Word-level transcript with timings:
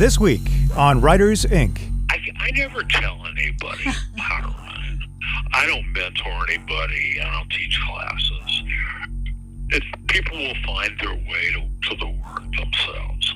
This 0.00 0.18
week 0.18 0.40
on 0.78 1.02
Writers 1.02 1.44
Inc. 1.44 1.78
I, 2.08 2.16
I 2.38 2.50
never 2.52 2.82
tell 2.84 3.18
anybody 3.36 3.84
how 4.16 4.40
to 4.40 4.46
run. 4.46 4.98
I 5.52 5.66
don't 5.66 5.84
mentor 5.92 6.46
anybody. 6.48 7.20
I 7.22 7.30
don't 7.30 7.50
teach 7.50 7.78
classes. 7.86 8.62
It, 9.68 9.82
people 10.06 10.38
will 10.38 10.54
find 10.64 10.90
their 11.02 11.12
way 11.12 11.52
to, 11.52 11.90
to 11.90 11.96
the 11.96 12.06
work 12.06 12.42
themselves 12.56 13.34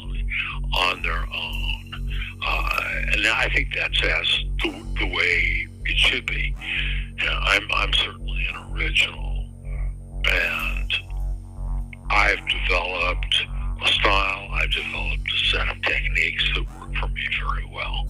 on 0.74 1.02
their 1.02 1.26
own. 1.34 2.10
Uh, 2.42 2.80
and 3.12 3.26
I 3.26 3.50
think 3.52 3.68
that's 3.76 4.02
as 4.02 4.38
the, 4.62 4.70
the 5.00 5.14
way 5.14 5.68
it 5.84 5.98
should 5.98 6.24
be. 6.24 6.56
You 7.18 7.26
know, 7.26 7.40
I'm, 7.42 7.68
I'm 7.74 7.92
certainly 7.92 8.46
an 8.54 8.74
original, 8.74 9.44
and 10.24 10.94
I've 12.08 12.40
developed 12.48 13.44
style. 13.86 14.48
I've 14.52 14.70
developed 14.70 15.32
a 15.32 15.46
set 15.50 15.68
of 15.68 15.82
techniques 15.82 16.44
that 16.54 16.64
work 16.78 16.94
for 16.96 17.08
me 17.08 17.22
very 17.40 17.64
well. 17.72 18.06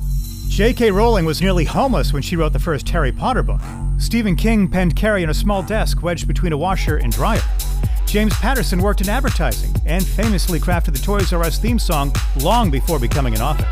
J.K. 0.49 0.91
Rowling 0.93 1.25
was 1.25 1.43
nearly 1.43 1.65
homeless 1.65 2.13
when 2.13 2.23
she 2.23 2.37
wrote 2.37 2.53
the 2.53 2.59
first 2.59 2.89
Harry 2.91 3.11
Potter 3.11 3.43
book. 3.43 3.61
Stephen 3.99 4.37
King 4.37 4.69
penned 4.69 4.95
Carrie 4.95 5.23
in 5.23 5.31
a 5.31 5.35
small 5.35 5.63
desk 5.63 6.03
wedged 6.03 6.29
between 6.29 6.53
a 6.53 6.57
washer 6.57 6.97
and 6.97 7.13
dryer. 7.13 7.43
James 8.07 8.35
Patterson 8.35 8.81
worked 8.81 9.01
in 9.01 9.09
advertising 9.09 9.75
and 9.85 10.07
famously 10.07 10.61
crafted 10.61 10.93
the 10.93 10.99
Toys 10.99 11.33
R 11.33 11.43
Us 11.43 11.59
theme 11.59 11.81
song 11.81 12.15
long 12.41 12.71
before 12.71 13.01
becoming 13.01 13.35
an 13.35 13.43
author. 13.43 13.69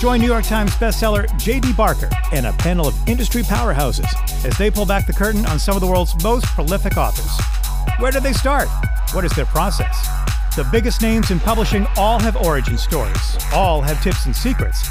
Join 0.00 0.20
New 0.20 0.26
York 0.26 0.44
Times 0.44 0.72
bestseller 0.72 1.26
J.D. 1.38 1.72
Barker 1.74 2.10
and 2.32 2.46
a 2.46 2.52
panel 2.54 2.88
of 2.88 3.08
industry 3.08 3.42
powerhouses 3.42 4.06
as 4.44 4.56
they 4.58 4.70
pull 4.70 4.86
back 4.86 5.06
the 5.06 5.12
curtain 5.12 5.46
on 5.46 5.58
some 5.58 5.76
of 5.76 5.80
the 5.80 5.86
world's 5.86 6.20
most 6.24 6.46
prolific 6.46 6.96
authors. 6.96 7.30
Where 8.00 8.10
did 8.10 8.22
they 8.22 8.32
start? 8.32 8.68
What 9.12 9.24
is 9.24 9.32
their 9.32 9.46
process? 9.46 10.08
The 10.58 10.64
biggest 10.72 11.02
names 11.02 11.30
in 11.30 11.38
publishing 11.38 11.86
all 11.96 12.18
have 12.18 12.36
origin 12.36 12.76
stories, 12.76 13.38
all 13.54 13.80
have 13.80 14.02
tips 14.02 14.26
and 14.26 14.34
secrets. 14.34 14.88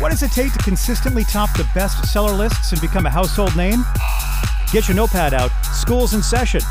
What 0.00 0.10
does 0.10 0.24
it 0.24 0.32
take 0.32 0.52
to 0.54 0.58
consistently 0.58 1.22
top 1.22 1.56
the 1.56 1.62
bestseller 1.62 2.36
lists 2.36 2.72
and 2.72 2.80
become 2.80 3.06
a 3.06 3.10
household 3.10 3.54
name? 3.54 3.84
Get 4.72 4.88
your 4.88 4.96
notepad 4.96 5.32
out, 5.32 5.52
school's 5.66 6.14
in 6.14 6.22
session. 6.24 6.62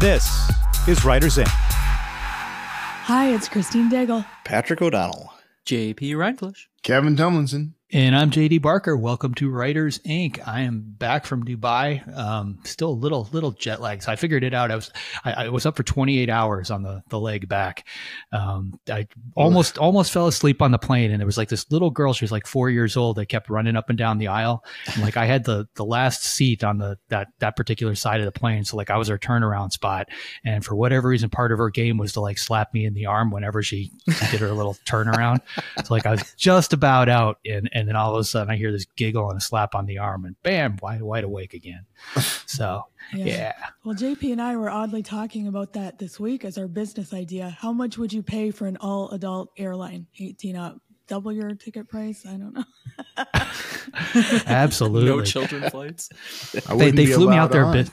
This 0.00 0.50
is 0.88 1.04
Writers 1.04 1.36
Inc. 1.36 1.46
Hi, 1.46 3.34
it's 3.34 3.50
Christine 3.50 3.90
Daigle. 3.90 4.24
Patrick 4.46 4.80
O'Donnell. 4.80 5.34
JP 5.66 5.98
Rindfleisch. 5.98 6.68
Kevin 6.82 7.16
Tumlinson. 7.16 7.73
And 7.94 8.16
I'm 8.16 8.32
JD 8.32 8.60
Barker. 8.60 8.96
Welcome 8.96 9.34
to 9.34 9.48
Writers 9.48 10.00
Inc. 10.00 10.40
I 10.48 10.62
am 10.62 10.82
back 10.84 11.24
from 11.24 11.44
Dubai. 11.44 12.02
Um, 12.18 12.58
still 12.64 12.88
a 12.88 12.90
little 12.90 13.28
little 13.30 13.52
jet 13.52 13.80
lag. 13.80 14.02
So 14.02 14.10
I 14.10 14.16
figured 14.16 14.42
it 14.42 14.52
out. 14.52 14.72
I 14.72 14.74
was 14.74 14.90
I, 15.24 15.32
I 15.44 15.48
was 15.50 15.64
up 15.64 15.76
for 15.76 15.84
28 15.84 16.28
hours 16.28 16.72
on 16.72 16.82
the 16.82 17.04
the 17.08 17.20
leg 17.20 17.48
back. 17.48 17.86
Um, 18.32 18.80
I 18.90 19.06
almost 19.36 19.78
almost 19.78 20.10
fell 20.10 20.26
asleep 20.26 20.60
on 20.60 20.72
the 20.72 20.78
plane, 20.78 21.12
and 21.12 21.20
there 21.20 21.26
was 21.26 21.38
like 21.38 21.50
this 21.50 21.70
little 21.70 21.90
girl. 21.90 22.12
She 22.12 22.24
was 22.24 22.32
like 22.32 22.48
four 22.48 22.68
years 22.68 22.96
old. 22.96 23.14
That 23.14 23.26
kept 23.26 23.48
running 23.48 23.76
up 23.76 23.88
and 23.88 23.96
down 23.96 24.18
the 24.18 24.26
aisle. 24.26 24.64
And 24.92 25.00
like 25.00 25.16
I 25.16 25.26
had 25.26 25.44
the 25.44 25.68
the 25.76 25.84
last 25.84 26.24
seat 26.24 26.64
on 26.64 26.78
the 26.78 26.98
that 27.10 27.28
that 27.38 27.54
particular 27.54 27.94
side 27.94 28.18
of 28.18 28.26
the 28.26 28.32
plane. 28.32 28.64
So 28.64 28.76
like 28.76 28.90
I 28.90 28.96
was 28.96 29.06
her 29.06 29.18
turnaround 29.18 29.70
spot. 29.70 30.08
And 30.44 30.64
for 30.64 30.74
whatever 30.74 31.10
reason, 31.10 31.30
part 31.30 31.52
of 31.52 31.58
her 31.58 31.70
game 31.70 31.98
was 31.98 32.14
to 32.14 32.20
like 32.20 32.38
slap 32.38 32.74
me 32.74 32.86
in 32.86 32.94
the 32.94 33.06
arm 33.06 33.30
whenever 33.30 33.62
she, 33.62 33.92
did 34.32 34.40
her 34.40 34.50
little 34.50 34.76
turnaround. 34.84 35.42
So 35.84 35.94
like 35.94 36.06
I 36.06 36.10
was 36.10 36.34
just 36.36 36.72
about 36.72 37.08
out, 37.08 37.38
and 37.46 37.70
and 37.72 37.83
then 37.88 37.96
all 37.96 38.14
of 38.14 38.20
a 38.20 38.24
sudden 38.24 38.50
I 38.50 38.56
hear 38.56 38.72
this 38.72 38.86
giggle 38.96 39.30
and 39.30 39.38
a 39.38 39.40
slap 39.40 39.74
on 39.74 39.86
the 39.86 39.98
arm, 39.98 40.24
and 40.24 40.40
bam, 40.42 40.78
wide 40.82 41.02
wide 41.02 41.24
awake 41.24 41.54
again. 41.54 41.86
So 42.46 42.84
yeah. 43.12 43.24
yeah. 43.24 43.52
Well, 43.84 43.96
JP 43.96 44.30
and 44.30 44.40
I 44.40 44.54
were 44.56 44.70
oddly 44.70 45.02
talking 45.02 45.48
about 45.48 45.72
that 45.72 45.98
this 45.98 46.20
week 46.20 46.44
as 46.44 46.56
our 46.56 46.68
business 46.68 47.12
idea. 47.12 47.50
How 47.50 47.72
much 47.72 47.98
would 47.98 48.12
you 48.12 48.22
pay 48.22 48.52
for 48.52 48.66
an 48.66 48.76
all 48.76 49.10
adult 49.10 49.50
airline, 49.56 50.06
18 50.20 50.54
up? 50.54 50.78
Double 51.08 51.32
your 51.32 51.54
ticket 51.54 51.88
price? 51.88 52.24
I 52.24 52.36
don't 52.36 52.54
know. 52.54 52.64
Absolutely. 54.46 55.10
No 55.10 55.22
children 55.22 55.68
flights. 55.68 56.10
They, 56.52 56.92
they 56.92 57.06
flew 57.06 57.28
me 57.28 57.36
out 57.36 57.50
there. 57.50 57.84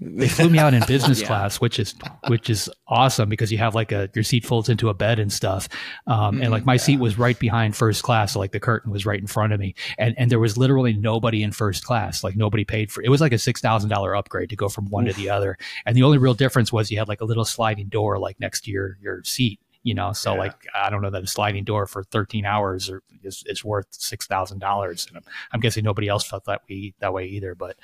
They 0.00 0.28
flew 0.28 0.48
me 0.48 0.58
out 0.58 0.72
in 0.72 0.82
business 0.88 1.20
yeah. 1.20 1.26
class, 1.26 1.60
which 1.60 1.78
is 1.78 1.94
which 2.28 2.48
is 2.48 2.70
awesome 2.88 3.28
because 3.28 3.52
you 3.52 3.58
have 3.58 3.74
like 3.74 3.92
a 3.92 4.08
your 4.14 4.24
seat 4.24 4.46
folds 4.46 4.68
into 4.68 4.88
a 4.88 4.94
bed 4.94 5.18
and 5.18 5.32
stuff. 5.32 5.68
Um, 6.06 6.36
mm, 6.36 6.42
and 6.42 6.50
like 6.50 6.64
my 6.64 6.74
yeah. 6.74 6.78
seat 6.78 7.00
was 7.00 7.18
right 7.18 7.38
behind 7.38 7.76
first 7.76 8.02
class, 8.02 8.32
so 8.32 8.38
like 8.38 8.52
the 8.52 8.60
curtain 8.60 8.90
was 8.90 9.04
right 9.04 9.20
in 9.20 9.26
front 9.26 9.52
of 9.52 9.60
me, 9.60 9.74
and 9.98 10.14
and 10.16 10.30
there 10.30 10.38
was 10.38 10.56
literally 10.56 10.94
nobody 10.94 11.42
in 11.42 11.52
first 11.52 11.84
class. 11.84 12.24
Like 12.24 12.34
nobody 12.34 12.64
paid 12.64 12.90
for 12.90 13.02
it. 13.02 13.10
Was 13.10 13.20
like 13.20 13.32
a 13.32 13.38
six 13.38 13.60
thousand 13.60 13.90
dollar 13.90 14.16
upgrade 14.16 14.50
to 14.50 14.56
go 14.56 14.68
from 14.68 14.86
one 14.86 15.06
Oof. 15.06 15.14
to 15.14 15.20
the 15.20 15.28
other. 15.28 15.58
And 15.84 15.94
the 15.94 16.02
only 16.02 16.18
real 16.18 16.34
difference 16.34 16.72
was 16.72 16.90
you 16.90 16.98
had 16.98 17.08
like 17.08 17.20
a 17.20 17.26
little 17.26 17.44
sliding 17.44 17.88
door 17.88 18.18
like 18.18 18.40
next 18.40 18.62
to 18.62 18.70
your 18.70 18.96
your 19.02 19.22
seat 19.24 19.60
you 19.82 19.94
know 19.94 20.12
so 20.12 20.34
yeah. 20.34 20.40
like 20.40 20.66
i 20.74 20.90
don't 20.90 21.02
know 21.02 21.10
that 21.10 21.22
a 21.22 21.26
sliding 21.26 21.64
door 21.64 21.86
for 21.86 22.04
13 22.04 22.44
hours 22.44 22.90
or 22.90 23.02
is, 23.22 23.42
is 23.46 23.64
worth 23.64 23.90
$6000 23.90 25.08
and 25.08 25.16
I'm, 25.16 25.22
I'm, 25.52 25.60
guessing 25.60 25.84
nobody 25.84 26.08
else 26.08 26.24
felt 26.24 26.44
that 26.44 26.62
way 26.68 26.94
that 27.00 27.12
way 27.12 27.26
either 27.26 27.54
but 27.54 27.76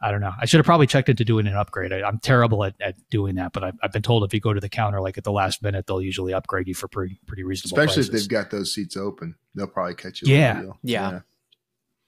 I 0.00 0.10
don't 0.10 0.20
know. 0.20 0.32
I 0.38 0.46
should 0.46 0.58
have 0.58 0.66
probably 0.66 0.86
checked 0.86 1.08
into 1.08 1.24
doing 1.24 1.46
an 1.46 1.54
upgrade. 1.54 1.92
I, 1.92 2.06
am 2.06 2.18
terrible 2.18 2.64
at, 2.64 2.74
at 2.80 2.96
doing 3.10 3.36
that, 3.36 3.52
but 3.52 3.64
I've, 3.64 3.74
I've, 3.82 3.92
been 3.92 4.02
told 4.02 4.24
if 4.24 4.34
you 4.34 4.40
go 4.40 4.52
to 4.52 4.60
the 4.60 4.68
counter 4.68 5.00
like 5.00 5.18
at 5.18 5.24
the 5.24 5.32
last 5.32 5.62
minute, 5.62 5.86
they'll 5.86 6.02
usually 6.02 6.34
upgrade 6.34 6.68
you 6.68 6.74
for 6.74 6.88
pretty 6.88 7.18
pretty 7.26 7.44
reasonable. 7.44 7.78
Especially 7.78 8.02
prices. 8.02 8.08
if 8.08 8.12
they've 8.12 8.28
got 8.28 8.50
those 8.50 8.74
seats 8.74 8.96
open, 8.96 9.34
they'll 9.54 9.66
probably 9.66 9.94
catch 9.94 10.22
you. 10.22 10.34
Yeah. 10.34 10.62
yeah, 10.62 10.72
yeah. 10.82 11.20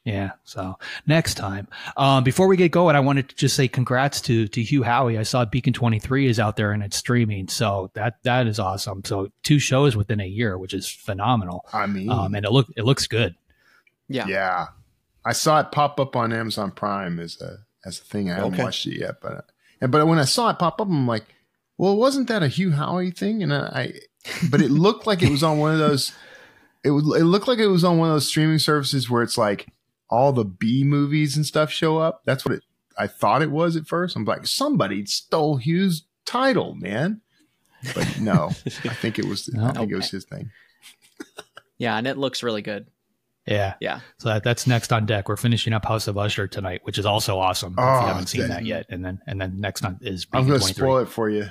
Yeah. 0.04 0.30
So 0.44 0.78
next 1.06 1.34
time, 1.34 1.68
um, 1.98 2.24
before 2.24 2.46
we 2.46 2.56
get 2.56 2.70
going, 2.70 2.96
I 2.96 3.00
wanted 3.00 3.28
to 3.28 3.36
just 3.36 3.54
say 3.54 3.68
congrats 3.68 4.22
to 4.22 4.48
to 4.48 4.62
Hugh 4.62 4.82
Howey. 4.82 5.18
I 5.18 5.22
saw 5.22 5.44
Beacon 5.44 5.74
Twenty 5.74 5.98
Three 5.98 6.26
is 6.26 6.40
out 6.40 6.56
there 6.56 6.72
and 6.72 6.82
it's 6.82 6.96
streaming, 6.96 7.48
so 7.48 7.90
that 7.94 8.14
that 8.22 8.46
is 8.46 8.58
awesome. 8.58 9.04
So 9.04 9.28
two 9.42 9.58
shows 9.58 9.96
within 9.96 10.20
a 10.20 10.26
year, 10.26 10.56
which 10.56 10.72
is 10.72 10.88
phenomenal. 10.88 11.66
I 11.74 11.86
mean, 11.86 12.10
um, 12.10 12.34
and 12.34 12.46
it 12.46 12.52
look 12.52 12.68
it 12.74 12.84
looks 12.84 13.06
good. 13.06 13.34
Yeah. 14.08 14.26
Yeah. 14.26 14.66
I 15.26 15.32
saw 15.32 15.60
it 15.60 15.72
pop 15.72 16.00
up 16.00 16.16
on 16.16 16.32
Amazon 16.32 16.70
Prime 16.70 17.20
as 17.20 17.38
a 17.42 17.58
as 17.88 17.98
a 17.98 18.04
thing. 18.04 18.30
I 18.30 18.36
haven't 18.36 18.54
okay. 18.54 18.62
watched 18.62 18.86
it 18.86 19.00
yet, 19.00 19.20
but 19.20 19.50
and 19.80 19.90
but 19.90 20.06
when 20.06 20.18
I 20.18 20.24
saw 20.24 20.50
it 20.50 20.58
pop 20.58 20.80
up, 20.80 20.86
I'm 20.86 21.06
like, 21.06 21.24
well, 21.76 21.96
wasn't 21.96 22.28
that 22.28 22.42
a 22.42 22.48
Hugh 22.48 22.70
Howey 22.70 23.16
thing? 23.16 23.42
And 23.42 23.52
I, 23.52 23.94
but 24.50 24.60
it 24.60 24.70
looked 24.70 25.06
like 25.06 25.22
it 25.22 25.30
was 25.30 25.42
on 25.42 25.58
one 25.58 25.72
of 25.72 25.78
those. 25.78 26.12
It 26.84 26.90
would. 26.90 27.04
It 27.20 27.24
looked 27.24 27.48
like 27.48 27.58
it 27.58 27.68
was 27.68 27.84
on 27.84 27.98
one 27.98 28.08
of 28.08 28.14
those 28.14 28.28
streaming 28.28 28.58
services 28.58 29.10
where 29.10 29.22
it's 29.22 29.38
like 29.38 29.66
all 30.10 30.32
the 30.32 30.44
B 30.44 30.84
movies 30.84 31.36
and 31.36 31.44
stuff 31.44 31.70
show 31.70 31.98
up. 31.98 32.22
That's 32.24 32.44
what 32.44 32.54
it. 32.54 32.64
I 32.98 33.06
thought 33.06 33.42
it 33.42 33.50
was 33.50 33.76
at 33.76 33.86
first. 33.86 34.16
I'm 34.16 34.24
like, 34.24 34.46
somebody 34.46 35.06
stole 35.06 35.56
Hugh's 35.56 36.04
title, 36.26 36.74
man. 36.74 37.20
But 37.94 38.18
no, 38.20 38.50
I 38.66 38.70
think 38.70 39.18
it 39.18 39.24
was. 39.24 39.48
I 39.56 39.72
think 39.72 39.92
it 39.92 39.96
was 39.96 40.10
his 40.10 40.24
thing. 40.24 40.50
Yeah, 41.78 41.96
and 41.96 42.08
it 42.08 42.18
looks 42.18 42.42
really 42.42 42.62
good. 42.62 42.88
Yeah. 43.48 43.74
Yeah. 43.80 44.00
So 44.18 44.28
that, 44.28 44.44
that's 44.44 44.66
next 44.66 44.92
on 44.92 45.06
deck. 45.06 45.28
We're 45.28 45.36
finishing 45.36 45.72
up 45.72 45.84
House 45.84 46.08
of 46.08 46.18
Usher 46.18 46.46
tonight, 46.46 46.80
which 46.84 46.98
is 46.98 47.06
also 47.06 47.38
awesome. 47.38 47.74
Oh, 47.78 47.96
if 47.96 48.02
you 48.02 48.08
haven't 48.08 48.26
seen 48.26 48.42
that, 48.42 48.48
that 48.48 48.64
yet. 48.64 48.86
And 48.90 49.04
then 49.04 49.20
and 49.26 49.40
then 49.40 49.60
next 49.60 49.84
on 49.84 49.98
is 50.02 50.26
I'm 50.32 50.46
going 50.46 50.60
to 50.60 50.66
spoil 50.66 50.98
it 50.98 51.08
for 51.08 51.30
you. 51.30 51.46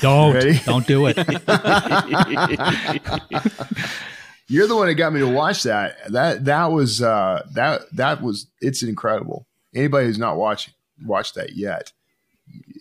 Don't. 0.00 0.64
don't 0.64 0.86
do 0.86 1.06
it. 1.06 1.18
You're 4.48 4.66
the 4.66 4.76
one 4.76 4.88
that 4.88 4.94
got 4.94 5.12
me 5.12 5.20
to 5.20 5.28
watch 5.28 5.62
that. 5.62 5.98
That 6.12 6.46
that 6.46 6.72
was 6.72 7.02
uh 7.02 7.46
that 7.52 7.82
that 7.92 8.22
was 8.22 8.50
it's 8.60 8.82
incredible. 8.82 9.46
Anybody 9.74 10.06
who's 10.06 10.18
not 10.18 10.36
watching 10.36 10.74
watched 11.04 11.36
that 11.36 11.56
yet, 11.56 11.92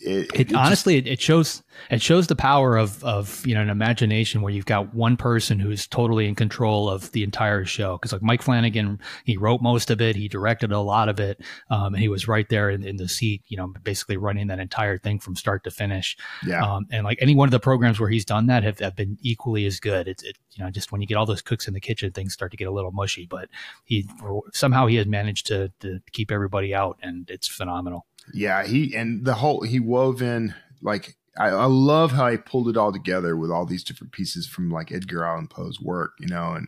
it, 0.04 0.30
it, 0.34 0.52
it 0.52 0.54
honestly 0.56 1.02
just, 1.02 1.12
it 1.14 1.22
shows 1.22 1.64
it 1.90 2.02
shows 2.02 2.28
the 2.28 2.36
power 2.36 2.78
of 2.78 3.04
of 3.04 3.46
you 3.46 3.54
know 3.54 3.62
an 3.62 3.70
imagination 3.70 4.42
where 4.42 4.52
you've 4.52 4.66
got 4.66 4.94
one 4.94 5.18
person 5.18 5.59
who's 5.59 5.88
totally 5.88 6.28
in 6.28 6.36
control 6.36 6.90
of 6.90 7.12
the 7.12 7.24
entire 7.24 7.66
show. 7.66 7.98
Because 7.98 8.12
like 8.12 8.22
Mike 8.22 8.42
Flanagan 8.42 9.00
he 9.26 9.38
wrote 9.38 9.62
most 9.62 9.92
of 9.92 10.02
it. 10.02 10.16
He 10.16 10.28
directed 10.28 10.72
a 10.72 10.80
lot 10.80 11.09
of 11.09 11.20
it. 11.20 11.42
Um, 11.70 11.94
and 11.94 12.02
he 12.02 12.09
was 12.09 12.28
right 12.28 12.48
there 12.50 12.70
in, 12.70 12.84
in, 12.84 12.98
the 12.98 13.08
seat 13.08 13.44
you 13.48 13.58
know 13.58 13.74
basically 13.84 14.18
running 14.18 14.48
that 14.48 14.59
entire 14.59 14.98
thing 14.98 15.20
from 15.20 15.36
start 15.36 15.64
to 15.64 15.72
finish. 15.72 16.18
Yeah. 16.46 16.64
Um, 16.64 16.88
and 16.92 17.03
like 17.03 17.18
any 17.22 17.36
one 17.36 17.48
of 17.48 17.52
the 17.52 17.59
programs 17.59 18.00
where 18.00 18.09
he's 18.09 18.26
done 18.26 18.48
that 18.48 18.64
have, 18.64 18.80
have 18.80 18.96
been 18.96 19.18
equally 19.22 19.66
as 19.66 19.80
good. 19.80 20.08
It's 20.08 20.24
it, 20.24 20.38
you 20.53 20.64
know 20.64 20.72
just 20.72 20.92
when 20.92 21.02
you 21.02 21.08
get 21.08 21.16
all 21.16 21.26
those 21.26 21.42
cooks 21.42 21.68
in 21.68 21.73
the 21.73 21.79
kitchen 21.79 22.12
things 22.12 22.34
start 22.34 22.52
to 22.52 22.58
get 22.58 22.68
a 22.68 22.72
little 22.72 22.91
mushy 22.91 23.26
but 23.26 23.50
he 23.85 24.08
somehow 24.53 24.88
he 24.88 24.96
has 24.96 25.08
managed 25.08 25.47
to, 25.47 25.72
to 25.79 26.00
keep 26.12 26.32
everybody 26.32 26.73
out 26.73 26.97
and 27.02 27.29
it's 27.29 27.47
phenomenal 27.47 28.06
yeah, 28.34 28.66
he 28.66 28.96
and 28.96 29.26
the 29.26 29.36
whole 29.36 29.62
he 29.62 29.80
wove 29.80 30.22
in 30.22 30.54
like 30.82 31.16
I, 31.38 31.48
I, 31.48 31.66
love 31.66 32.12
how 32.12 32.30
he 32.30 32.38
pulled 32.38 32.68
it 32.68 32.78
all 32.78 32.92
together 32.92 33.38
with 33.38 33.52
all 33.52 33.66
these 33.66 33.84
different 33.84 34.12
pieces 34.12 34.48
from 34.48 34.70
like 34.70 34.92
Edgar 34.92 35.24
Allan 35.24 35.48
Poe's 35.48 35.80
work, 35.80 36.14
you 36.20 36.28
know, 36.28 36.54
and 36.54 36.68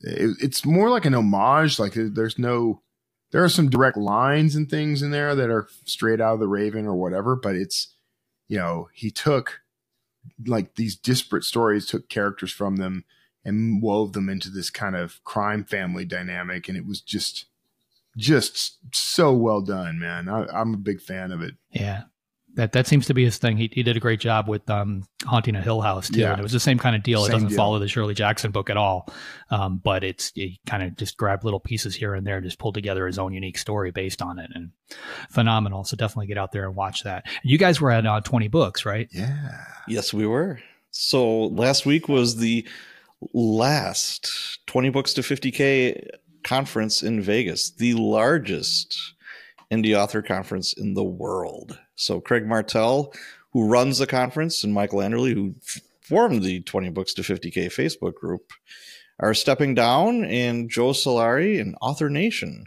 it, 0.00 0.36
it's 0.40 0.64
more 0.64 0.90
like 0.90 1.04
an 1.04 1.14
homage. 1.14 1.78
Like 1.78 1.94
there's 1.94 2.38
no, 2.38 2.82
there 3.32 3.42
are 3.42 3.48
some 3.48 3.70
direct 3.70 3.96
lines 3.96 4.54
and 4.54 4.70
things 4.70 5.02
in 5.02 5.10
there 5.10 5.34
that 5.34 5.50
are 5.50 5.68
straight 5.84 6.20
out 6.20 6.34
of 6.34 6.40
the 6.40 6.48
Raven 6.48 6.86
or 6.86 6.94
whatever, 6.94 7.34
but 7.34 7.56
it's, 7.56 7.94
you 8.46 8.56
know, 8.56 8.88
he 8.92 9.10
took 9.10 9.60
like 10.46 10.76
these 10.76 10.96
disparate 10.96 11.44
stories, 11.44 11.86
took 11.86 12.08
characters 12.08 12.52
from 12.52 12.76
them 12.76 13.04
and 13.44 13.82
wove 13.82 14.12
them 14.12 14.28
into 14.28 14.48
this 14.48 14.70
kind 14.70 14.96
of 14.96 15.22
crime 15.24 15.64
family 15.64 16.04
dynamic, 16.04 16.68
and 16.68 16.78
it 16.78 16.86
was 16.86 17.00
just 17.00 17.46
just 18.16 18.78
so 18.92 19.32
well 19.32 19.60
done, 19.60 19.98
man. 19.98 20.28
I, 20.28 20.60
am 20.60 20.74
a 20.74 20.78
big 20.78 21.00
fan 21.00 21.32
of 21.32 21.42
it. 21.42 21.54
Yeah. 21.70 22.02
That 22.56 22.70
that 22.70 22.86
seems 22.86 23.06
to 23.06 23.14
be 23.14 23.24
his 23.24 23.36
thing. 23.36 23.56
He, 23.56 23.68
he 23.72 23.82
did 23.82 23.96
a 23.96 24.00
great 24.00 24.20
job 24.20 24.48
with 24.48 24.70
um, 24.70 25.02
haunting 25.24 25.56
a 25.56 25.60
Hill 25.60 25.80
House 25.80 26.08
too. 26.08 26.20
Yeah. 26.20 26.30
And 26.30 26.38
it 26.38 26.42
was 26.42 26.52
the 26.52 26.60
same 26.60 26.78
kind 26.78 26.94
of 26.94 27.02
deal. 27.02 27.22
Same 27.22 27.30
it 27.30 27.32
doesn't 27.32 27.48
deal. 27.48 27.56
follow 27.56 27.80
the 27.80 27.88
Shirley 27.88 28.14
Jackson 28.14 28.52
book 28.52 28.70
at 28.70 28.76
all, 28.76 29.12
um, 29.50 29.80
but 29.82 30.04
it's 30.04 30.30
he 30.36 30.60
kind 30.64 30.84
of 30.84 30.96
just 30.96 31.16
grabbed 31.16 31.42
little 31.42 31.58
pieces 31.58 31.96
here 31.96 32.14
and 32.14 32.24
there, 32.24 32.36
and 32.36 32.44
just 32.44 32.60
pulled 32.60 32.74
together 32.74 33.08
his 33.08 33.18
own 33.18 33.32
unique 33.32 33.58
story 33.58 33.90
based 33.90 34.22
on 34.22 34.38
it, 34.38 34.50
and 34.54 34.70
phenomenal. 35.30 35.82
So 35.82 35.96
definitely 35.96 36.28
get 36.28 36.38
out 36.38 36.52
there 36.52 36.66
and 36.66 36.76
watch 36.76 37.02
that. 37.02 37.26
You 37.42 37.58
guys 37.58 37.80
were 37.80 37.90
at 37.90 38.06
uh, 38.06 38.20
twenty 38.20 38.46
books, 38.46 38.86
right? 38.86 39.08
Yeah. 39.10 39.50
Yes, 39.88 40.14
we 40.14 40.24
were. 40.24 40.60
So 40.92 41.46
last 41.46 41.86
week 41.86 42.08
was 42.08 42.36
the 42.36 42.64
last 43.32 44.60
twenty 44.68 44.90
books 44.90 45.12
to 45.14 45.24
fifty 45.24 45.50
k 45.50 46.08
conference 46.44 47.02
in 47.02 47.20
Vegas, 47.20 47.70
the 47.70 47.94
largest 47.94 49.14
indie 49.70 49.98
author 49.98 50.22
conference 50.22 50.72
in 50.72 50.94
the 50.94 51.04
world. 51.04 51.78
So 51.96 52.20
Craig 52.20 52.46
Martelle, 52.46 53.12
who 53.52 53.66
runs 53.66 53.98
the 53.98 54.06
conference, 54.06 54.62
and 54.62 54.72
Michael 54.72 55.00
Anderle, 55.00 55.32
who 55.32 55.54
formed 56.02 56.42
the 56.42 56.60
20 56.60 56.90
Books 56.90 57.14
to 57.14 57.22
50K 57.22 57.66
Facebook 57.66 58.14
group, 58.14 58.52
are 59.20 59.34
stepping 59.34 59.74
down, 59.74 60.24
and 60.24 60.68
Joe 60.68 60.90
Solari 60.90 61.60
and 61.60 61.76
Author 61.80 62.10
Nation 62.10 62.66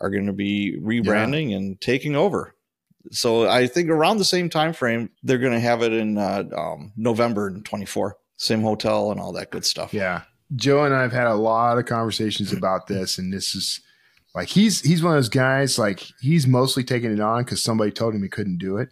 are 0.00 0.10
going 0.10 0.26
to 0.26 0.32
be 0.32 0.78
rebranding 0.80 1.50
yeah. 1.50 1.56
and 1.56 1.80
taking 1.80 2.16
over. 2.16 2.54
So 3.10 3.48
I 3.48 3.66
think 3.66 3.90
around 3.90 4.18
the 4.18 4.24
same 4.24 4.48
time 4.48 4.72
frame, 4.72 5.10
they're 5.22 5.38
going 5.38 5.52
to 5.52 5.60
have 5.60 5.82
it 5.82 5.92
in 5.92 6.18
uh, 6.18 6.44
um, 6.56 6.92
November 6.96 7.50
24, 7.60 8.16
same 8.36 8.62
hotel 8.62 9.10
and 9.10 9.20
all 9.20 9.32
that 9.32 9.50
good 9.50 9.64
stuff. 9.64 9.94
Yeah, 9.94 10.22
Joe 10.54 10.84
and 10.84 10.94
I 10.94 11.02
have 11.02 11.12
had 11.12 11.26
a 11.26 11.34
lot 11.34 11.78
of 11.78 11.86
conversations 11.86 12.52
about 12.52 12.86
this, 12.86 13.18
and 13.18 13.32
this 13.32 13.54
is 13.54 13.80
like 14.34 14.48
he's 14.48 14.80
he's 14.80 15.02
one 15.02 15.12
of 15.12 15.18
those 15.18 15.28
guys. 15.28 15.78
Like 15.78 16.06
he's 16.20 16.46
mostly 16.46 16.84
taking 16.84 17.12
it 17.12 17.20
on 17.20 17.44
because 17.44 17.62
somebody 17.62 17.90
told 17.90 18.14
him 18.14 18.22
he 18.22 18.28
couldn't 18.28 18.58
do 18.58 18.76
it. 18.76 18.90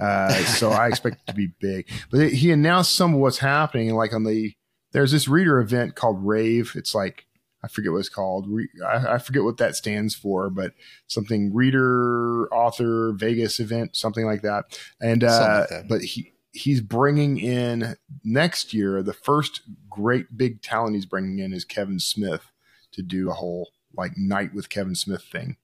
Uh, 0.00 0.32
so 0.44 0.70
I 0.70 0.88
expect 0.88 1.16
it 1.16 1.26
to 1.28 1.34
be 1.34 1.48
big. 1.60 1.88
But 2.10 2.30
he 2.30 2.50
announced 2.50 2.94
some 2.94 3.14
of 3.14 3.20
what's 3.20 3.38
happening. 3.38 3.94
Like 3.94 4.12
on 4.12 4.24
the 4.24 4.52
there's 4.92 5.12
this 5.12 5.28
reader 5.28 5.60
event 5.60 5.94
called 5.94 6.24
Rave. 6.24 6.72
It's 6.74 6.94
like 6.94 7.26
I 7.64 7.68
forget 7.68 7.92
what 7.92 7.98
it's 7.98 8.08
called. 8.08 8.46
Re, 8.48 8.68
I, 8.86 9.14
I, 9.14 9.18
forget 9.18 9.42
what 9.42 9.56
that 9.56 9.74
stands 9.74 10.14
for, 10.14 10.50
but 10.50 10.72
something 11.06 11.54
reader 11.54 12.46
author 12.52 13.12
Vegas 13.12 13.58
event, 13.58 13.96
something 13.96 14.26
like 14.26 14.42
that. 14.42 14.78
And 15.00 15.24
uh, 15.24 15.60
like 15.60 15.68
that. 15.70 15.88
but 15.88 16.02
he 16.02 16.33
he's 16.54 16.80
bringing 16.80 17.36
in 17.36 17.96
next 18.22 18.72
year 18.72 19.02
the 19.02 19.12
first 19.12 19.62
great 19.90 20.38
big 20.38 20.62
talent 20.62 20.94
he's 20.94 21.04
bringing 21.04 21.40
in 21.40 21.52
is 21.52 21.64
Kevin 21.64 21.98
Smith 21.98 22.50
to 22.92 23.02
do 23.02 23.28
a 23.28 23.34
whole 23.34 23.70
like 23.96 24.12
night 24.16 24.54
with 24.54 24.70
Kevin 24.70 24.94
Smith 24.94 25.22
thing 25.22 25.56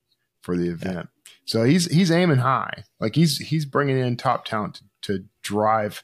for 0.43 0.57
the 0.57 0.69
event. 0.69 1.09
Yeah. 1.25 1.33
So 1.45 1.65
he's 1.65 1.87
he's 1.87 2.11
aiming 2.11 2.39
high. 2.39 2.85
Like 2.99 3.15
he's 3.15 3.39
he's 3.39 3.65
bringing 3.65 3.99
in 3.99 4.17
top 4.17 4.45
talent 4.45 4.83
to, 5.03 5.19
to 5.19 5.25
drive 5.43 6.03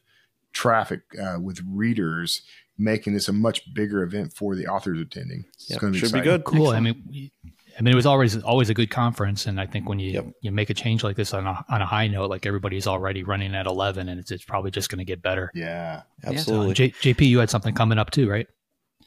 traffic 0.52 1.02
uh, 1.20 1.38
with 1.40 1.60
readers, 1.68 2.42
making 2.78 3.14
this 3.14 3.28
a 3.28 3.32
much 3.32 3.74
bigger 3.74 4.02
event 4.02 4.32
for 4.32 4.54
the 4.54 4.66
authors 4.66 5.00
attending. 5.00 5.44
It's 5.54 5.70
yep. 5.70 5.80
going 5.80 5.92
to 5.92 6.00
be, 6.00 6.06
Should 6.06 6.14
be 6.14 6.20
good. 6.20 6.44
Cool. 6.44 6.68
I 6.68 6.80
mean. 6.80 7.30
I 7.78 7.82
mean, 7.82 7.92
it 7.92 7.96
was 7.96 8.06
always 8.06 8.42
always 8.42 8.70
a 8.70 8.74
good 8.74 8.90
conference, 8.90 9.46
and 9.46 9.60
I 9.60 9.66
think 9.66 9.88
when 9.88 9.98
you 9.98 10.12
yep. 10.12 10.26
you 10.40 10.50
make 10.50 10.70
a 10.70 10.74
change 10.74 11.04
like 11.04 11.16
this 11.16 11.34
on 11.34 11.46
a 11.46 11.64
on 11.68 11.82
a 11.82 11.86
high 11.86 12.08
note, 12.08 12.30
like 12.30 12.46
everybody's 12.46 12.86
already 12.86 13.22
running 13.22 13.54
at 13.54 13.66
eleven, 13.66 14.08
and 14.08 14.18
it's, 14.18 14.30
it's 14.30 14.44
probably 14.44 14.70
just 14.70 14.88
going 14.88 14.98
to 14.98 15.04
get 15.04 15.20
better. 15.20 15.50
Yeah, 15.54 16.02
absolutely. 16.24 16.74
J, 16.74 16.90
JP, 16.90 17.26
you 17.28 17.38
had 17.38 17.50
something 17.50 17.74
coming 17.74 17.98
up 17.98 18.10
too, 18.10 18.28
right? 18.28 18.46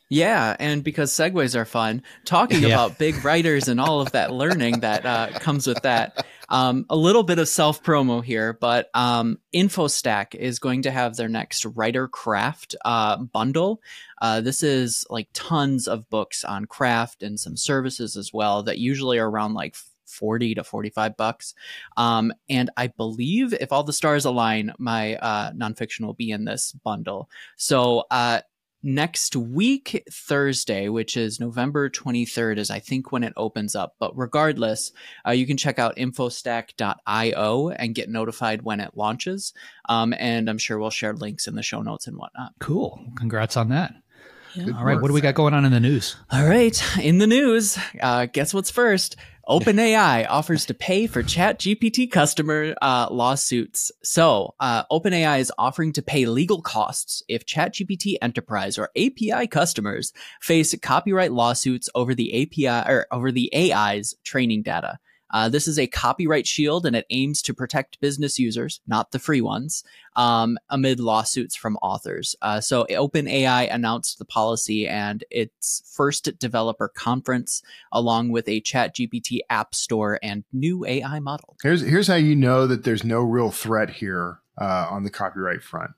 Yeah, 0.10 0.56
and 0.60 0.84
because 0.84 1.12
segues 1.12 1.56
are 1.56 1.66
fun, 1.66 2.04
talking 2.26 2.62
yeah. 2.62 2.68
about 2.68 2.98
big 2.98 3.24
writers 3.24 3.68
and 3.68 3.80
all 3.80 4.02
of 4.02 4.12
that 4.12 4.34
learning 4.34 4.82
that 4.82 5.06
uh, 5.06 5.40
comes 5.40 5.66
with 5.66 5.82
that. 5.84 6.26
Um, 6.50 6.86
a 6.90 6.96
little 6.96 7.24
bit 7.24 7.40
of 7.40 7.48
self 7.48 7.84
promo 7.84 8.24
here, 8.24 8.54
but 8.54 8.90
um, 8.94 9.40
InfoStack 9.54 10.36
is 10.36 10.60
going 10.60 10.82
to 10.84 10.92
have 10.92 11.16
their 11.16 11.30
next 11.30 11.66
writer 11.66 12.08
craft 12.08 12.76
uh, 12.84 13.18
bundle. 13.18 13.82
Uh, 14.22 14.42
this 14.42 14.64
is 14.64 15.06
like 15.10 15.30
tons 15.34 15.88
of 15.88 16.10
books 16.10 16.44
on 16.44 16.66
craft 16.66 17.24
and 17.24 17.40
some 17.40 17.56
services 17.56 18.18
as 18.18 18.34
well 18.34 18.64
that 18.64 18.80
usually 18.80 19.20
are 19.20 19.30
around 19.30 19.54
like 19.54 19.76
40 20.10 20.56
to 20.56 20.64
45 20.64 21.16
bucks. 21.16 21.54
Um, 21.96 22.34
and 22.50 22.70
I 22.76 22.88
believe 22.88 23.54
if 23.54 23.72
all 23.72 23.84
the 23.84 23.94
stars 23.94 24.26
align, 24.26 24.74
my 24.78 25.16
uh, 25.16 25.52
nonfiction 25.52 26.02
will 26.02 26.14
be 26.14 26.32
in 26.32 26.46
this 26.46 26.74
bundle. 26.84 27.30
So 27.58 28.06
uh, 28.12 28.42
next 28.82 29.36
week, 29.36 30.04
Thursday, 30.12 30.90
which 30.90 31.18
is 31.18 31.40
November 31.40 31.90
23rd, 31.90 32.58
is 32.58 32.70
I 32.70 32.80
think 32.80 33.12
when 33.12 33.24
it 33.24 33.34
opens 33.36 33.76
up. 33.76 33.96
But 34.00 34.18
regardless, 34.18 34.92
uh, 35.26 35.32
you 35.32 35.46
can 35.46 35.58
check 35.58 35.80
out 35.80 35.98
infostack.io 35.98 37.70
and 37.70 37.96
get 37.96 38.10
notified 38.10 38.62
when 38.62 38.80
it 38.80 38.92
launches. 38.96 39.54
Um, 39.88 40.14
and 40.18 40.50
I'm 40.50 40.58
sure 40.58 40.80
we'll 40.80 40.90
share 40.90 41.14
links 41.14 41.48
in 41.48 41.56
the 41.56 41.64
show 41.64 41.82
notes 41.82 42.08
and 42.08 42.18
whatnot. 42.18 42.54
Cool. 42.60 43.00
Congrats 43.16 43.58
on 43.58 43.70
that. 43.70 43.94
Yeah. 44.56 44.78
All 44.78 44.84
right. 44.84 45.00
What 45.00 45.08
do 45.08 45.14
we 45.14 45.22
got 45.22 45.36
going 45.36 45.54
on 45.54 45.66
in 45.66 45.72
the 45.72 45.80
news? 45.80 46.16
All 46.32 46.46
right. 46.46 46.82
In 47.00 47.20
the 47.20 47.28
news, 47.28 47.78
uh, 48.02 48.26
guess 48.26 48.54
what's 48.54 48.72
first? 48.72 49.16
OpenAI 49.50 50.28
offers 50.30 50.64
to 50.68 50.76
pay 50.76 51.08
for 51.08 51.24
ChatGPT 51.24 52.12
customer 52.12 52.76
uh, 52.84 53.08
lawsuits. 53.10 53.92
So, 54.04 54.54
uh, 54.60 54.84
OpenAI 54.92 55.40
is 55.40 55.52
offering 55.58 55.92
to 55.94 56.04
pay 56.04 56.28
legal 56.28 56.62
costs 56.62 57.24
if 57.28 57.48
ChatGPT 57.48 58.18
Enterprise 58.22 58.78
or 58.78 58.92
API 58.96 59.48
customers 59.48 60.14
face 60.40 60.76
copyright 60.84 61.32
lawsuits 61.32 61.90
over 61.96 62.14
the 62.14 62.44
API 62.44 62.88
or 62.88 63.08
over 63.12 63.32
the 63.32 63.50
AI's 63.52 64.14
training 64.24 64.62
data. 64.62 65.00
Uh, 65.32 65.50
this 65.50 65.68
is 65.68 65.78
a 65.78 65.88
copyright 65.88 66.48
shield 66.48 66.86
and 66.86 66.96
it 66.96 67.06
aims 67.10 67.42
to 67.44 67.54
protect 67.54 68.00
business 68.00 68.40
users, 68.40 68.82
not 68.88 69.12
the 69.12 69.20
free 69.20 69.42
ones, 69.42 69.84
um, 70.16 70.58
amid 70.70 71.00
lawsuits 71.00 71.56
from 71.56 71.78
authors. 71.78 72.36
Uh, 72.42 72.60
so 72.60 72.86
OpenAI 72.90 73.74
announced 73.74 74.20
the 74.20 74.26
policy 74.26 74.88
and 74.88 75.24
its 75.30 75.94
first 75.96 76.30
developer 76.40 76.88
conference, 76.88 77.62
along 77.92 78.30
with 78.30 78.48
a 78.48 78.62
ChatGPT 78.62 79.40
app 79.50 79.76
store 79.76 80.20
and 80.24 80.44
new 80.52 80.86
AI 80.86 81.20
model. 81.20 81.58
Here's 81.62 81.82
here's 81.82 82.08
how 82.08 82.16
you 82.16 82.36
know 82.36 82.68
that 82.68 82.84
there's 82.84 83.04
no 83.04 83.22
real 83.22 83.52
threat 83.52 83.90
here 83.90 84.40
uh, 84.60 84.88
on 84.90 85.04
the 85.04 85.10
copyright 85.10 85.64
front. 85.64 85.92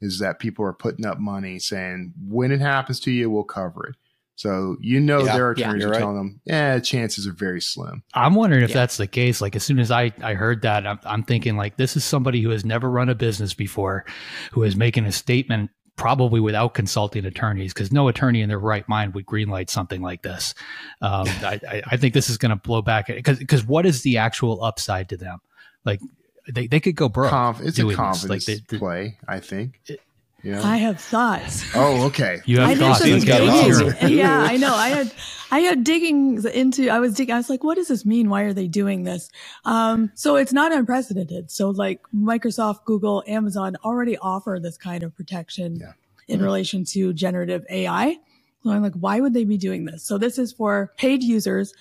Is 0.00 0.18
that 0.18 0.40
people 0.40 0.64
are 0.64 0.72
putting 0.72 1.06
up 1.06 1.20
money 1.20 1.60
saying 1.60 2.14
when 2.28 2.50
it 2.50 2.60
happens 2.60 2.98
to 3.00 3.12
you, 3.12 3.30
we'll 3.30 3.44
cover 3.44 3.86
it. 3.86 3.96
So 4.34 4.76
you 4.80 4.98
know 4.98 5.24
yeah, 5.24 5.34
their 5.34 5.50
attorneys 5.50 5.82
yeah, 5.82 5.88
are 5.88 5.90
right. 5.90 5.98
telling 5.98 6.16
them, 6.16 6.40
yeah, 6.44 6.78
chances 6.80 7.26
are 7.26 7.32
very 7.32 7.60
slim. 7.60 8.02
I'm 8.14 8.34
wondering 8.34 8.62
if 8.62 8.70
yeah. 8.70 8.74
that's 8.74 8.96
the 8.96 9.06
case. 9.06 9.40
Like 9.40 9.54
as 9.54 9.62
soon 9.62 9.78
as 9.78 9.90
I, 9.90 10.12
I 10.22 10.34
heard 10.34 10.62
that, 10.62 10.86
I'm, 10.86 10.98
I'm 11.04 11.22
thinking 11.22 11.56
like 11.56 11.76
this 11.76 11.96
is 11.96 12.04
somebody 12.04 12.40
who 12.40 12.50
has 12.50 12.64
never 12.64 12.90
run 12.90 13.08
a 13.08 13.14
business 13.14 13.54
before, 13.54 14.04
who 14.52 14.62
is 14.62 14.74
making 14.74 15.04
a 15.04 15.12
statement 15.12 15.70
probably 15.96 16.40
without 16.40 16.74
consulting 16.74 17.24
attorneys 17.26 17.72
because 17.74 17.92
no 17.92 18.08
attorney 18.08 18.40
in 18.40 18.48
their 18.48 18.58
right 18.58 18.88
mind 18.88 19.14
would 19.14 19.26
greenlight 19.26 19.70
something 19.70 20.00
like 20.00 20.22
this. 20.22 20.54
Um, 21.00 21.26
I, 21.42 21.82
I, 21.86 21.96
think 21.96 22.14
this 22.14 22.30
is 22.30 22.38
going 22.38 22.50
to 22.50 22.56
blow 22.56 22.82
back 22.82 23.08
because 23.08 23.38
because 23.38 23.64
what 23.64 23.86
is 23.86 24.02
the 24.02 24.18
actual 24.18 24.64
upside 24.64 25.10
to 25.10 25.16
them? 25.16 25.38
Like 25.84 26.00
they, 26.48 26.66
they 26.66 26.80
could 26.80 26.96
go 26.96 27.08
broke. 27.08 27.30
Conf- 27.30 27.60
it's 27.60 27.78
a 27.78 27.94
confidence 27.94 28.48
like 28.48 28.60
they, 28.68 28.78
play, 28.78 29.18
I 29.28 29.40
think. 29.40 29.80
It, 29.86 30.00
yeah. 30.42 30.60
I 30.62 30.78
have 30.78 31.00
thoughts. 31.00 31.64
Oh, 31.74 32.06
okay. 32.06 32.40
You 32.44 32.60
have 32.60 32.70
I 32.70 32.74
thoughts. 32.74 33.02
Did 33.02 33.22
yeah, 34.10 34.40
I 34.40 34.56
know. 34.56 34.74
I 34.74 34.88
had 34.88 35.12
I 35.50 35.60
had 35.60 35.84
digging 35.84 36.42
into 36.44 36.88
I 36.88 36.98
was 36.98 37.14
digging 37.14 37.34
I 37.34 37.38
was 37.38 37.48
like, 37.48 37.62
what 37.62 37.76
does 37.76 37.88
this 37.88 38.04
mean? 38.04 38.28
Why 38.28 38.42
are 38.42 38.52
they 38.52 38.66
doing 38.66 39.04
this? 39.04 39.30
Um, 39.64 40.10
so 40.14 40.36
it's 40.36 40.52
not 40.52 40.72
unprecedented. 40.72 41.50
So 41.50 41.70
like 41.70 42.00
Microsoft, 42.14 42.84
Google, 42.84 43.22
Amazon 43.26 43.76
already 43.84 44.18
offer 44.18 44.58
this 44.60 44.76
kind 44.76 45.02
of 45.02 45.14
protection 45.14 45.76
yeah. 45.76 45.92
in 46.26 46.36
mm-hmm. 46.36 46.44
relation 46.44 46.84
to 46.86 47.12
generative 47.12 47.64
AI. 47.70 48.16
So 48.64 48.70
I'm 48.70 48.82
like, 48.82 48.94
why 48.94 49.20
would 49.20 49.34
they 49.34 49.44
be 49.44 49.58
doing 49.58 49.84
this? 49.84 50.04
So 50.04 50.18
this 50.18 50.38
is 50.38 50.52
for 50.52 50.92
paid 50.96 51.22
users 51.22 51.72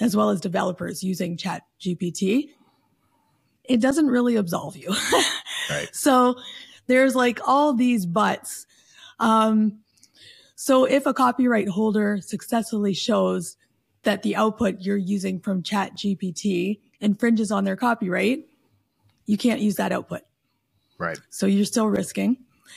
as 0.00 0.16
well 0.16 0.30
as 0.30 0.40
developers 0.40 1.02
using 1.02 1.36
Chat 1.36 1.62
GPT. 1.80 2.50
It 3.64 3.80
doesn't 3.80 4.06
really 4.06 4.36
absolve 4.36 4.76
you. 4.76 4.94
right. 5.70 5.88
So 5.92 6.36
there's 6.92 7.14
like 7.14 7.40
all 7.48 7.72
these 7.72 8.04
buts. 8.04 8.66
Um, 9.18 9.78
so 10.54 10.84
if 10.84 11.06
a 11.06 11.14
copyright 11.14 11.68
holder 11.68 12.18
successfully 12.20 12.92
shows 12.92 13.56
that 14.02 14.22
the 14.22 14.36
output 14.36 14.80
you're 14.80 14.98
using 14.98 15.40
from 15.40 15.62
chat 15.62 15.96
GPT 15.96 16.80
infringes 17.00 17.50
on 17.50 17.64
their 17.64 17.76
copyright, 17.76 18.46
you 19.24 19.38
can't 19.38 19.60
use 19.60 19.76
that 19.76 19.90
output. 19.90 20.20
Right. 20.98 21.18
So 21.30 21.46
you're 21.46 21.64
still 21.64 21.88
risking. 21.88 22.36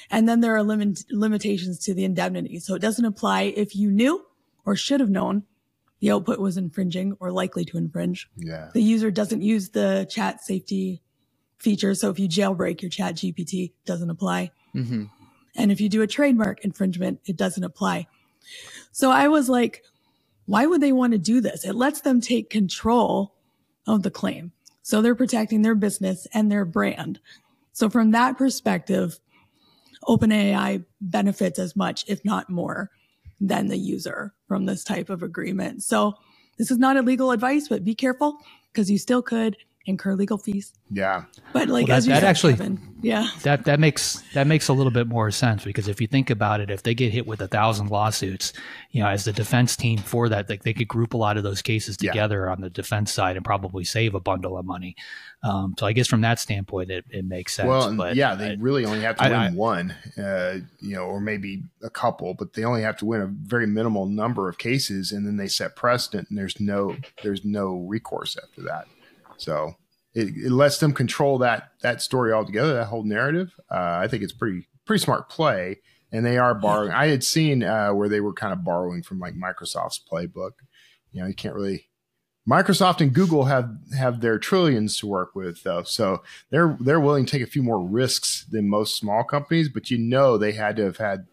And 0.10 0.30
then 0.30 0.40
there 0.40 0.56
are 0.56 0.64
limit, 0.64 1.04
limitations 1.12 1.80
to 1.80 1.94
the 1.94 2.06
indemnity. 2.06 2.60
So 2.60 2.74
it 2.74 2.82
doesn't 2.82 3.04
apply 3.04 3.54
if 3.56 3.76
you 3.76 3.92
knew 3.92 4.26
or 4.66 4.78
should 4.78 5.02
have 5.02 5.10
known 5.10 5.44
the 6.00 6.12
output 6.12 6.40
was 6.40 6.56
infringing 6.56 7.18
or 7.20 7.32
likely 7.32 7.66
to 7.66 7.78
infringe. 7.78 8.30
Yeah. 8.38 8.70
The 8.74 8.82
user 8.82 9.12
doesn't 9.12 9.42
use 9.42 9.70
the 9.70 10.08
chat 10.10 10.42
safety 10.42 11.02
feature. 11.58 11.96
So 11.96 12.10
if 12.10 12.20
you 12.20 12.28
jailbreak 12.28 12.82
your 12.82 12.90
chat 12.90 13.16
GPT, 13.16 13.74
doesn't 13.86 14.10
apply. 14.10 14.52
Mm-hmm. 14.76 15.06
And 15.56 15.72
if 15.72 15.80
you 15.80 15.90
do 15.90 16.02
a 16.02 16.08
trademark 16.08 16.64
infringement, 16.66 17.22
it 17.26 17.38
doesn't 17.38 17.64
apply. 17.64 18.08
So 18.92 19.12
I 19.12 19.28
was 19.28 19.50
like, 19.50 19.84
why 20.46 20.66
would 20.66 20.82
they 20.82 20.92
want 20.92 21.14
to 21.14 21.18
do 21.18 21.42
this? 21.42 21.66
It 21.66 21.76
lets 21.76 22.02
them 22.02 22.22
take 22.22 22.50
control 22.50 23.34
of 23.88 24.04
the 24.04 24.12
claim. 24.12 24.52
So 24.84 25.02
they're 25.02 25.16
protecting 25.16 25.62
their 25.62 25.76
business 25.76 26.28
and 26.34 26.52
their 26.52 26.66
brand. 26.66 27.20
So 27.74 27.90
from 27.90 28.12
that 28.12 28.38
perspective, 28.38 29.20
OpenAI 30.08 30.86
benefits 31.02 31.58
as 31.58 31.76
much, 31.76 32.06
if 32.08 32.24
not 32.24 32.50
more, 32.50 32.92
than 33.42 33.68
the 33.68 33.78
user 33.78 34.34
from 34.48 34.66
this 34.66 34.84
type 34.84 35.10
of 35.10 35.24
agreement. 35.24 35.84
So 35.84 36.14
this 36.58 36.72
is 36.72 36.78
not 36.78 36.98
illegal 36.98 37.32
advice, 37.32 37.68
but 37.68 37.84
be 37.84 37.96
careful 37.96 38.38
because 38.72 38.90
you 38.90 38.98
still 38.98 39.22
could 39.22 39.58
incur 39.86 40.16
legal 40.16 40.38
fees. 40.38 40.74
Yeah. 40.92 41.26
But 41.54 41.70
like 41.70 41.88
well, 41.88 42.00
that, 42.00 42.08
that 42.08 42.20
said, 42.20 42.24
actually, 42.24 42.54
Kevin, 42.54 42.80
yeah, 43.02 43.30
that 43.44 43.66
that 43.66 43.80
makes 43.80 44.22
that 44.34 44.48
makes 44.48 44.68
a 44.68 44.74
little 44.74 44.92
bit 44.92 45.08
more 45.08 45.32
sense 45.32 45.64
because 45.64 45.88
if 45.88 46.02
you 46.02 46.08
think 46.08 46.30
about 46.30 46.60
it, 46.60 46.70
if 46.70 46.84
they 46.84 46.94
get 46.94 47.12
hit 47.12 47.26
with 47.28 47.42
a 47.42 47.48
thousand 47.48 47.90
lawsuits, 47.90 48.54
you 48.92 49.02
know, 49.02 49.10
as 49.10 49.26
the 49.26 49.34
defense 49.34 49.76
team 49.76 49.98
for 50.00 50.30
that, 50.30 50.50
like 50.50 50.64
they 50.64 50.74
could 50.74 50.88
group 50.88 51.14
a 51.14 51.18
lot 51.18 51.38
of 51.38 51.44
those 51.44 51.62
cases 51.62 51.98
together 51.98 52.46
yeah. 52.46 52.52
on 52.52 52.62
the 52.62 52.70
defense 52.70 53.12
side 53.12 53.36
and 53.36 53.46
probably 53.46 53.84
save 53.84 54.16
a 54.16 54.20
bundle 54.20 54.58
of 54.58 54.66
money. 54.66 54.96
Um, 55.44 55.76
so 55.78 55.86
I 55.86 55.94
guess 55.94 56.08
from 56.08 56.22
that 56.22 56.40
standpoint, 56.40 56.90
it, 56.90 57.06
it 57.12 57.24
makes 57.24 57.54
sense. 57.54 57.68
Well, 57.68 57.94
but 57.96 58.16
yeah, 58.16 58.34
they 58.34 58.52
I, 58.52 58.58
really 58.60 58.84
only 58.86 59.02
have 59.02 59.18
to 59.18 59.24
I, 59.24 59.30
win 59.30 59.40
I, 59.40 59.50
one, 59.52 59.96
uh, 60.18 60.60
you 60.82 60.96
know, 60.96 61.04
or 61.04 61.20
maybe 61.20 61.64
a 61.84 61.90
couple, 61.90 62.34
but 62.34 62.54
they 62.54 62.64
only 62.64 62.82
have 62.82 62.98
to 62.98 63.06
win 63.06 63.22
a 63.22 63.28
very 63.28 63.68
minimal 63.68 64.08
number 64.08 64.50
of 64.50 64.58
cases, 64.58 65.12
and 65.12 65.26
then 65.28 65.38
they 65.38 65.48
set 65.48 65.76
precedent, 65.76 66.30
and 66.30 66.40
there's 66.40 66.60
no 66.60 66.98
there's 67.22 67.46
no 67.46 67.76
recourse 67.76 68.38
after 68.42 68.64
that. 68.64 68.88
So 69.38 69.74
it, 70.14 70.30
it 70.36 70.52
lets 70.52 70.80
them 70.80 70.94
control 70.94 71.40
that 71.40 71.72
that 71.82 72.02
story 72.02 72.32
altogether, 72.32 72.74
that 72.74 72.86
whole 72.86 73.04
narrative. 73.04 73.54
Uh, 73.70 74.00
I 74.02 74.08
think 74.08 74.24
it's 74.24 74.34
pretty 74.34 74.68
pretty 74.86 75.04
smart 75.04 75.30
play, 75.30 75.80
and 76.12 76.26
they 76.26 76.38
are 76.38 76.56
borrowing. 76.56 76.92
I 76.92 77.08
had 77.08 77.24
seen 77.24 77.64
uh, 77.64 77.90
where 77.90 78.10
they 78.10 78.22
were 78.22 78.34
kind 78.34 78.54
of 78.54 78.64
borrowing 78.64 79.04
from 79.04 79.20
like 79.20 79.36
Microsoft's 79.36 80.02
playbook. 80.12 80.52
You 81.12 81.22
know, 81.22 81.28
you 81.28 81.34
can't 81.34 81.56
really 81.56 81.90
Microsoft 82.48 83.02
and 83.02 83.14
Google 83.14 83.46
have 83.46 83.70
have 83.98 84.22
their 84.22 84.38
trillions 84.38 84.98
to 85.00 85.08
work 85.08 85.36
with 85.36 85.64
though, 85.64 85.84
so 85.84 86.22
they're 86.52 86.78
they're 86.80 87.00
willing 87.00 87.26
to 87.26 87.32
take 87.32 87.42
a 87.42 87.50
few 87.50 87.64
more 87.64 87.84
risks 87.84 88.46
than 88.50 88.70
most 88.70 88.98
small 88.98 89.24
companies. 89.24 89.68
But 89.68 89.90
you 89.90 89.98
know, 89.98 90.38
they 90.38 90.52
had 90.52 90.76
to 90.76 90.84
have 90.84 90.98
had 90.98 91.26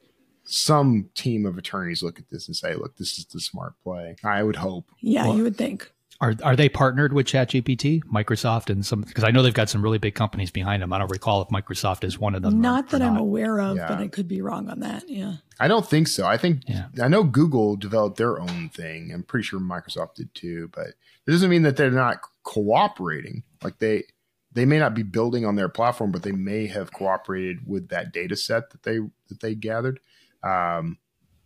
some 0.44 1.11
team 1.14 1.44
of 1.44 1.59
attorneys 1.59 2.02
look 2.02 2.18
at 2.18 2.30
this 2.30 2.49
and 2.49 2.56
say, 2.56 2.75
"Look, 2.75 2.97
this 2.97 3.18
is 3.18 3.26
the 3.26 3.40
smart 3.40 3.75
play." 3.82 4.16
I 4.25 4.42
would 4.42 4.56
hope. 4.56 4.90
Yeah, 5.00 5.26
well, 5.26 5.37
you 5.37 5.42
would 5.42 5.56
think. 5.56 5.92
Are 6.22 6.36
are 6.44 6.54
they 6.54 6.68
partnered 6.68 7.12
with 7.12 7.26
ChatGPT, 7.26 8.04
Microsoft, 8.04 8.70
and 8.70 8.86
some? 8.86 9.00
Because 9.00 9.24
I 9.24 9.32
know 9.32 9.42
they've 9.42 9.52
got 9.52 9.68
some 9.68 9.82
really 9.82 9.98
big 9.98 10.14
companies 10.14 10.52
behind 10.52 10.80
them. 10.80 10.92
I 10.92 10.98
don't 10.98 11.10
recall 11.10 11.42
if 11.42 11.48
Microsoft 11.48 12.04
is 12.04 12.16
one 12.16 12.36
of 12.36 12.42
them. 12.42 12.60
Not 12.60 12.84
or, 12.84 12.98
that 12.98 13.02
or 13.02 13.08
I'm 13.08 13.16
aware 13.16 13.58
of, 13.58 13.76
yeah. 13.76 13.88
but 13.88 13.98
I 13.98 14.06
could 14.06 14.28
be 14.28 14.40
wrong 14.40 14.70
on 14.70 14.78
that. 14.80 15.10
Yeah. 15.10 15.38
I 15.58 15.66
don't 15.66 15.84
think 15.84 16.06
so. 16.06 16.24
I 16.24 16.36
think 16.36 16.62
yeah. 16.68 16.86
I 17.02 17.08
know 17.08 17.24
Google 17.24 17.74
developed 17.74 18.18
their 18.18 18.40
own 18.40 18.68
thing. 18.68 19.10
I'm 19.12 19.24
pretty 19.24 19.42
sure 19.42 19.58
Microsoft 19.58 20.14
did 20.14 20.32
too, 20.32 20.70
but 20.72 20.86
it 21.26 21.30
doesn't 21.30 21.50
mean 21.50 21.62
that 21.62 21.76
they're 21.76 21.90
not 21.90 22.18
cooperating. 22.44 23.42
Like 23.64 23.80
they 23.80 24.04
they 24.52 24.64
may 24.64 24.78
not 24.78 24.94
be 24.94 25.02
building 25.02 25.44
on 25.44 25.56
their 25.56 25.68
platform, 25.68 26.12
but 26.12 26.22
they 26.22 26.30
may 26.30 26.68
have 26.68 26.92
cooperated 26.92 27.66
with 27.66 27.88
that 27.88 28.12
data 28.12 28.36
set 28.36 28.70
that 28.70 28.84
they 28.84 28.98
that 29.28 29.40
they 29.40 29.56
gathered. 29.56 29.98
Um, 30.44 30.98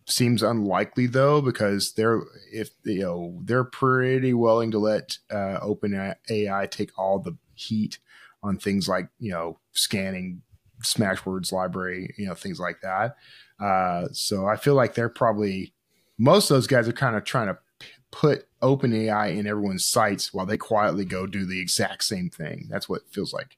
seems 0.06 0.42
unlikely 0.42 1.06
though 1.06 1.40
because 1.40 1.92
they're 1.92 2.22
if 2.52 2.70
you 2.84 3.00
know 3.00 3.40
they're 3.44 3.64
pretty 3.64 4.32
willing 4.32 4.70
to 4.70 4.78
let 4.78 5.18
uh, 5.32 5.58
open 5.60 6.14
ai 6.30 6.66
take 6.66 6.96
all 6.96 7.18
the 7.18 7.36
heat 7.54 7.98
on 8.42 8.56
things 8.56 8.88
like 8.88 9.08
you 9.18 9.32
know 9.32 9.58
scanning 9.72 10.40
smashwords 10.82 11.52
library 11.52 12.14
you 12.16 12.26
know 12.26 12.34
things 12.34 12.60
like 12.60 12.80
that. 12.82 13.16
Uh, 13.58 14.06
so 14.12 14.46
i 14.46 14.54
feel 14.54 14.74
like 14.74 14.94
they're 14.94 15.08
probably 15.08 15.72
most 16.18 16.50
of 16.50 16.56
those 16.56 16.66
guys 16.66 16.86
are 16.86 16.92
kind 16.92 17.16
of 17.16 17.24
trying 17.24 17.48
to 17.48 17.58
p- 17.80 17.86
put 18.10 18.46
open 18.62 18.94
ai 18.94 19.28
in 19.28 19.46
everyone's 19.46 19.84
sights 19.84 20.32
while 20.32 20.46
they 20.46 20.56
quietly 20.56 21.04
go 21.04 21.26
do 21.26 21.44
the 21.44 21.60
exact 21.60 22.04
same 22.04 22.30
thing. 22.30 22.66
That's 22.70 22.88
what 22.88 23.02
it 23.02 23.08
feels 23.10 23.32
like 23.32 23.56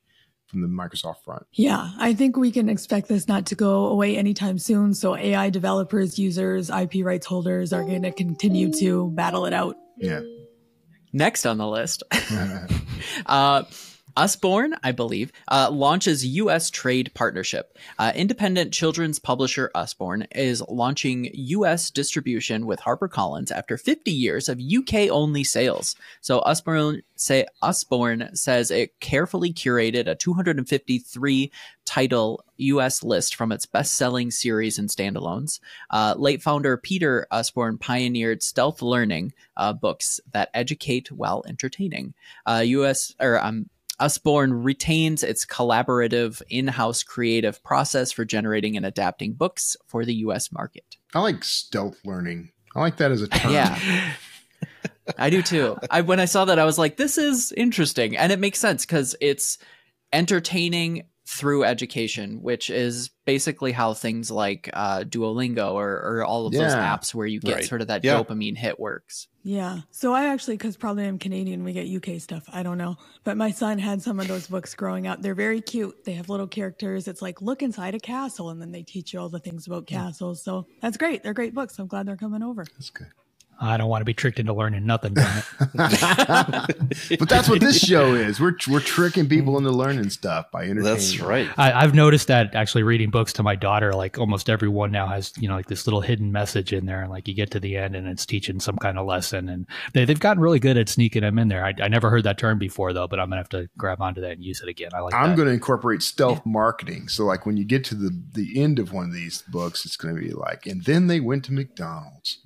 from 0.49 0.63
the 0.63 0.69
Microsoft 0.69 1.25
front. 1.25 1.47
Yeah, 1.53 1.91
I 1.99 2.15
think 2.15 2.37
we 2.37 2.51
can 2.51 2.69
expect 2.69 3.09
this 3.09 3.29
not 3.29 3.47
to 3.47 3.55
go 3.55 3.87
away 3.87 4.17
anytime 4.17 4.59
soon. 4.59 4.95
So 4.95 5.17
AI 5.17 5.51
developers, 5.51 6.19
users, 6.19 6.71
IP 6.71 7.05
rights 7.05 7.27
holders 7.27 7.73
are 7.73 7.85
going 7.85 8.03
to 8.03 8.13
continue 8.13 8.73
to 8.75 9.11
battle 9.11 9.47
it 9.47 9.53
out. 9.53 9.77
Yeah. 9.99 10.21
Next 11.13 11.47
on 11.47 11.59
the 11.59 11.67
list. 11.67 12.03
uh, 13.27 13.63
Usborne, 14.19 14.75
I 14.83 14.91
believe, 14.91 15.31
uh, 15.47 15.71
launches 15.71 16.27
U.S. 16.27 16.71
trade 16.71 17.13
partnership. 17.15 17.79
Uh, 18.01 18.11
independent 18.17 18.73
children's 18.73 19.21
publisher 19.21 19.71
Usborne 19.77 20.27
is 20.35 20.61
launching 20.69 21.31
U.S. 21.33 21.89
distribution 21.89 22.67
with 22.67 22.81
HarperCollins 22.81 23.53
after 23.53 23.77
50 23.77 24.11
years 24.11 24.49
of 24.49 24.61
UK-only 24.61 25.45
sales. 25.45 25.95
So 26.21 26.41
Usborne, 26.41 27.03
say, 27.15 27.47
Usborne 27.63 28.31
says 28.35 28.73
it 28.73 28.99
carefully 28.99 29.53
curated 29.53 30.09
a 30.09 30.17
253 30.17 31.53
title 31.85 32.45
U.S. 32.57 33.05
list 33.05 33.37
from 33.37 33.53
its 33.53 33.67
best-selling 33.67 34.33
series 34.33 34.81
and 34.81 34.89
standalones. 34.89 35.61
Uh, 35.91 36.17
late 36.19 36.43
founder 36.43 36.77
Peter 36.77 37.29
Usborne 37.31 37.79
pioneered 37.79 38.43
stealth 38.43 38.83
learning 38.83 39.33
uh, 39.57 39.73
books 39.73 40.21
that 40.33 40.51
educate 40.55 41.13
while 41.13 41.45
entertaining. 41.47 42.15
U.S. 42.49 43.15
Uh, 43.21 43.25
or 43.25 43.45
um, 43.45 43.71
Usborne 44.01 44.53
retains 44.63 45.23
its 45.23 45.45
collaborative 45.45 46.41
in 46.49 46.69
house 46.69 47.03
creative 47.03 47.63
process 47.65 48.13
for 48.13 48.25
generating 48.25 48.77
and 48.77 48.87
adapting 48.87 49.33
books 49.33 49.77
for 49.87 50.05
the 50.05 50.15
US 50.15 50.53
market. 50.53 50.97
I 51.15 51.21
like 51.21 51.43
stealth 51.45 51.99
learning. 52.05 52.51
I 52.75 52.81
like 52.81 52.97
that 52.99 53.11
as 53.11 53.23
a 53.23 53.29
term. 53.29 53.53
Yeah. 53.53 53.79
I 55.17 55.31
do 55.31 55.43
too. 55.43 55.77
I 55.91 56.03
when 56.03 56.21
I 56.21 56.27
saw 56.27 56.45
that 56.45 56.59
I 56.59 56.65
was 56.65 56.79
like 56.79 56.97
this 56.97 57.19
is 57.19 57.53
interesting 57.53 58.17
and 58.17 58.31
it 58.31 58.39
makes 58.39 58.59
sense 58.59 58.85
cuz 58.85 59.17
it's 59.21 59.59
entertaining 60.13 61.05
through 61.29 61.63
education, 61.63 62.41
which 62.41 62.71
is 62.71 63.11
basically 63.27 63.71
how 63.71 63.93
things 63.93 64.31
like 64.31 64.71
uh, 64.73 65.01
Duolingo 65.01 65.75
or, 65.75 65.91
or, 65.91 66.25
all 66.25 66.47
of 66.47 66.55
yeah. 66.55 66.63
those 66.63 66.73
apps 66.73 67.15
where 67.15 67.27
you 67.27 67.39
get 67.39 67.55
right. 67.55 67.65
sort 67.67 67.83
of 67.83 67.89
that 67.89 68.03
yeah. 68.03 68.15
dopamine 68.15 68.57
hit 68.57 68.81
works. 68.81 69.29
Yeah. 69.43 69.81
So 69.91 70.15
I 70.15 70.29
actually, 70.29 70.57
because 70.57 70.79
probably 70.79 71.07
I'm 71.07 71.19
Canadian, 71.19 71.65
we 71.65 71.75
get 71.75 71.87
UK 71.87 72.19
stuff. 72.23 72.45
I 72.51 72.63
don't 72.63 72.79
know. 72.79 72.97
But 73.25 73.37
my 73.37 73.51
son 73.51 73.79
had 73.79 74.01
some 74.01 74.21
of 74.21 74.27
those 74.27 74.47
books 74.47 74.75
growing 74.75 75.07
up. 75.07 75.21
They're 75.21 75.35
very 75.35 75.61
cute. 75.61 76.03
They 76.07 76.15
have 76.15 76.31
little 76.31 76.47
characters. 76.47 77.07
It's 77.07 77.21
like, 77.21 77.43
look 77.43 77.63
inside 77.63 77.95
a 77.95 78.01
castle. 78.01 78.49
And 78.49 78.59
then 78.59 78.73
they 78.73 78.83
teach 78.83 79.13
you 79.13 79.21
all 79.21 79.29
the 79.29 79.39
things 79.39 79.67
about 79.67 79.87
castles. 79.87 80.43
So 80.43 80.67
that's 80.81 80.97
great. 80.97 81.23
They're 81.23 81.35
great 81.35 81.55
books. 81.55 81.79
I'm 81.79 81.89
glad 81.89 82.07
they're 82.07 82.17
coming 82.17 82.43
over. 82.43 82.65
That's 82.65 82.89
good. 82.89 83.09
I 83.61 83.77
don't 83.77 83.89
want 83.89 84.03
to 84.03 84.05
be 84.05 84.15
tricked 84.15 84.39
into 84.39 84.53
learning 84.53 84.87
nothing. 84.87 85.15
but 85.75 86.69
that's 87.29 87.49
what 87.49 87.61
this 87.61 87.79
show 87.79 88.15
is. 88.15 88.41
We're 88.41 88.57
we're 88.69 88.81
tricking 88.81 89.29
people 89.29 89.59
into 89.59 89.71
learning 89.71 90.11
stuff 90.11 90.51
by 90.51 90.65
entertaining. 90.65 90.85
That's 90.85 91.21
right. 91.21 91.49
I, 91.57 91.81
have 91.81 91.95
noticed 91.95 92.29
that 92.29 92.55
actually 92.55 92.85
reading 92.85 93.11
books 93.11 93.33
to 93.35 93.43
my 93.43 93.57
daughter, 93.57 93.93
like 93.95 94.19
almost 94.19 94.49
everyone 94.49 94.93
now 94.93 95.09
has 95.09 95.33
you 95.39 95.49
know 95.49 95.57
like 95.57 95.67
this 95.67 95.87
little 95.87 96.01
hidden 96.01 96.31
message 96.31 96.73
in 96.73 96.87
there, 96.87 97.03
and 97.03 97.11
like 97.11 97.27
you 97.27 97.35
get 97.35 97.51
to 97.53 97.61
the 97.61 97.77
end 97.77 97.97
and 97.97 98.07
it's 98.07 98.25
teaching 98.25 98.61
some 98.61 98.77
kind 98.77 98.99
of 98.99 99.07
lesson, 99.07 99.49
and 99.49 99.67
they 99.93 100.05
they've 100.05 100.21
gotten 100.21 100.41
really 100.41 100.61
good 100.61 100.77
at 100.77 100.89
sneaking 100.89 101.23
them 101.23 101.39
in 101.39 101.49
there. 101.49 101.65
I, 101.65 101.75
I 101.83 101.89
never 101.89 102.11
heard 102.11 102.25
that 102.25 102.39
term 102.39 102.59
before 102.59 102.93
though, 102.93 103.09
but 103.09 103.19
I'm 103.19 103.29
gonna 103.29 103.41
have 103.41 103.49
to 103.51 103.69
grab 103.77 104.01
onto 104.01 104.21
that 104.21 104.33
and 104.33 104.45
use 104.45 104.61
it 104.61 104.69
again. 104.69 104.91
I 104.95 105.01
like. 105.01 105.15
I'm 105.15 105.31
that. 105.31 105.37
going 105.37 105.49
to 105.49 105.55
incorporate 105.55 106.03
stealth 106.03 106.43
yeah. 106.45 106.53
marketing. 106.53 107.09
So 107.09 107.25
like 107.25 107.47
when 107.47 107.57
you 107.57 107.65
get 107.65 107.85
to 107.85 107.95
the 107.95 108.11
the 108.33 108.61
end 108.61 108.79
of 108.79 108.93
one 108.93 109.07
of 109.07 109.13
these 109.13 109.43
books, 109.49 109.85
it's 109.85 109.97
going 109.97 110.15
to 110.15 110.21
be 110.21 110.31
like, 110.31 110.67
and 110.67 110.85
then 110.85 111.07
they 111.07 111.21
went 111.21 111.45
to 111.47 111.53
McDonald's. 111.53 112.39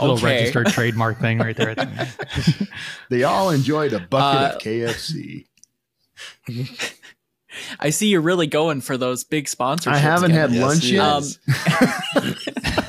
Little 0.00 0.16
okay. 0.16 0.24
registered 0.24 0.66
trademark 0.68 1.20
thing 1.20 1.38
right 1.38 1.56
there. 1.56 1.74
they 3.10 3.22
all 3.22 3.50
enjoyed 3.50 3.92
a 3.92 4.00
bucket 4.00 4.52
uh, 4.52 4.56
of 4.56 4.62
KFC. 4.62 5.46
I 7.78 7.90
see 7.90 8.08
you're 8.08 8.20
really 8.20 8.46
going 8.46 8.80
for 8.80 8.96
those 8.96 9.24
big 9.24 9.46
sponsorships. 9.46 9.92
I 9.92 9.98
haven't 9.98 10.32
again. 10.32 10.50
had 10.50 10.52
yes, 10.52 10.62
lunch 10.62 10.84
yet. 10.86 11.02
Um, 12.16 12.34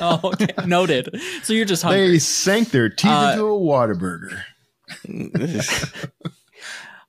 oh, 0.00 0.20
okay. 0.32 0.66
noted. 0.66 1.20
So 1.42 1.52
you're 1.52 1.66
just 1.66 1.82
hungry. 1.82 2.08
They 2.08 2.18
sank 2.18 2.70
their 2.70 2.88
teeth 2.88 3.10
uh, 3.10 3.30
into 3.32 3.46
a 3.46 3.58
Whataburger. 3.58 4.42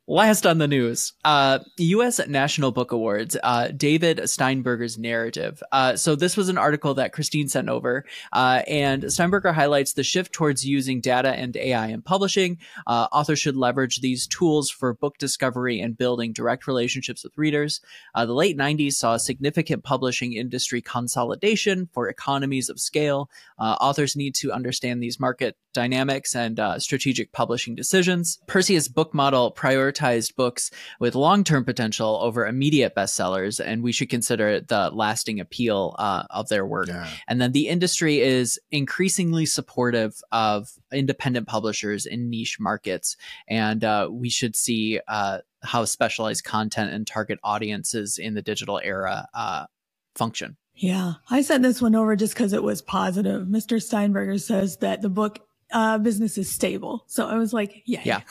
Last 0.09 0.45
on 0.45 0.57
the 0.57 0.69
news, 0.69 1.11
uh, 1.25 1.59
U.S. 1.79 2.25
National 2.29 2.71
Book 2.71 2.93
Awards, 2.93 3.35
uh, 3.43 3.67
David 3.75 4.19
Steinberger's 4.19 4.97
narrative. 4.97 5.61
Uh, 5.73 5.97
so 5.97 6.15
this 6.15 6.37
was 6.37 6.47
an 6.47 6.57
article 6.57 6.93
that 6.93 7.11
Christine 7.11 7.49
sent 7.49 7.67
over, 7.67 8.05
uh, 8.31 8.61
and 8.69 9.11
Steinberger 9.11 9.51
highlights 9.51 9.91
the 9.91 10.05
shift 10.05 10.31
towards 10.31 10.65
using 10.65 11.01
data 11.01 11.31
and 11.31 11.57
AI 11.57 11.87
in 11.87 12.01
publishing. 12.03 12.57
Uh, 12.87 13.09
authors 13.11 13.39
should 13.39 13.57
leverage 13.57 13.99
these 13.99 14.27
tools 14.27 14.69
for 14.71 14.93
book 14.93 15.17
discovery 15.17 15.81
and 15.81 15.97
building 15.97 16.31
direct 16.31 16.67
relationships 16.67 17.25
with 17.25 17.37
readers. 17.37 17.81
Uh, 18.15 18.25
the 18.25 18.33
late 18.33 18.57
'90s 18.57 18.93
saw 18.93 19.17
significant 19.17 19.83
publishing 19.83 20.31
industry 20.31 20.81
consolidation 20.81 21.89
for 21.91 22.07
economies 22.07 22.69
of 22.69 22.79
scale. 22.79 23.29
authors 23.59 24.15
need 24.15 24.35
to 24.35 24.53
understand 24.53 25.03
these 25.03 25.19
market 25.19 25.57
dynamics 25.77 26.35
and 26.35 26.59
uh, 26.59 26.79
strategic 26.79 27.31
publishing 27.33 27.75
decisions. 27.75 28.39
Perseus 28.47 28.87
book 28.87 29.13
model 29.13 29.53
prioritized 29.53 30.35
books 30.35 30.71
with 30.99 31.13
long 31.13 31.43
term 31.43 31.63
potential 31.63 32.17
over 32.19 32.47
immediate 32.47 32.95
bestsellers, 32.95 33.63
and 33.63 33.83
we 33.83 33.91
should 33.91 34.09
consider 34.09 34.59
the 34.59 34.89
lasting 34.89 35.39
appeal 35.39 35.95
uh, 35.99 36.23
of 36.31 36.49
their 36.49 36.65
work. 36.65 36.87
Yeah. 36.87 37.07
And 37.27 37.39
then 37.39 37.51
the 37.51 37.67
industry 37.67 38.21
is 38.21 38.59
increasingly 38.71 39.45
supportive 39.45 40.15
of 40.31 40.67
independent 40.91 41.47
publishers 41.47 42.07
in 42.07 42.31
niche 42.31 42.59
markets, 42.59 43.15
and 43.47 43.83
uh, 43.83 44.09
we 44.11 44.29
should 44.31 44.55
see 44.55 44.99
uh, 45.07 45.41
how 45.61 45.85
specialized 45.85 46.43
content 46.43 46.91
and 46.91 47.05
target 47.05 47.37
audiences 47.43 48.17
in 48.17 48.33
the 48.33 48.41
digital 48.41 48.81
era 48.83 49.27
uh, 49.35 49.67
function. 50.15 50.57
Yeah, 50.73 51.13
I 51.29 51.41
sent 51.41 51.61
this 51.61 51.83
one 51.83 51.93
over 51.93 52.15
just 52.15 52.33
because 52.33 52.53
it 52.53 52.63
was 52.63 52.81
positive. 52.81 53.47
Mr. 53.47 53.81
Steinberger 53.81 54.39
says 54.39 54.77
that 54.77 55.01
the 55.01 55.09
book 55.09 55.39
uh, 55.71 55.97
business 55.97 56.37
is 56.37 56.49
stable. 56.49 57.03
So 57.07 57.27
I 57.27 57.37
was 57.37 57.53
like, 57.53 57.83
yeah, 57.85 58.01
yeah, 58.03 58.21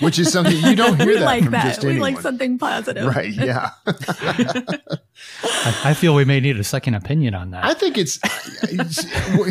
which 0.00 0.18
is 0.18 0.32
something 0.32 0.56
you 0.56 0.74
don't 0.74 1.00
hear 1.00 1.14
that 1.18 1.24
like 1.24 1.44
from 1.44 1.52
that. 1.52 1.64
just 1.64 1.84
we 1.84 1.90
anyone. 1.90 2.14
like 2.14 2.22
something 2.22 2.58
positive, 2.58 3.06
right? 3.06 3.32
Yeah. 3.32 3.70
I, 5.44 5.80
I, 5.84 5.94
feel 5.94 6.14
we 6.14 6.24
may 6.24 6.40
need 6.40 6.58
a 6.58 6.64
second 6.64 6.94
opinion 6.94 7.34
on 7.34 7.50
that. 7.50 7.64
I 7.64 7.74
think 7.74 7.98
it's, 7.98 8.18
it's 8.64 9.04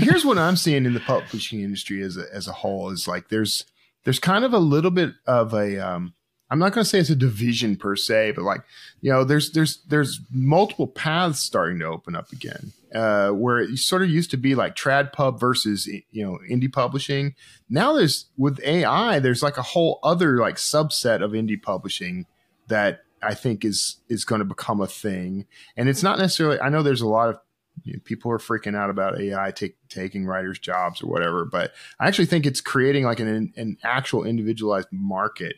here's 0.03 0.25
what 0.25 0.37
I'm 0.37 0.57
seeing 0.57 0.85
in 0.85 0.93
the 0.93 0.99
publishing 0.99 1.61
industry 1.61 2.01
as 2.01 2.17
a, 2.17 2.25
as 2.33 2.47
a 2.47 2.53
whole 2.53 2.89
is 2.89 3.07
like 3.07 3.29
there's 3.29 3.65
there's 4.03 4.19
kind 4.19 4.43
of 4.43 4.53
a 4.53 4.59
little 4.59 4.91
bit 4.91 5.11
of 5.25 5.53
a 5.53 5.77
um, 5.79 6.13
I'm 6.51 6.59
not 6.59 6.73
going 6.73 6.83
to 6.83 6.89
say 6.89 6.99
it's 6.99 7.09
a 7.09 7.15
division 7.15 7.77
per 7.77 7.95
se, 7.95 8.33
but 8.35 8.43
like, 8.43 8.61
you 8.99 9.09
know, 9.09 9.23
there's 9.23 9.51
there's 9.51 9.81
there's 9.87 10.19
multiple 10.29 10.85
paths 10.85 11.39
starting 11.39 11.79
to 11.79 11.85
open 11.85 12.15
up 12.15 12.31
again. 12.33 12.73
Uh, 12.93 13.29
where 13.29 13.59
it 13.59 13.77
sort 13.77 14.01
of 14.01 14.09
used 14.09 14.29
to 14.31 14.35
be 14.37 14.53
like 14.53 14.75
trad 14.75 15.13
pub 15.13 15.39
versus 15.39 15.87
you 15.87 16.25
know 16.25 16.37
indie 16.51 16.71
publishing. 16.71 17.33
Now 17.69 17.93
there's 17.93 18.25
with 18.37 18.59
AI, 18.65 19.19
there's 19.19 19.41
like 19.41 19.57
a 19.57 19.61
whole 19.61 19.99
other 20.03 20.39
like 20.39 20.57
subset 20.57 21.23
of 21.23 21.31
indie 21.31 21.61
publishing 21.61 22.25
that 22.67 23.03
I 23.23 23.33
think 23.33 23.63
is 23.63 24.01
is 24.09 24.25
going 24.25 24.39
to 24.39 24.45
become 24.45 24.81
a 24.81 24.87
thing. 24.87 25.45
And 25.77 25.87
it's 25.87 26.03
not 26.03 26.19
necessarily. 26.19 26.59
I 26.59 26.67
know 26.67 26.83
there's 26.83 26.99
a 26.99 27.07
lot 27.07 27.29
of 27.29 27.39
you 27.85 27.93
know, 27.93 27.99
people 28.03 28.29
are 28.29 28.39
freaking 28.39 28.75
out 28.75 28.89
about 28.89 29.21
AI 29.21 29.51
take, 29.51 29.77
taking 29.87 30.25
writers' 30.25 30.59
jobs 30.59 31.01
or 31.01 31.07
whatever, 31.07 31.45
but 31.45 31.71
I 31.97 32.09
actually 32.09 32.25
think 32.25 32.45
it's 32.45 32.59
creating 32.59 33.05
like 33.05 33.21
an 33.21 33.53
an 33.55 33.77
actual 33.85 34.25
individualized 34.25 34.89
market 34.91 35.55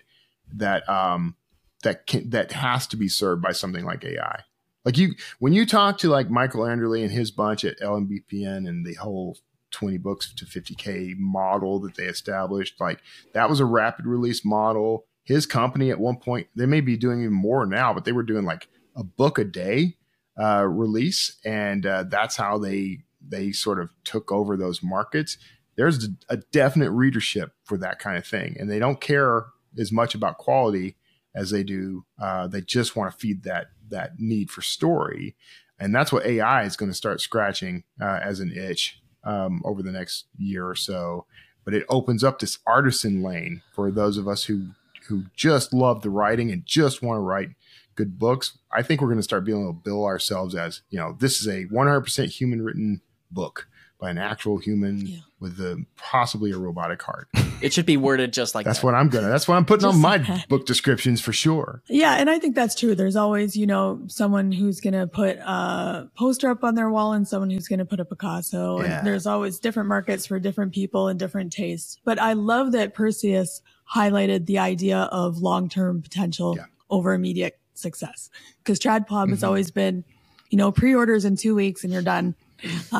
that 0.56 0.88
um 0.90 1.36
that 1.84 2.08
can 2.08 2.30
that 2.32 2.52
has 2.52 2.88
to 2.88 2.98
be 2.98 3.08
served 3.08 3.42
by 3.42 3.52
something 3.52 3.86
like 3.86 4.04
AI. 4.04 4.42
Like 4.86 4.98
you 4.98 5.14
when 5.40 5.54
you 5.54 5.66
talk 5.66 5.98
to 6.00 6.10
like 6.10 6.30
Michael 6.30 6.62
Anderle 6.62 7.02
and 7.02 7.12
his 7.12 7.32
bunch 7.32 7.64
at 7.64 7.80
LMBPN 7.80 8.68
and 8.68 8.86
the 8.86 8.96
whole 8.96 9.38
20 9.72 9.98
books 9.98 10.34
to 10.36 10.46
50k 10.46 11.18
model 11.18 11.80
that 11.82 11.96
they 11.96 12.06
established, 12.06 12.80
like 12.80 13.00
that 13.34 13.50
was 13.50 13.60
a 13.60 13.66
rapid 13.66 14.06
release 14.06 14.44
model. 14.46 15.06
His 15.24 15.46
company 15.46 15.90
at 15.90 16.00
one 16.00 16.18
point, 16.18 16.48
they 16.56 16.66
may 16.66 16.82
be 16.82 16.98
doing 16.98 17.22
even 17.22 17.34
more 17.34 17.66
now, 17.66 17.94
but 17.94 18.04
they 18.04 18.12
were 18.12 18.24
doing 18.24 18.44
like 18.44 18.68
a 18.96 19.04
book 19.04 19.40
a 19.40 19.46
day 19.46 19.96
uh, 20.40 20.66
release, 20.68 21.38
and 21.46 21.86
uh, 21.86 22.04
that's 22.04 22.36
how 22.36 22.58
they 22.58 23.00
they 23.26 23.52
sort 23.52 23.80
of 23.80 23.90
took 24.04 24.32
over 24.32 24.58
those 24.58 24.84
markets. 24.84 25.38
There's 25.76 26.08
a 26.30 26.38
definite 26.38 26.92
readership 26.92 27.54
for 27.64 27.78
that 27.78 28.00
kind 28.00 28.18
of 28.18 28.28
thing, 28.28 28.58
and 28.60 28.70
they 28.70 28.80
don't 28.80 29.00
care 29.00 29.46
as 29.78 29.92
much 29.92 30.16
about 30.16 30.38
quality 30.38 30.98
as 31.36 31.50
they 31.50 31.64
do. 31.64 32.06
Uh, 32.22 32.48
they 32.48 32.62
just 32.62 32.96
want 32.96 33.12
to 33.12 33.18
feed 33.18 33.44
that 33.44 33.68
that 33.90 34.20
need 34.20 34.50
for 34.50 34.62
story, 34.62 35.36
and 35.80 35.94
that's 35.94 36.12
what 36.12 36.26
AI 36.26 36.64
is 36.64 36.76
going 36.76 36.92
to 36.92 36.98
start 36.98 37.22
scratching 37.22 37.84
uh, 38.02 38.20
as 38.24 38.40
an 38.40 38.52
itch 38.56 39.02
um, 39.24 39.62
over 39.66 39.82
the 39.82 39.92
next 39.92 40.26
year 40.38 40.68
or 40.68 40.76
so. 40.76 41.26
But 41.66 41.74
it 41.74 41.86
opens 41.90 42.24
up 42.24 42.40
this 42.40 42.60
artisan 42.68 43.24
lane 43.24 43.62
for 43.74 43.92
those 43.92 44.18
of 44.18 44.28
us 44.28 44.46
who 44.46 44.68
who 45.08 45.26
just 45.36 45.74
love 45.74 46.02
the 46.02 46.10
writing 46.10 46.52
and 46.52 46.66
just 46.66 47.02
want 47.02 47.18
to 47.18 47.22
write 47.22 47.50
good 47.96 48.18
books. 48.18 48.58
I 48.72 48.82
think 48.82 49.02
we're 49.02 49.08
going 49.08 49.18
to 49.20 49.24
start 49.24 49.46
being 49.46 49.62
able 49.62 49.74
to 49.74 49.80
bill 49.80 50.06
ourselves 50.06 50.56
as 50.56 50.82
you 50.90 51.00
know 51.00 51.16
this 51.20 51.40
is 51.40 51.48
a 51.48 51.66
100% 51.66 52.26
human 52.30 52.62
written 52.62 53.02
book 53.32 53.68
by 54.04 54.10
an 54.10 54.18
actual 54.18 54.58
human 54.58 55.08
yeah. 55.08 55.20
with 55.40 55.58
a, 55.62 55.82
possibly 55.96 56.52
a 56.52 56.58
robotic 56.58 57.02
heart. 57.02 57.30
It 57.62 57.72
should 57.72 57.86
be 57.86 57.96
worded 57.96 58.34
just 58.34 58.54
like 58.54 58.66
that's 58.66 58.80
that. 58.80 58.86
what 58.86 58.96
I'm 58.96 59.08
gonna. 59.08 59.30
That's 59.30 59.48
what 59.48 59.56
I'm 59.56 59.64
putting 59.64 59.84
just 59.84 59.96
on 59.96 60.02
my 60.02 60.18
like 60.18 60.50
book 60.50 60.66
descriptions 60.66 61.22
for 61.22 61.32
sure. 61.32 61.82
Yeah, 61.88 62.16
and 62.16 62.30
I 62.30 62.38
think 62.38 62.54
that's 62.54 62.76
true. 62.76 62.96
There's 62.96 63.16
always, 63.16 63.56
you 63.56 63.66
know, 63.66 64.02
someone 64.08 64.52
who's 64.52 64.82
gonna 64.82 65.08
put 65.08 65.38
a 65.38 66.10
poster 66.18 66.50
up 66.50 66.66
on 66.66 66.76
their 66.76 66.90
wall 66.90 67.14
and 67.14 67.26
someone 67.26 67.50
who's 67.50 67.70
gonna 67.70 67.86
put 67.86 68.02
a 68.02 68.06
Picasso. 68.06 68.82
Yeah. 68.82 68.98
And 68.98 69.08
there's 69.08 69.26
always 69.26 69.58
different 69.60 69.88
markets 69.88 70.26
for 70.26 70.38
different 70.38 70.74
people 70.74 71.08
and 71.08 71.18
different 71.18 71.54
tastes. 71.54 71.98
But 72.04 72.20
I 72.20 72.34
love 72.34 72.74
that 72.74 72.94
Perseus 72.94 73.62
highlighted 73.96 74.48
the 74.48 74.60
idea 74.60 75.04
of 75.14 75.38
long-term 75.38 76.02
potential 76.02 76.56
yeah. 76.58 76.66
over 76.90 77.14
immediate 77.14 77.58
success 77.74 78.30
because 78.58 78.82
Trad 78.82 79.08
Pub 79.08 79.28
mm-hmm. 79.28 79.30
has 79.30 79.46
always 79.46 79.72
been, 79.72 80.04
you 80.50 80.58
know, 80.58 80.74
pre-orders 80.74 81.24
in 81.24 81.38
two 81.38 81.56
weeks 81.56 81.86
and 81.86 81.94
you're 81.94 82.02
done. 82.02 82.36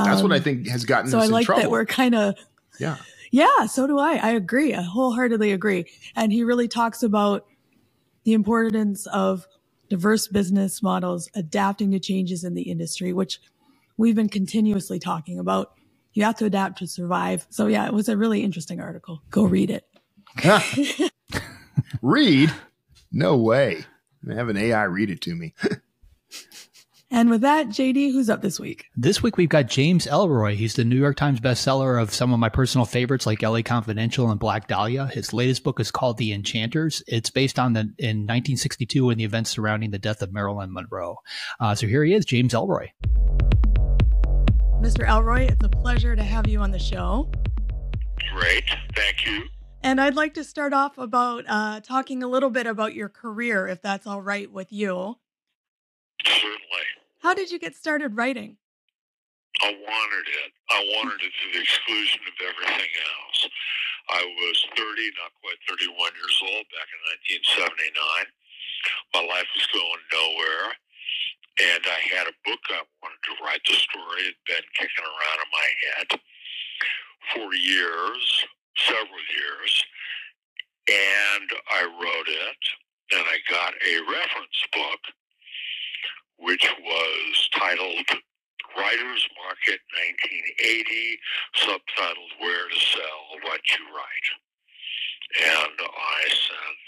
That's 0.04 0.22
um, 0.22 0.24
what 0.24 0.34
I 0.34 0.38
um, 0.38 0.44
think 0.44 0.68
has 0.68 0.86
gotten 0.86 1.10
so 1.12 1.20
I 1.20 1.28
like 1.28 1.46
trouble. 1.46 1.64
that 1.64 1.72
we're 1.72 1.86
kind 1.86 2.16
of 2.16 2.36
yeah. 2.80 2.98
Yeah 3.32 3.66
so 3.68 3.88
do 3.88 4.00
I. 4.00 4.16
I 4.18 4.32
agree. 4.32 4.74
I 4.76 4.82
wholeheartedly 4.82 5.52
agree. 5.54 5.86
And 6.16 6.32
he 6.34 6.44
really 6.44 6.68
talks 6.68 7.04
about 7.04 7.46
the 8.26 8.34
importance 8.34 9.08
of 9.08 9.48
diverse 9.90 10.28
business 10.28 10.84
models 10.84 11.30
adapting 11.36 11.92
to 11.92 12.00
changes 12.00 12.44
in 12.44 12.56
the 12.56 12.64
industry 12.64 13.14
which 13.14 13.40
we've 13.98 14.16
been 14.16 14.30
continuously 14.30 15.00
talking 15.00 15.40
about. 15.40 15.74
You 16.14 16.24
have 16.26 16.38
to 16.38 16.46
adapt 16.46 16.80
to 16.80 16.88
survive. 16.88 17.48
So 17.50 17.68
yeah 17.68 17.86
it 17.88 17.94
was 17.94 18.10
a 18.10 18.18
really 18.18 18.44
interesting 18.44 18.82
article. 18.82 19.24
Go 19.32 19.44
read 19.46 19.72
it. 19.72 19.86
Read? 22.02 22.54
No 23.12 23.38
way. 23.38 23.86
I 24.30 24.36
have 24.36 24.50
an 24.50 24.58
AI 24.58 24.84
read 24.86 25.10
it 25.12 25.22
to 25.22 25.36
me 25.36 25.54
And 27.14 27.30
with 27.30 27.42
that, 27.42 27.68
JD, 27.68 28.12
who's 28.12 28.28
up 28.28 28.42
this 28.42 28.60
week? 28.60 28.88
This 28.96 29.22
week 29.22 29.38
we've 29.38 29.48
got 29.48 29.68
James 29.68 30.08
Ellroy. 30.08 30.56
He's 30.56 30.74
the 30.74 30.84
New 30.84 30.98
York 30.98 31.16
Times 31.16 31.40
bestseller 31.40 32.02
of 32.02 32.12
some 32.12 32.34
of 32.34 32.40
my 32.40 32.50
personal 32.50 32.86
favorites 32.86 33.28
like 33.28 33.44
LA 33.44 33.62
Confidential 33.62 34.32
and 34.32 34.40
Black 34.40 34.68
Dahlia. 34.68 35.06
His 35.06 35.32
latest 35.32 35.64
book 35.64 35.80
is 35.80 35.92
called 35.92 36.18
The 36.18 36.34
Enchanters. 36.34 37.04
It's 37.06 37.30
based 37.30 37.60
on 37.60 37.74
the 37.74 37.82
in 38.00 38.26
1962 38.26 39.12
and 39.12 39.20
the 39.20 39.26
events 39.26 39.52
surrounding 39.52 39.92
the 39.92 40.00
death 40.00 40.24
of 40.24 40.34
Marilyn 40.34 40.74
Monroe. 40.74 41.18
Uh, 41.60 41.76
so 41.76 41.86
here 41.86 42.04
he 42.04 42.16
is, 42.16 42.26
James 42.26 42.52
Ellroy. 42.52 42.88
Mr. 44.82 45.08
Ellroy, 45.08 45.52
it's 45.52 45.64
a 45.64 45.70
pleasure 45.70 46.16
to 46.16 46.24
have 46.24 46.48
you 46.48 46.62
on 46.62 46.72
the 46.72 46.80
show. 46.80 47.30
Great, 48.34 48.64
thank 48.96 49.24
you. 49.28 49.44
And 49.84 50.02
I'd 50.02 50.16
like 50.16 50.34
to 50.34 50.44
start 50.44 50.74
off 50.74 50.98
about 50.98 51.46
uh, 51.48 51.80
talking 51.82 52.24
a 52.24 52.28
little 52.28 52.50
bit 52.50 52.66
about 52.66 52.96
your 52.96 53.10
career, 53.10 53.68
if 53.68 53.84
that's 53.84 54.08
all 54.08 54.22
right 54.24 54.52
with 54.52 54.72
you. 54.72 55.18
Certainly. 56.26 56.58
How 57.24 57.34
did 57.34 57.50
you 57.50 57.58
get 57.58 57.72
started 57.72 58.20
writing? 58.20 58.60
I 59.64 59.72
wanted 59.72 60.28
it. 60.28 60.52
I 60.68 60.80
wanted 60.92 61.24
it 61.24 61.32
to 61.32 61.46
the 61.56 61.64
exclusion 61.64 62.20
of 62.28 62.36
everything 62.52 62.92
else. 63.00 63.40
I 64.12 64.28
was 64.28 64.58
30, 64.76 64.84
not 65.24 65.32
quite 65.40 65.56
31 65.72 65.88
years 66.20 66.38
old 66.52 66.68
back 66.76 66.84
in 66.92 67.00
1979. 67.48 68.28
My 69.16 69.24
life 69.24 69.48
was 69.56 69.64
going 69.72 70.04
nowhere. 70.12 70.76
And 71.64 71.84
I 71.88 72.00
had 72.12 72.28
a 72.28 72.36
book 72.44 72.60
I 72.68 72.84
wanted 73.00 73.24
to 73.24 73.34
write. 73.40 73.64
The 73.72 73.80
story 73.80 74.28
had 74.28 74.42
been 74.44 74.68
kicking 74.76 75.08
around 75.08 75.40
in 75.40 75.52
my 75.56 75.70
head 75.80 76.08
for 77.32 77.48
years, 77.56 78.24
several 78.84 79.24
years. 79.32 79.72
And 80.92 81.48
I 81.72 81.88
wrote 81.88 82.28
it, 82.28 82.62
and 83.16 83.24
I 83.24 83.40
got 83.48 83.72
a 83.80 83.96
reference 84.12 84.60
book 84.76 85.00
which 86.40 86.66
was 86.82 87.50
titled 87.54 88.10
Writer's 88.78 89.28
Market 89.46 89.80
1980, 90.58 91.20
subtitled 91.56 92.34
Where 92.40 92.70
to 92.70 92.80
Sell 92.80 93.22
What 93.44 93.62
You 93.70 93.86
Write. 93.94 94.30
And 95.38 95.78
I 95.80 96.22
sent 96.30 96.88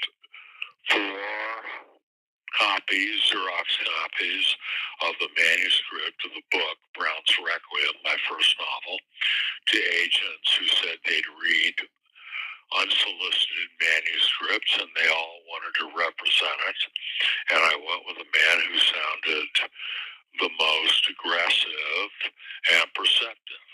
four 0.90 1.20
copies, 2.60 3.22
Xerox 3.30 3.68
copies, 3.86 4.48
of 5.04 5.14
the 5.20 5.30
manuscript 5.38 6.20
of 6.26 6.32
the 6.34 6.46
book, 6.52 6.78
Brown's 6.98 7.36
Requiem, 7.38 7.96
my 8.04 8.16
first 8.30 8.56
novel, 8.60 8.98
to 9.68 9.78
agents 10.02 10.50
who 10.58 10.68
said 10.68 10.98
they'd 11.06 11.32
read 11.44 11.76
unsolicited 12.74 13.70
manuscripts 13.78 14.74
and 14.80 14.90
they 14.96 15.08
all 15.10 15.38
wanted 15.50 15.74
to 15.80 15.86
represent 15.94 16.60
it. 16.70 16.80
And 17.54 17.62
I 17.62 17.76
went 17.78 18.04
with 18.08 18.18
a 18.26 18.30
man 18.34 18.58
who 18.66 18.78
sounded 18.78 19.50
the 20.40 20.50
most 20.60 21.10
aggressive 21.10 22.12
and 22.74 22.88
perceptive. 22.94 23.66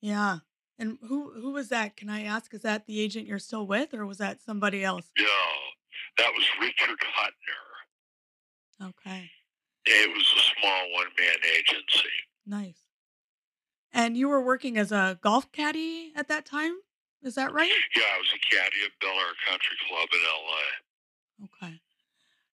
Yeah. 0.00 0.38
And 0.78 0.98
who 1.00 1.32
who 1.32 1.52
was 1.52 1.70
that? 1.70 1.96
Can 1.96 2.10
I 2.10 2.24
ask? 2.24 2.52
Is 2.52 2.62
that 2.62 2.86
the 2.86 3.00
agent 3.00 3.26
you're 3.26 3.38
still 3.38 3.66
with, 3.66 3.94
or 3.94 4.04
was 4.04 4.18
that 4.18 4.42
somebody 4.42 4.84
else? 4.84 5.10
No, 5.18 5.24
that 6.18 6.30
was 6.34 6.44
Richard 6.60 6.98
Hutner. 7.00 8.88
Okay. 8.90 9.30
It 9.86 10.10
was 10.12 10.22
a 10.22 10.60
small 10.60 10.92
one 10.92 11.06
man 11.18 11.38
agency. 11.56 12.10
Nice. 12.46 12.80
And 13.92 14.16
you 14.16 14.28
were 14.28 14.42
working 14.42 14.76
as 14.76 14.92
a 14.92 15.18
golf 15.22 15.50
caddy 15.52 16.12
at 16.14 16.28
that 16.28 16.44
time? 16.44 16.74
Is 17.26 17.34
that 17.34 17.52
right? 17.52 17.72
Yeah, 17.96 18.04
I 18.14 18.18
was 18.18 18.32
a 18.34 18.54
caddy 18.54 18.84
at 18.84 18.92
Bel 19.00 19.10
Air 19.10 19.34
Country 19.48 19.76
Club 19.88 20.08
in 20.14 20.20
LA. 20.22 21.66
Okay. 21.66 21.80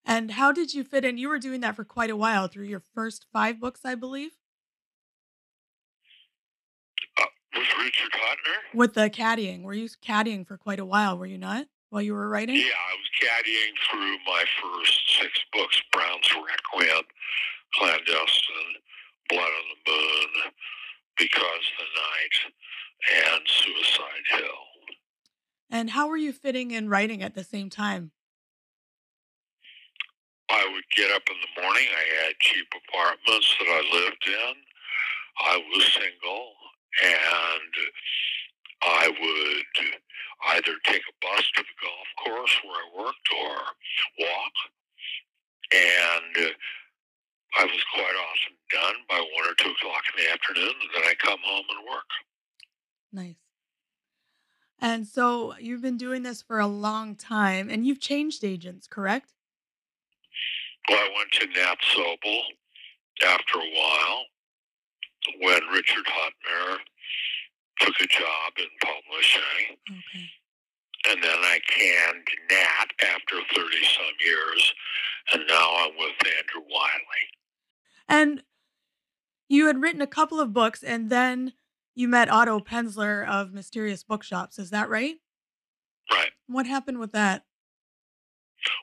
And 0.03 0.31
how 0.31 0.51
did 0.51 0.73
you 0.73 0.83
fit 0.83 1.05
in? 1.05 1.19
You 1.19 1.29
were 1.29 1.37
doing 1.37 1.61
that 1.61 1.75
for 1.75 1.83
quite 1.83 2.09
a 2.09 2.15
while 2.15 2.47
through 2.47 2.65
your 2.65 2.81
first 2.93 3.27
five 3.31 3.59
books, 3.59 3.81
I 3.85 3.93
believe. 3.93 4.31
Uh, 7.21 7.25
with 7.53 7.67
Richard 7.77 8.11
Hutner? 8.11 8.77
With 8.77 8.93
the 8.95 9.09
caddying. 9.11 9.61
Were 9.61 9.75
you 9.75 9.87
caddying 10.03 10.45
for 10.45 10.57
quite 10.57 10.79
a 10.79 10.85
while, 10.85 11.19
were 11.19 11.27
you 11.27 11.37
not, 11.37 11.67
while 11.91 12.01
you 12.01 12.15
were 12.15 12.27
writing? 12.27 12.55
Yeah, 12.55 12.63
I 12.63 12.95
was 12.97 13.09
caddying 13.21 13.73
through 13.89 14.17
my 14.25 14.43
first 14.59 15.19
six 15.19 15.39
books 15.53 15.79
Brown's 15.91 16.29
Requiem, 16.33 17.03
Clandestine, 17.75 18.73
Blood 19.29 19.43
on 19.43 19.67
the 19.85 19.91
Moon, 19.91 20.51
Because 21.17 21.63
the 21.77 21.85
Night, 21.85 22.53
and 23.11 23.41
Suicide 23.45 24.25
Hill. 24.31 24.63
And 25.69 25.89
how 25.89 26.07
were 26.07 26.17
you 26.17 26.31
fitting 26.31 26.71
in 26.71 26.89
writing 26.89 27.21
at 27.23 27.35
the 27.35 27.43
same 27.43 27.69
time? 27.69 28.11
I 30.49 30.69
would 30.71 30.83
get 30.95 31.09
up 31.11 31.23
in 31.29 31.35
the 31.41 31.61
morning. 31.61 31.87
I 31.89 32.25
had 32.25 32.39
cheap 32.39 32.67
apartments 32.87 33.55
that 33.57 33.67
I 33.67 33.81
lived 33.91 34.27
in. 34.27 34.53
I 35.39 35.57
was 35.73 35.85
single, 35.93 36.53
and 37.03 37.73
I 38.83 39.07
would 39.09 39.85
either 40.53 40.75
take 40.83 41.01
a 41.09 41.25
bus 41.25 41.49
to 41.55 41.63
the 41.63 41.77
golf 41.81 42.07
course 42.23 42.55
where 42.63 42.75
I 42.75 43.03
worked 43.03 43.29
or 43.33 43.57
walk. 44.19 44.55
And 45.73 46.53
I 47.57 47.65
was 47.65 47.83
quite 47.93 48.13
often 48.13 48.53
done 48.69 48.95
by 49.09 49.17
one 49.17 49.49
or 49.49 49.55
two 49.57 49.71
o'clock 49.71 50.03
in 50.13 50.23
the 50.23 50.31
afternoon, 50.31 50.73
and 50.81 50.89
then 50.93 51.03
I 51.09 51.15
come 51.15 51.39
home 51.43 51.65
and 51.69 51.87
work. 51.89 52.09
Nice. 53.13 53.35
And 54.81 55.07
so 55.07 55.51
uh, 55.51 55.55
you've 55.59 55.81
been 55.81 55.97
doing 55.97 56.23
this 56.23 56.41
for 56.41 56.59
a 56.59 56.67
long 56.67 57.15
time, 57.15 57.69
and 57.69 57.85
you've 57.85 58.01
changed 58.01 58.43
agents, 58.43 58.87
correct? 58.87 59.31
Well, 60.89 60.99
I 60.99 61.09
went 61.15 61.31
to 61.33 61.47
Nat 61.61 61.77
Sobel 61.95 62.41
after 63.25 63.59
a 63.59 63.71
while 63.77 64.25
when 65.39 65.61
Richard 65.71 66.03
Hutner 66.05 66.77
took 67.79 67.95
a 68.01 68.07
job 68.07 68.53
in 68.57 68.65
publishing. 68.81 69.77
Okay. 69.89 70.29
And 71.09 71.23
then 71.23 71.37
I 71.37 71.59
canned 71.67 72.27
Nat 72.49 72.87
after 73.01 73.35
30 73.55 73.77
some 73.83 74.15
years, 74.25 74.73
and 75.33 75.43
now 75.47 75.75
I'm 75.77 75.91
with 75.97 76.15
Andrew 76.25 76.67
Wylie. 76.69 77.29
And 78.09 78.43
you 79.47 79.67
had 79.67 79.81
written 79.81 80.01
a 80.01 80.07
couple 80.07 80.39
of 80.39 80.53
books, 80.53 80.83
and 80.83 81.09
then 81.09 81.53
you 81.95 82.07
met 82.07 82.29
Otto 82.29 82.59
Penzler 82.59 83.27
of 83.27 83.53
Mysterious 83.53 84.03
Bookshops. 84.03 84.57
Is 84.59 84.69
that 84.71 84.89
right? 84.89 85.15
Right. 86.11 86.31
What 86.47 86.65
happened 86.65 86.99
with 86.99 87.11
that? 87.13 87.43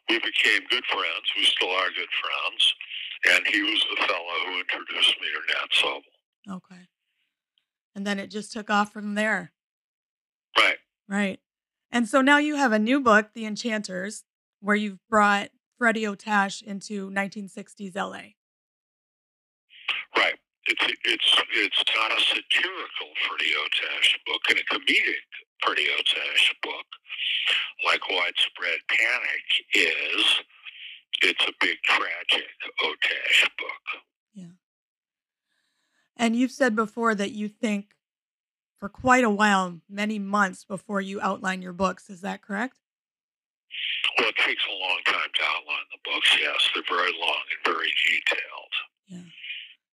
We 0.09 0.19
became 0.19 0.61
good 0.71 0.85
friends. 0.87 1.33
We 1.37 1.45
still 1.45 1.71
are 1.71 1.89
good 1.97 2.09
friends. 2.23 2.75
And 3.29 3.47
he 3.47 3.63
was 3.63 3.85
the 3.91 4.07
fellow 4.07 4.47
who 4.47 4.61
introduced 4.61 5.17
me 5.21 5.27
to 5.29 5.53
Nat 5.53 5.71
Sobel. 5.73 6.57
Okay. 6.57 6.89
And 7.95 8.07
then 8.07 8.19
it 8.19 8.31
just 8.31 8.53
took 8.53 8.71
off 8.71 8.93
from 8.93 9.15
there. 9.15 9.53
Right. 10.57 10.77
Right. 11.09 11.41
And 11.93 12.09
so 12.09 12.21
now 12.21 12.39
you 12.39 12.57
have 12.57 12.73
a 12.73 12.79
new 12.79 13.01
book, 13.01 13.31
The 13.35 13.47
Enchanters, 13.47 14.25
where 14.61 14.77
you've 14.77 15.01
brought 15.09 15.51
Freddie 15.79 16.07
Otash 16.07 16.63
into 16.63 17.11
1960s 17.11 17.97
LA. 17.97 18.35
It's 20.67 20.85
it's 21.05 21.43
it's 21.55 21.85
not 21.97 22.13
a 22.13 22.21
satirical 22.21 23.11
Freddie 23.27 23.55
Otash 23.55 24.19
book 24.27 24.43
and 24.51 24.59
a 24.59 24.63
comedic 24.65 25.29
Freddie 25.63 25.89
Otash 25.99 26.55
book, 26.63 26.87
like 27.85 28.09
Widespread 28.09 28.79
Panic 28.89 29.47
is. 29.75 30.41
It's 31.23 31.45
a 31.45 31.53
big 31.61 31.77
tragic 31.83 32.49
Otash 32.83 33.51
book. 33.59 34.03
Yeah. 34.35 34.57
And 36.17 36.37
you've 36.37 36.51
said 36.51 36.77
before 36.77 37.15
that 37.15 37.33
you 37.33 37.49
think 37.49 37.95
for 38.79 38.89
quite 38.89 39.25
a 39.25 39.31
while, 39.31 39.81
many 39.89 40.19
months 40.19 40.65
before 40.65 41.01
you 41.03 41.21
outline 41.21 41.61
your 41.61 41.75
books. 41.75 42.09
Is 42.09 42.23
that 42.23 42.41
correct? 42.41 42.79
Well, 44.19 44.29
it 44.29 44.37
takes 44.37 44.63
a 44.67 44.73
long 44.81 45.01
time 45.07 45.31
to 45.35 45.43
outline 45.45 45.87
the 45.93 46.11
books, 46.11 46.37
yes. 46.41 46.71
They're 46.75 46.83
very 46.89 47.13
long 47.21 47.43
and 47.53 47.75
very 47.75 47.93
detailed. 48.09 48.75
Yeah. 49.07 49.31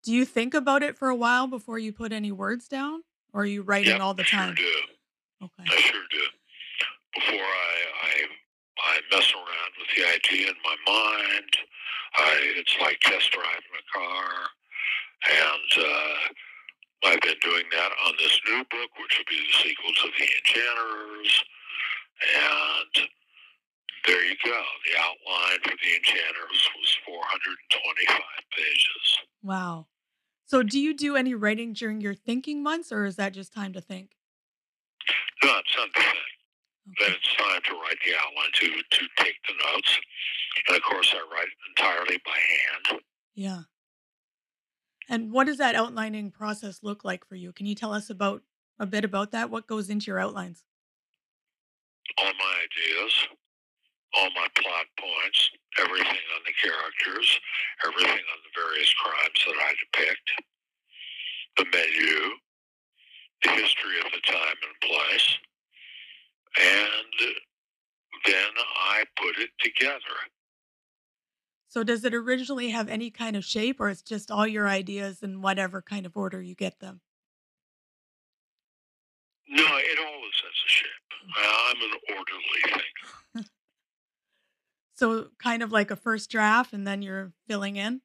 Do 0.03 0.13
you 0.13 0.25
think 0.25 0.53
about 0.53 0.83
it 0.83 0.97
for 0.97 1.09
a 1.09 1.15
while 1.15 1.47
before 1.47 1.77
you 1.77 1.93
put 1.93 2.11
any 2.11 2.31
words 2.31 2.67
down? 2.67 3.03
Or 3.33 3.43
are 3.43 3.45
you 3.45 3.61
writing 3.61 3.93
yep, 3.93 4.01
all 4.01 4.13
the 4.13 4.23
time? 4.23 4.51
I 4.51 4.55
sure 4.55 4.65
do. 4.65 5.45
Okay. 5.45 5.63
I 5.69 5.81
sure 5.81 6.03
do. 6.11 6.23
Before 7.15 7.39
I, 7.39 7.75
I 8.03 8.13
I 8.81 8.99
mess 9.11 9.31
around 9.33 9.71
with 9.77 9.89
the 9.95 10.03
idea 10.09 10.49
in 10.49 10.55
my 10.63 10.75
mind. 10.87 11.51
I, 12.17 12.39
it's 12.57 12.75
like 12.81 12.99
test 13.01 13.31
driving 13.31 13.75
a 13.77 13.97
car. 13.97 14.31
And 15.29 15.85
uh, 15.85 17.09
I've 17.09 17.21
been 17.21 17.37
doing 17.41 17.65
that 17.71 17.91
on 18.07 18.13
this 18.17 18.39
new 18.47 18.63
book, 18.69 18.89
which 18.99 19.17
will 19.17 19.29
be 19.29 19.37
the 19.37 19.53
sequel 19.61 19.91
to 19.93 20.07
The 20.17 20.27
Enchanters. 20.27 21.43
And 22.21 23.07
there 24.07 24.25
you 24.25 24.35
go. 24.43 24.61
The 24.85 24.97
outline 24.97 25.59
for 25.63 25.77
The 25.77 25.95
Enchanters 25.95 26.61
was 26.75 26.97
425 27.05 28.21
pages. 28.57 29.19
Wow. 29.43 29.87
So, 30.51 30.63
do 30.63 30.81
you 30.81 30.93
do 30.93 31.15
any 31.15 31.33
writing 31.33 31.71
during 31.71 32.01
your 32.01 32.13
thinking 32.13 32.61
months, 32.61 32.91
or 32.91 33.05
is 33.05 33.15
that 33.15 33.31
just 33.31 33.53
time 33.53 33.71
to 33.71 33.79
think? 33.79 34.17
No, 35.45 35.57
it's 35.59 35.73
time 35.73 35.87
to 35.95 36.01
think. 36.01 36.17
Then 36.99 37.11
it's 37.13 37.35
time 37.37 37.61
to 37.69 37.71
write 37.75 37.95
the 38.05 38.11
outline, 38.19 38.51
to, 38.55 38.67
to 38.67 39.07
take 39.23 39.35
the 39.47 39.53
notes. 39.65 39.97
And 40.67 40.75
of 40.75 40.83
course, 40.83 41.15
I 41.15 41.19
write 41.33 41.47
entirely 41.69 42.19
by 42.25 42.33
hand. 42.33 43.01
Yeah. 43.33 43.61
And 45.07 45.31
what 45.31 45.47
does 45.47 45.57
that 45.59 45.75
outlining 45.75 46.31
process 46.31 46.79
look 46.83 47.05
like 47.05 47.25
for 47.25 47.35
you? 47.35 47.53
Can 47.53 47.65
you 47.65 47.73
tell 47.73 47.93
us 47.93 48.09
about 48.09 48.41
a 48.77 48.85
bit 48.85 49.05
about 49.05 49.31
that? 49.31 49.49
What 49.49 49.67
goes 49.67 49.89
into 49.89 50.07
your 50.07 50.19
outlines? 50.19 50.65
All 52.17 52.25
my 52.25 52.55
ideas, 52.65 53.13
all 54.13 54.29
my 54.35 54.47
plot 54.55 54.85
points, 54.99 55.49
everything 55.79 56.25
on 56.35 56.41
the 56.45 56.55
characters, 56.61 57.39
everything 57.85 58.11
on 58.11 58.39
the 58.43 58.53
various 58.55 58.93
crimes 58.93 59.39
that 59.45 59.55
I 59.55 59.71
depict, 59.79 60.27
the 61.57 61.65
menu, 61.71 62.35
the 63.43 63.51
history 63.51 63.97
of 64.03 64.11
the 64.11 64.21
time 64.31 64.57
and 64.61 64.89
place, 64.89 65.37
and 66.59 67.35
then 68.25 68.51
I 68.91 69.03
put 69.17 69.37
it 69.37 69.49
together. 69.59 70.17
So 71.67 71.83
does 71.83 72.03
it 72.03 72.13
originally 72.13 72.69
have 72.71 72.89
any 72.89 73.09
kind 73.09 73.37
of 73.37 73.45
shape 73.45 73.79
or 73.79 73.89
it's 73.89 74.01
just 74.01 74.29
all 74.29 74.45
your 74.45 74.67
ideas 74.67 75.23
in 75.23 75.41
whatever 75.41 75.81
kind 75.81 76.05
of 76.05 76.17
order 76.17 76.41
you 76.41 76.53
get 76.53 76.79
them? 76.79 76.99
No, 79.47 79.63
it 79.63 79.99
always 79.99 80.33
has 80.43 80.57
a 80.65 80.69
shape. 80.69 80.89
Mm. 81.23 81.45
I'm 81.69 81.81
an 81.81 82.17
orderly 82.17 82.61
thinker. 82.65 83.49
so 85.01 85.29
kind 85.41 85.63
of 85.63 85.71
like 85.71 85.89
a 85.89 85.95
first 85.95 86.29
draft 86.29 86.73
and 86.73 86.85
then 86.85 87.01
you're 87.01 87.33
filling 87.47 87.75
in? 87.75 88.01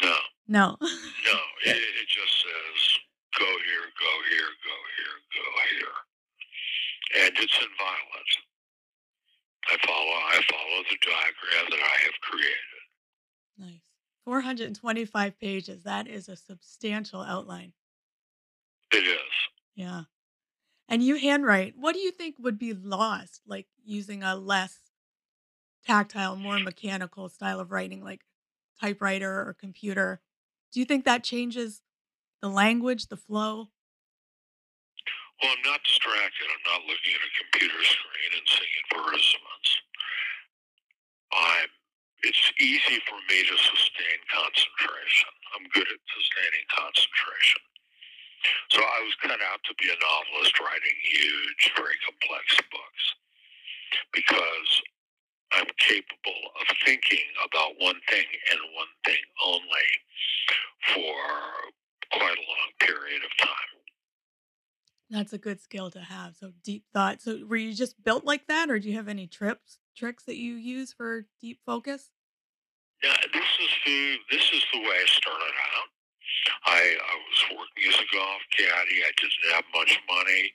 No. 0.00 0.14
No. 0.46 0.76
no, 0.80 0.86
it, 1.66 1.76
it 1.76 2.06
just 2.06 2.34
says 2.38 2.98
go 3.36 3.44
here, 3.44 3.86
go 3.98 4.12
here, 4.30 4.50
go 4.62 4.76
here, 4.96 5.16
go 5.34 5.46
here. 5.74 7.24
And 7.24 7.32
it's 7.38 7.58
in 7.58 7.68
violet. 7.76 8.30
I 9.66 9.76
follow 9.84 10.16
I 10.28 10.40
follow 10.48 10.82
the 10.88 10.96
diagram 11.02 11.70
that 11.70 11.80
I 11.80 11.96
have 12.04 12.20
created. 12.22 12.80
Nice. 13.58 13.82
425 14.24 15.40
pages. 15.40 15.82
That 15.82 16.06
is 16.06 16.28
a 16.28 16.36
substantial 16.36 17.20
outline. 17.20 17.72
It 18.92 19.04
is. 19.04 19.32
Yeah. 19.74 20.02
And 20.88 21.02
you 21.02 21.16
handwrite. 21.16 21.74
What 21.76 21.94
do 21.94 22.00
you 22.00 22.12
think 22.12 22.36
would 22.38 22.60
be 22.60 22.74
lost 22.74 23.40
like 23.44 23.66
using 23.84 24.22
a 24.22 24.36
less 24.36 24.79
tactile, 25.86 26.36
more 26.36 26.58
mechanical 26.58 27.28
style 27.28 27.60
of 27.60 27.70
writing 27.70 28.02
like 28.02 28.22
typewriter 28.80 29.40
or 29.40 29.56
computer? 29.58 30.20
Do 30.72 30.80
you 30.80 30.86
think 30.86 31.04
that 31.04 31.24
changes 31.24 31.82
the 32.40 32.48
language, 32.48 33.08
the 33.08 33.16
flow? 33.16 33.68
Well, 35.42 35.52
I'm 35.56 35.64
not 35.64 35.80
distracted. 35.84 36.46
I'm 36.52 36.66
not 36.68 36.84
looking 36.84 37.12
at 37.16 37.24
a 37.24 37.32
computer 37.40 37.80
screen 37.80 38.30
and 38.36 38.46
seeing 38.46 38.74
advertisements. 38.92 39.70
I'm. 41.32 41.70
It's 42.20 42.52
easy 42.60 43.00
for 43.08 43.16
me 43.32 43.40
to 43.48 43.56
sustain 43.56 44.18
concentration. 44.28 45.32
I'm 45.56 45.64
good 45.72 45.88
at 45.88 46.00
sustaining 46.04 46.68
concentration. 46.68 47.64
So 48.76 48.84
I 48.84 49.00
was 49.00 49.16
cut 49.24 49.40
out 49.40 49.60
to 49.64 49.72
be 49.80 49.88
a 49.88 49.96
novelist 49.96 50.52
writing 50.60 50.96
huge, 51.00 51.72
very 51.80 51.96
complex 52.04 52.60
books 52.68 53.04
because 54.12 54.70
I'm 55.52 55.66
capable 55.78 56.42
of 56.60 56.76
thinking 56.84 57.26
about 57.44 57.72
one 57.78 58.00
thing 58.08 58.26
and 58.50 58.60
one 58.76 58.92
thing 59.04 59.22
only 59.44 59.88
for 60.94 61.16
quite 62.12 62.36
a 62.36 62.46
long 62.48 62.70
period 62.80 63.22
of 63.24 63.46
time. 63.46 63.70
That's 65.10 65.32
a 65.32 65.38
good 65.38 65.60
skill 65.60 65.90
to 65.90 66.00
have. 66.00 66.36
So 66.36 66.52
deep 66.62 66.84
thought. 66.92 67.20
So 67.20 67.44
were 67.46 67.56
you 67.56 67.74
just 67.74 68.02
built 68.04 68.24
like 68.24 68.46
that, 68.46 68.70
or 68.70 68.78
do 68.78 68.88
you 68.88 68.96
have 68.96 69.08
any 69.08 69.26
trips 69.26 69.78
tricks 69.96 70.24
that 70.24 70.36
you 70.36 70.54
use 70.54 70.92
for 70.92 71.26
deep 71.40 71.58
focus? 71.66 72.10
Yeah, 73.02 73.16
this 73.32 73.50
is 73.60 73.72
the 73.84 74.16
this 74.30 74.46
is 74.52 74.62
the 74.72 74.80
way 74.80 74.96
I 75.02 75.06
started 75.06 75.56
out. 75.74 75.88
I, 76.64 76.78
I 76.78 77.14
was 77.26 77.58
working 77.58 77.84
as 77.88 77.98
a 77.98 78.08
golf 78.14 78.42
caddy. 78.56 78.98
I 79.02 79.12
didn't 79.18 79.54
have 79.54 79.64
much 79.74 79.98
money. 80.08 80.52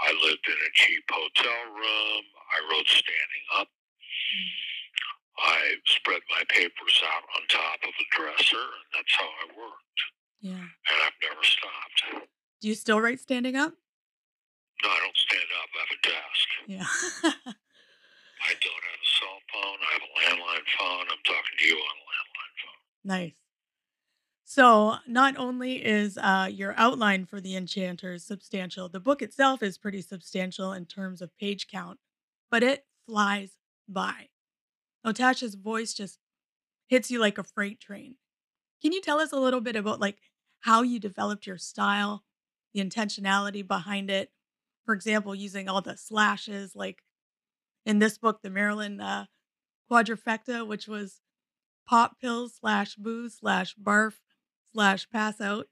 I 0.00 0.12
lived 0.24 0.46
in 0.48 0.54
a 0.54 0.72
cheap 0.74 1.04
hotel 1.10 1.60
room. 1.74 2.22
I 2.56 2.58
wrote 2.72 2.88
standing 2.88 3.44
up. 3.58 3.68
I 5.38 5.74
spread 5.86 6.20
my 6.30 6.42
papers 6.48 7.02
out 7.04 7.24
on 7.36 7.42
top 7.48 7.80
of 7.82 7.94
a 7.96 8.06
dresser, 8.12 8.60
and 8.60 8.86
that's 8.94 9.14
how 9.16 9.24
I 9.24 9.46
worked. 9.56 10.00
Yeah. 10.40 10.52
And 10.52 10.98
I've 11.04 11.18
never 11.22 11.42
stopped. 11.42 12.28
Do 12.60 12.68
you 12.68 12.74
still 12.74 13.00
write 13.00 13.20
standing 13.20 13.56
up? 13.56 13.72
No, 14.82 14.88
I 14.88 14.98
don't 15.00 15.16
stand 15.16 15.48
up. 15.60 15.68
I 15.74 15.80
have 15.80 15.96
a 15.96 16.02
desk. 16.08 16.48
Yeah. 16.66 17.52
I 18.42 18.52
don't 18.56 18.84
have 18.88 19.00
a 19.00 19.10
cell 19.18 19.38
phone. 19.52 19.78
I 19.80 19.92
have 19.92 20.02
a 20.02 20.12
landline 20.18 20.66
phone. 20.78 21.06
I'm 21.10 21.24
talking 21.24 21.56
to 21.58 21.64
you 21.66 21.74
on 21.74 21.96
a 21.96 22.06
landline 22.08 22.54
phone. 22.64 22.80
Nice. 23.04 23.32
So, 24.44 24.96
not 25.06 25.36
only 25.36 25.84
is 25.84 26.18
uh, 26.18 26.48
your 26.50 26.74
outline 26.76 27.24
for 27.24 27.40
The 27.40 27.54
Enchanters 27.54 28.24
substantial, 28.24 28.88
the 28.88 28.98
book 28.98 29.22
itself 29.22 29.62
is 29.62 29.78
pretty 29.78 30.02
substantial 30.02 30.72
in 30.72 30.86
terms 30.86 31.22
of 31.22 31.36
page 31.38 31.68
count, 31.68 32.00
but 32.50 32.62
it 32.62 32.84
flies 33.06 33.52
by. 33.92 34.28
Otash's 35.04 35.54
voice 35.54 35.94
just 35.94 36.18
hits 36.88 37.10
you 37.10 37.18
like 37.18 37.38
a 37.38 37.44
freight 37.44 37.80
train. 37.80 38.16
Can 38.82 38.92
you 38.92 39.00
tell 39.00 39.20
us 39.20 39.32
a 39.32 39.40
little 39.40 39.60
bit 39.60 39.76
about 39.76 40.00
like 40.00 40.18
how 40.60 40.82
you 40.82 40.98
developed 40.98 41.46
your 41.46 41.58
style, 41.58 42.24
the 42.74 42.84
intentionality 42.84 43.66
behind 43.66 44.10
it? 44.10 44.30
For 44.84 44.94
example, 44.94 45.34
using 45.34 45.68
all 45.68 45.82
the 45.82 45.96
slashes, 45.96 46.74
like 46.74 47.02
in 47.86 47.98
this 47.98 48.18
book, 48.18 48.40
the 48.42 48.50
Marilyn 48.50 49.00
uh, 49.00 49.26
quadrifecta, 49.90 50.66
which 50.66 50.88
was 50.88 51.20
pop 51.86 52.20
pills 52.20 52.56
slash 52.60 52.94
booze 52.96 53.38
slash 53.40 53.74
barf 53.76 54.14
slash 54.72 55.08
pass 55.10 55.40
out. 55.40 55.66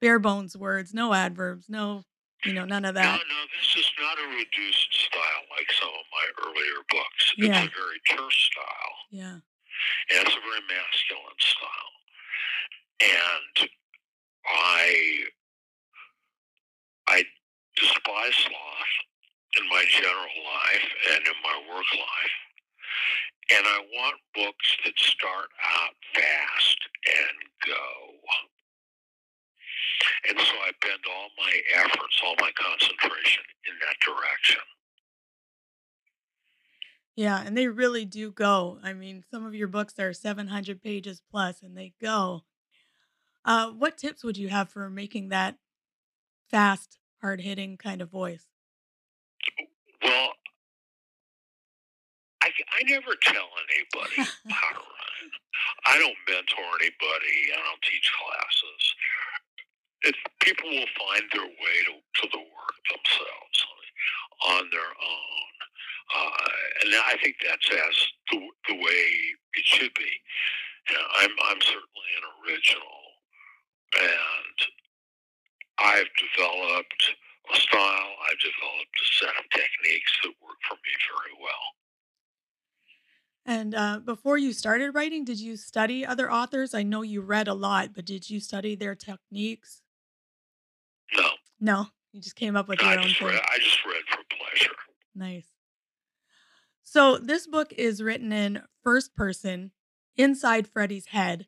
Bare 0.00 0.18
bones 0.18 0.56
words, 0.56 0.92
no 0.92 1.14
adverbs, 1.14 1.70
no, 1.70 2.02
you 2.44 2.52
know, 2.52 2.64
none 2.64 2.84
of 2.84 2.94
that. 2.94 3.04
No, 3.04 3.16
no, 3.16 3.42
this 3.58 3.76
is 3.76 3.90
not 3.98 4.18
a 4.18 4.28
reduced 4.28 4.92
style 4.92 5.44
like 5.56 5.72
some 5.72 5.88
of 5.88 6.04
my 6.12 6.26
earlier 6.46 6.84
books. 6.96 7.34
It's 7.36 7.48
Yeah. 7.48 7.64
a 7.64 7.68
very 7.68 8.00
terse 8.08 8.36
style, 8.36 8.96
Yeah. 9.10 9.32
and 10.10 10.18
it's 10.26 10.36
a 10.36 10.40
very 10.40 10.60
masculine 10.68 11.38
style. 11.38 11.92
And 13.00 13.70
I, 14.46 15.26
I 17.08 17.24
despise 17.76 18.34
sloth 18.36 18.94
in 19.56 19.68
my 19.68 19.84
general 19.90 20.44
life 20.44 20.92
and 21.12 21.26
in 21.26 21.42
my 21.42 21.58
work 21.74 21.92
life. 21.94 22.36
And 23.50 23.66
I 23.66 23.78
want 23.92 24.16
books 24.34 24.76
that 24.84 24.98
start 24.98 25.48
out 25.62 25.94
fast 26.14 26.78
and 27.06 27.36
go. 27.66 28.20
And 30.28 30.38
so 30.40 30.54
I 30.66 30.72
bend 30.82 31.00
all 31.08 31.28
my 31.38 31.62
efforts, 31.76 32.20
all 32.24 32.34
my 32.40 32.50
concentration 32.58 33.44
in 33.68 33.74
that 33.80 33.96
direction. 34.00 34.62
Yeah, 37.16 37.42
and 37.44 37.56
they 37.56 37.66
really 37.66 38.04
do 38.04 38.30
go. 38.30 38.78
I 38.82 38.92
mean, 38.92 39.24
some 39.30 39.46
of 39.46 39.54
your 39.54 39.68
books 39.68 39.98
are 39.98 40.12
700 40.12 40.82
pages 40.82 41.22
plus 41.30 41.62
and 41.62 41.74
they 41.74 41.94
go. 42.00 42.44
Uh, 43.42 43.70
what 43.70 43.96
tips 43.96 44.22
would 44.22 44.36
you 44.36 44.48
have 44.50 44.68
for 44.68 44.90
making 44.90 45.30
that 45.30 45.56
fast, 46.50 46.98
hard 47.22 47.40
hitting 47.40 47.78
kind 47.78 48.02
of 48.02 48.10
voice? 48.10 48.44
Well, 50.02 50.32
I, 52.42 52.50
I 52.78 52.82
never 52.86 53.14
tell 53.22 53.48
anybody 53.64 54.30
how 54.50 54.68
to 54.72 54.78
run. 54.78 55.30
I 55.86 55.98
don't 55.98 56.16
mentor 56.28 56.70
anybody. 56.80 57.36
I 57.54 57.56
don't 57.56 57.82
teach 57.82 58.12
classes. 58.12 58.94
It's, 60.02 60.18
people 60.42 60.68
will 60.68 60.92
find 61.00 61.22
their 61.32 61.48
way 61.48 61.76
to, 61.86 61.92
to 61.92 62.28
the 62.30 62.38
work 62.38 62.76
themselves 62.92 63.58
on 64.48 64.68
their 64.70 64.92
own. 65.00 65.45
Uh, 66.14 66.48
and 66.84 66.94
I 66.94 67.16
think 67.22 67.36
that's 67.42 67.68
as 67.70 67.96
the, 68.30 68.38
the 68.68 68.74
way 68.74 69.02
it 69.54 69.64
should 69.64 69.94
be. 69.94 70.10
I'm, 71.18 71.30
I'm 71.50 71.60
certainly 71.60 72.10
an 72.16 72.24
original. 72.46 73.02
And 73.98 74.58
I've 75.78 76.10
developed 76.36 77.14
a 77.52 77.56
style, 77.60 78.12
I've 78.28 78.38
developed 78.38 78.96
a 79.02 79.06
set 79.18 79.34
of 79.38 79.44
techniques 79.50 80.12
that 80.22 80.32
work 80.42 80.58
for 80.68 80.74
me 80.74 80.92
very 81.10 81.34
well. 81.42 81.66
And 83.48 83.74
uh, 83.74 84.00
before 84.04 84.38
you 84.38 84.52
started 84.52 84.90
writing, 84.94 85.24
did 85.24 85.38
you 85.38 85.56
study 85.56 86.04
other 86.04 86.30
authors? 86.30 86.74
I 86.74 86.82
know 86.82 87.02
you 87.02 87.20
read 87.20 87.46
a 87.46 87.54
lot, 87.54 87.94
but 87.94 88.04
did 88.04 88.28
you 88.28 88.40
study 88.40 88.74
their 88.74 88.96
techniques? 88.96 89.82
No, 91.16 91.28
No, 91.60 91.86
you 92.12 92.20
just 92.20 92.34
came 92.34 92.56
up 92.56 92.66
with 92.68 92.80
your 92.80 92.90
I 92.90 92.96
own 92.96 93.04
just 93.04 93.20
read. 93.20 93.40
I 93.40 93.58
just 93.58 93.84
read 93.84 94.02
for 94.08 94.18
pleasure. 94.36 94.74
Nice. 95.14 95.46
So 96.96 97.18
this 97.18 97.46
book 97.46 97.74
is 97.76 98.02
written 98.02 98.32
in 98.32 98.62
first 98.82 99.14
person, 99.14 99.72
inside 100.16 100.66
Freddie's 100.66 101.08
head. 101.08 101.46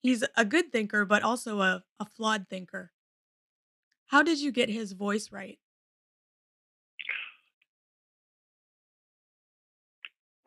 He's 0.00 0.24
a 0.36 0.44
good 0.44 0.72
thinker, 0.72 1.04
but 1.04 1.22
also 1.22 1.60
a, 1.60 1.84
a 2.00 2.06
flawed 2.06 2.48
thinker. 2.50 2.90
How 4.06 4.24
did 4.24 4.40
you 4.40 4.50
get 4.50 4.68
his 4.68 4.94
voice 4.94 5.30
right? 5.30 5.60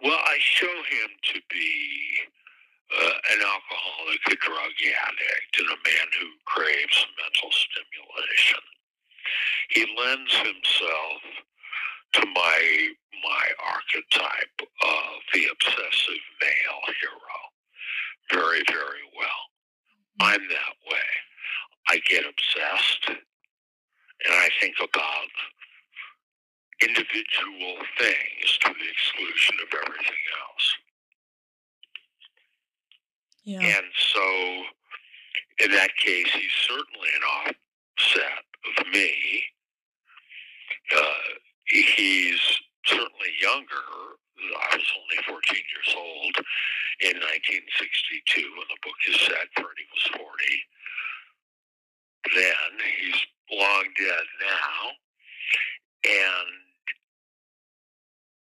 Well, 0.04 0.20
I 0.20 0.36
show 0.42 0.66
him 0.66 1.10
to 1.32 1.40
be 1.50 2.18
uh, 3.00 3.14
an 3.32 3.40
alcoholic, 3.40 4.20
a 4.28 4.36
drug 4.36 4.74
addict, 5.08 5.58
and 5.58 5.68
a 5.70 5.80
man 5.88 6.08
who 6.20 6.28
craves 6.44 7.06
mental 7.24 7.50
stimulation. 7.50 8.60
He 9.70 9.86
lends 9.98 10.34
himself 10.36 11.22
to 12.16 12.26
my 12.34 12.90
my 13.24 13.48
archetype 13.74 14.60
of 14.62 15.22
the 15.34 15.48
obsessive 15.52 16.24
male 16.42 16.82
hero 17.00 17.36
very, 18.32 18.62
very 18.68 19.06
well. 19.18 19.42
I'm 20.20 20.42
that 20.48 20.76
way. 20.90 21.10
I 21.90 22.00
get 22.10 22.24
obsessed, 22.26 23.10
and 23.10 24.34
I 24.34 24.50
think 24.60 24.76
about 24.82 25.30
individual 26.82 27.78
things 28.00 28.58
to 28.62 28.70
the 28.70 28.90
exclusion 28.92 29.56
of 29.62 29.80
everything 29.86 30.24
else. 30.42 30.76
Yeah. 33.44 33.60
And 33.60 33.86
so, 33.96 34.64
in 35.66 35.72
that 35.72 35.96
case, 35.98 36.28
he's 36.34 36.52
certainly 36.68 37.10
an 37.16 37.54
offset 38.00 38.46
of 38.80 38.88
me. 38.92 39.44
Uh, 40.96 41.14
he's 41.68 42.42
certainly 42.86 43.34
younger. 43.42 43.86
I 44.72 44.76
was 44.76 44.94
only 45.02 45.24
14 45.28 45.40
years 45.56 45.96
old 45.98 46.36
in 47.02 47.16
1962 47.18 48.42
when 48.58 48.68
the 48.70 48.82
book 48.84 49.00
is 49.10 49.20
set. 49.22 49.48
Freddie 49.56 49.90
was 49.94 50.06
40 50.18 50.62
then. 52.34 52.72
He's 53.02 53.22
long 53.52 53.86
dead 53.98 54.26
now. 54.42 54.92
And 56.06 56.50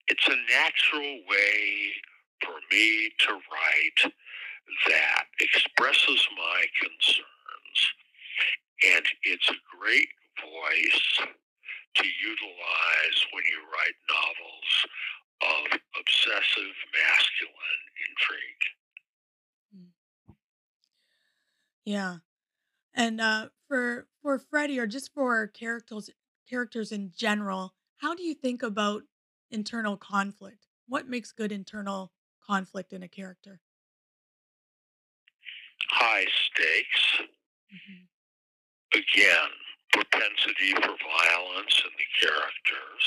it's 0.07 0.27
a 0.27 0.37
natural 0.51 1.19
way 1.29 1.91
for 2.43 2.55
me 2.71 3.11
to 3.19 3.33
write 3.33 4.13
that 4.89 5.25
expresses 5.39 6.27
my 6.37 6.65
concerns. 6.81 7.79
And 8.95 9.05
it's 9.23 9.49
a 9.49 9.77
great 9.79 10.09
voice 10.41 11.27
to 11.95 12.05
utilize 12.07 13.17
when 13.33 13.43
you 13.45 13.59
write 13.71 13.97
novels 14.09 14.71
of 15.41 15.79
obsessive 15.99 16.75
masculine 16.93 17.83
intrigue. 18.09 18.63
Yeah. 21.85 22.17
And 22.93 23.21
uh 23.21 23.49
for 23.67 24.07
for 24.21 24.39
Freddie 24.39 24.79
or 24.79 24.87
just 24.87 25.13
for 25.13 25.47
characters 25.47 26.09
characters 26.49 26.91
in 26.91 27.11
general, 27.15 27.75
how 27.97 28.15
do 28.15 28.23
you 28.23 28.33
think 28.35 28.63
about 28.63 29.03
internal 29.51 29.97
conflict? 29.97 30.67
What 30.87 31.07
makes 31.09 31.31
good 31.31 31.51
internal 31.53 32.13
conflict 32.41 32.93
in 32.93 33.03
a 33.03 33.09
character? 33.09 33.61
High 35.89 36.25
stakes, 36.25 37.21
Mhm. 37.71 38.07
again, 38.93 39.49
propensity 39.93 40.73
for 40.75 40.97
violence 40.97 41.81
in 41.85 41.93
the 41.93 42.09
characters, 42.19 43.03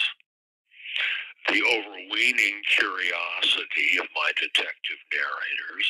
the 1.48 1.62
overweening 1.62 2.62
curiosity 2.70 3.98
of 4.00 4.06
my 4.14 4.30
detective 4.40 5.00
narrators. 5.12 5.88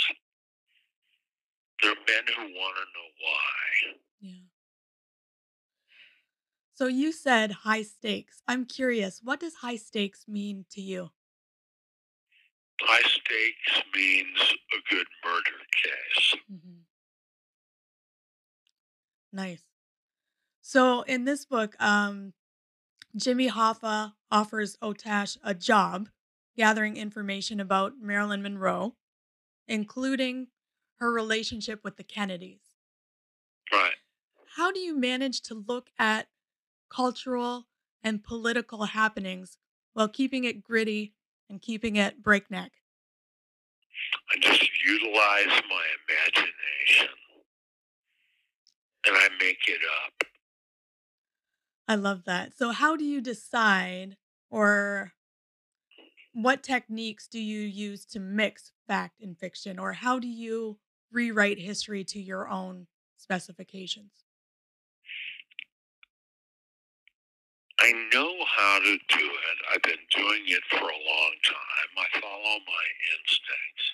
They're 1.83 1.95
men 1.95 2.25
who 2.35 2.43
want 2.59 2.77
to 2.77 2.87
know 2.97 3.11
why. 3.21 4.01
Yeah. 4.21 4.47
So 6.75 6.87
you 6.87 7.13
said 7.13 7.53
high 7.53 7.83
stakes. 7.83 8.43
I'm 8.49 8.65
curious, 8.65 9.21
what 9.23 9.41
does 9.41 9.55
high 9.57 9.77
stakes 9.77 10.25
mean 10.29 10.65
to 10.73 10.81
you? 10.81 11.11
High 12.81 13.09
stakes 13.09 13.83
means 13.95 14.55
a 14.73 14.95
good 14.95 15.07
murder 15.25 15.59
case. 15.83 16.35
Mm-hmm. 16.53 16.81
Nice. 19.33 19.66
So 20.69 21.03
in 21.03 21.27
this 21.27 21.45
book, 21.45 21.77
um, 21.79 22.33
Jimmy 23.15 23.49
Hoffa 23.49 24.15
offers 24.33 24.77
Otash 24.83 25.39
a 25.45 25.55
job 25.55 26.09
gathering 26.57 26.97
information 26.97 27.61
about 27.61 27.93
Marilyn 28.01 28.43
Monroe, 28.43 28.97
including 29.69 30.49
her 30.97 31.13
relationship 31.13 31.85
with 31.85 31.97
the 31.97 32.03
Kennedys. 32.03 32.75
Right. 33.73 33.95
How 34.57 34.73
do 34.73 34.81
you 34.81 34.99
manage 34.99 35.41
to 35.43 35.55
look 35.55 35.91
at 36.01 36.27
cultural, 36.89 37.67
and 38.03 38.25
political 38.25 38.87
happenings 38.87 39.59
while 39.93 40.09
keeping 40.09 40.43
it 40.43 40.65
gritty 40.65 41.15
and 41.49 41.63
keeping 41.63 41.95
it 41.95 42.25
breakneck? 42.25 42.73
I 44.33 44.39
just 44.41 44.69
utilize 44.85 45.63
my 45.69 45.87
imagination 46.09 47.15
and 49.07 49.17
I 49.17 49.29
make 49.41 49.59
it 49.69 49.81
up. 50.05 50.36
I 51.89 51.95
love 51.95 52.25
that. 52.25 52.57
So, 52.57 52.71
how 52.71 52.97
do 52.97 53.05
you 53.05 53.21
decide 53.21 54.17
or 54.51 55.13
what 56.33 56.63
techniques 56.63 57.29
do 57.29 57.41
you 57.41 57.61
use 57.61 58.05
to 58.05 58.21
mix 58.21 58.73
fact 58.87 59.21
and 59.23 59.39
fiction, 59.39 59.79
or 59.79 59.95
how 59.95 60.19
do 60.19 60.29
you 60.29 60.79
rewrite 61.11 61.59
history 61.59 62.05
to 62.05 62.21
your 62.21 62.49
own 62.49 62.87
specifications? 63.17 64.25
I 67.79 67.93
know 68.13 68.35
how 68.45 68.79
to 68.81 68.99
do 69.09 69.25
it. 69.25 69.59
I've 69.73 69.83
been 69.83 70.05
doing 70.11 70.43
it 70.47 70.63
for 70.71 70.79
a 70.79 70.83
long 70.83 71.35
time. 71.45 71.91
I 71.99 72.21
follow 72.21 72.59
my 72.67 72.87
instincts. 73.17 73.87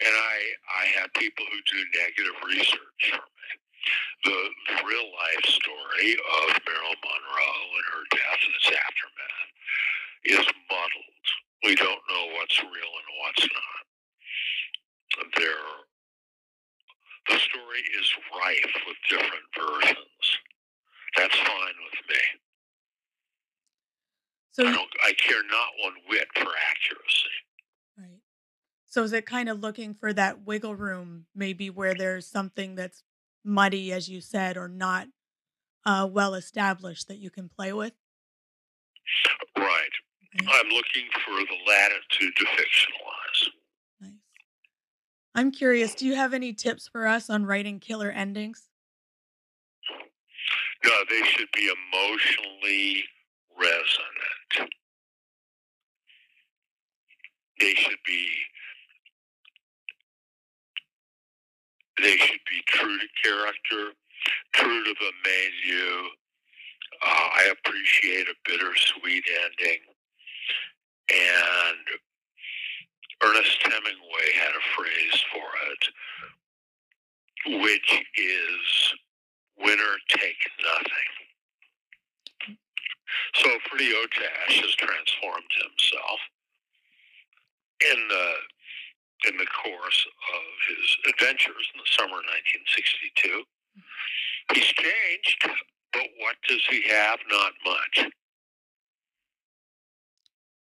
And 0.00 0.14
I, 0.14 0.38
I 0.82 0.84
have 1.00 1.12
people 1.14 1.44
who 1.50 1.58
do 1.70 1.84
negative 1.98 2.34
research 2.46 3.10
for 3.10 3.16
me. 3.16 3.63
The, 4.24 4.36
real 4.84 5.08
life 5.16 5.44
story 5.44 6.10
of 6.12 6.60
Marilyn 6.66 7.00
Monroe 7.00 7.64
and 7.76 7.86
her 7.92 8.04
death 8.10 8.40
and 8.44 8.54
its 8.56 8.68
aftermath 8.68 9.50
is 10.24 10.46
muddled. 10.68 11.24
We 11.62 11.74
don't 11.74 12.02
know 12.08 12.24
what's 12.36 12.58
real 12.60 12.92
and 13.00 13.08
what's 13.22 13.48
not. 13.48 13.84
There, 15.38 15.72
the 17.28 17.38
story 17.38 17.82
is 17.98 18.08
rife 18.38 18.74
with 18.86 18.96
different 19.08 19.48
versions. 19.56 20.24
That's 21.16 21.36
fine 21.36 21.78
with 21.84 22.00
me. 22.10 22.22
So 24.52 24.66
I, 24.66 24.72
don't, 24.72 24.90
I 25.04 25.12
care 25.12 25.42
not 25.50 25.68
one 25.82 25.94
whit 26.08 26.28
for 26.34 26.52
accuracy. 26.70 27.36
Right. 27.98 28.20
So 28.86 29.02
is 29.02 29.12
it 29.12 29.26
kind 29.26 29.48
of 29.48 29.60
looking 29.60 29.94
for 29.94 30.12
that 30.12 30.44
wiggle 30.46 30.76
room, 30.76 31.26
maybe 31.34 31.70
where 31.70 31.94
there's 31.94 32.26
something 32.26 32.74
that's 32.74 33.02
muddy, 33.44 33.92
as 33.92 34.08
you 34.08 34.20
said, 34.20 34.56
or 34.56 34.68
not 34.68 35.08
uh, 35.84 36.08
well 36.10 36.34
established 36.34 37.08
that 37.08 37.18
you 37.18 37.30
can 37.30 37.48
play 37.48 37.72
with? 37.72 37.92
Right. 39.56 39.90
Okay. 40.40 40.46
I'm 40.50 40.68
looking 40.68 41.04
for 41.24 41.34
the 41.34 41.56
latitude 41.66 42.34
to 42.36 42.44
fictionalize. 42.44 43.48
Nice. 44.00 44.12
I'm 45.34 45.52
curious, 45.52 45.94
do 45.94 46.06
you 46.06 46.14
have 46.16 46.34
any 46.34 46.52
tips 46.52 46.88
for 46.88 47.06
us 47.06 47.30
on 47.30 47.46
writing 47.46 47.78
killer 47.78 48.10
endings? 48.10 48.68
No, 50.84 50.92
they 51.08 51.22
should 51.26 51.48
be 51.54 51.70
emotionally 51.70 53.04
resonant. 53.58 54.72
They 57.60 57.74
should 57.74 58.02
be 58.04 58.28
they 62.02 62.16
should 62.16 62.40
be 62.50 62.62
true 62.66 62.98
to 62.98 63.06
character, 63.22 63.92
true 64.54 64.84
to 64.84 64.94
the 65.00 65.12
milieu. 65.24 66.08
Uh, 67.02 67.28
I 67.34 67.52
appreciate 67.52 68.28
a 68.28 68.34
bittersweet 68.48 69.24
ending. 69.44 69.80
And 71.10 71.86
Ernest 73.22 73.62
Hemingway 73.62 74.32
had 74.38 74.52
a 74.52 74.76
phrase 74.76 75.24
for 75.32 75.48
it, 75.72 77.62
which 77.62 78.04
is 78.16 78.94
winner 79.58 79.96
take 80.08 80.36
nothing. 80.62 81.10
So 83.36 83.48
Freddie 83.68 83.94
Otash 83.94 84.60
has 84.60 84.74
transformed 84.74 85.50
himself 85.62 86.20
in 87.92 88.08
the 88.08 88.32
in 89.28 89.36
the 89.36 89.46
course 89.46 90.06
of 90.34 90.42
his 90.68 91.12
adventures 91.12 91.70
in 91.74 91.80
the 91.80 91.90
summer 91.90 92.18
of 92.18 92.24
1962. 92.24 93.44
He's 94.52 94.64
changed, 94.64 95.60
but 95.92 96.06
what 96.18 96.36
does 96.48 96.62
he 96.70 96.88
have? 96.88 97.18
Not 97.30 97.52
much. 97.64 98.12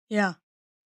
Yeah. 0.09 0.35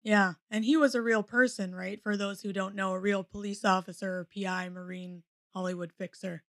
Yeah. 0.02 0.34
And 0.50 0.64
he 0.64 0.76
was 0.76 0.94
a 0.94 1.02
real 1.02 1.22
person, 1.22 1.74
right? 1.74 2.00
For 2.02 2.16
those 2.16 2.42
who 2.42 2.52
don't 2.52 2.74
know, 2.74 2.92
a 2.92 2.98
real 2.98 3.24
police 3.24 3.64
officer, 3.64 4.28
PI, 4.34 4.68
Marine, 4.68 5.22
Hollywood 5.52 5.92
fixer. 5.92 6.44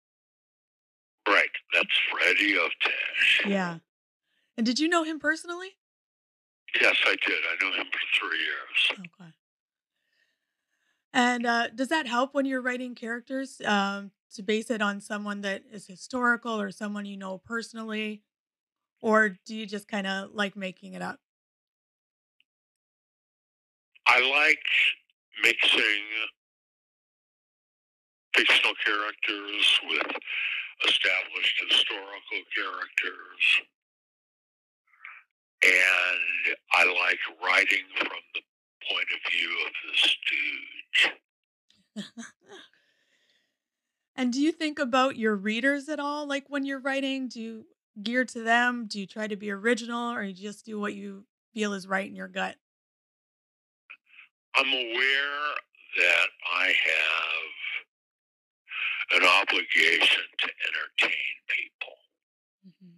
Right. 1.28 1.50
That's 1.74 2.00
Freddie 2.12 2.58
Otash. 2.58 3.46
Yeah. 3.46 3.78
And 4.58 4.66
did 4.66 4.80
you 4.80 4.88
know 4.88 5.04
him 5.04 5.20
personally? 5.20 5.70
Yes, 6.82 6.96
I 7.06 7.16
did. 7.28 7.44
I 7.52 7.64
knew 7.64 7.76
him 7.76 7.86
for 7.92 8.00
three 8.20 8.40
years. 8.40 9.08
Okay. 9.22 9.32
And 11.14 11.46
uh, 11.46 11.70
does 11.70 11.90
that 11.90 12.08
help 12.08 12.34
when 12.34 12.46
you're 12.46 12.62
writing 12.62 12.96
characters 12.96 13.62
um, 13.66 14.12
to 14.34 14.42
base 14.42 14.72
it 14.72 14.82
on 14.82 15.00
someone 15.00 15.42
that 15.42 15.64
is 15.72 15.86
historical 15.86 16.60
or 16.60 16.72
someone 16.72 17.06
you 17.06 17.18
know 17.18 17.38
personally? 17.38 18.24
Or 19.02 19.38
do 19.46 19.56
you 19.56 19.66
just 19.66 19.88
kind 19.88 20.08
of 20.08 20.32
like 20.34 20.56
making 20.56 20.94
it 20.94 21.02
up? 21.02 21.20
I 24.08 24.20
like 24.30 24.64
mixing 25.44 26.04
fictional 28.36 28.74
characters 28.84 29.80
with 29.90 30.16
established 30.88 31.64
historical 31.70 32.42
characters 32.56 33.62
and 35.64 36.56
I 36.74 36.84
like 36.86 37.20
writing 37.42 37.86
from 37.98 38.10
the 38.34 38.42
point 38.90 39.08
of 39.14 39.20
view 39.32 39.50
of 39.66 39.74
the 39.86 39.98
stooge. 39.98 41.12
and 44.16 44.34
do 44.34 44.42
you 44.42 44.52
think 44.52 44.80
about 44.80 45.18
your 45.18 45.36
readers 45.36 45.90
at 45.90 46.00
all? 46.00 46.28
Like 46.28 46.46
when 46.48 46.66
you're 46.66 46.80
writing, 46.80 47.28
do 47.28 47.42
you 47.42 47.66
gear 48.02 48.26
to 48.26 48.42
them? 48.42 48.88
Do 48.88 49.00
you 49.00 49.08
try 49.08 49.28
to 49.28 49.36
be 49.36 49.52
original 49.52 50.12
or 50.12 50.24
you 50.24 50.34
just 50.34 50.66
do 50.66 50.80
what 50.80 50.94
you 50.94 51.26
feel 51.54 51.74
is 51.74 51.88
right 51.88 52.08
in 52.08 52.16
your 52.16 52.28
gut? 52.28 52.56
I'm 54.56 54.68
aware 54.68 55.56
that 55.98 56.28
I 56.56 56.66
have 56.66 57.54
an 59.22 59.28
obligation 59.28 60.24
to 60.40 60.50
entertain 60.68 61.34
people. 61.48 61.96
Mm-hmm. 62.68 62.98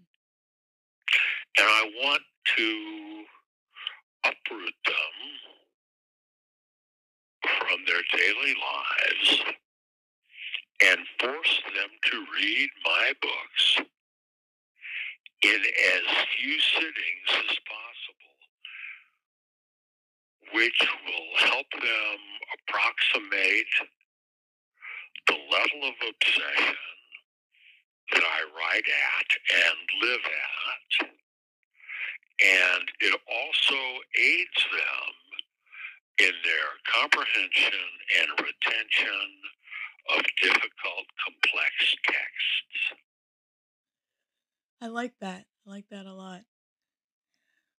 And 1.57 1.67
I 1.67 1.91
want 2.03 2.21
to 2.57 3.23
uproot 4.25 4.73
them 4.85 5.54
from 7.67 7.79
their 7.87 8.03
daily 8.13 8.55
lives 8.55 9.43
and 10.83 10.99
force 11.19 11.61
them 11.75 11.89
to 12.11 12.25
read 12.41 12.69
my 12.83 13.13
books 13.21 13.77
in 15.43 15.61
as 15.61 16.25
few 16.37 16.59
sittings 16.59 17.29
as 17.49 17.57
possible, 17.65 18.37
which 20.53 20.87
will 21.05 21.49
help 21.49 21.67
them 21.71 22.19
approximate 22.55 23.73
the 25.27 25.33
level 25.51 25.89
of 25.89 25.95
obsession 26.09 26.75
that 28.13 28.23
I 28.23 28.41
write 28.57 28.85
at 28.87 29.29
and 29.65 30.09
live 30.09 30.25
at. 30.25 31.09
And 32.45 32.91
it 33.01 33.19
also 33.31 33.75
aids 34.19 34.65
them 34.71 35.24
in 36.19 36.31
their 36.43 36.67
comprehension 36.93 37.79
and 38.21 38.29
retention 38.39 39.29
of 40.15 40.23
difficult, 40.41 41.05
complex 41.23 41.95
texts. 42.05 43.01
I 44.81 44.87
like 44.87 45.13
that. 45.21 45.45
I 45.65 45.69
like 45.69 45.89
that 45.89 46.05
a 46.05 46.13
lot. 46.13 46.41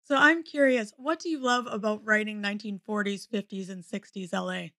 So 0.05 0.16
I'm 0.16 0.43
curious, 0.43 0.93
what 0.97 1.18
do 1.18 1.28
you 1.28 1.41
love 1.41 1.66
about 1.68 2.05
writing 2.05 2.41
1940s, 2.43 3.28
50s, 3.28 3.70
and 3.70 3.82
60s 3.82 4.32
LA? 4.32 4.70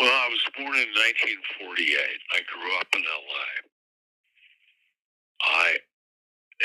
Well, 0.00 0.10
I 0.10 0.28
was 0.28 0.42
born 0.56 0.74
in 0.74 0.90
1948. 0.90 1.98
I 2.32 2.40
grew 2.50 2.76
up 2.80 2.88
in 2.96 3.02
LA. 3.02 3.50
I 5.42 5.76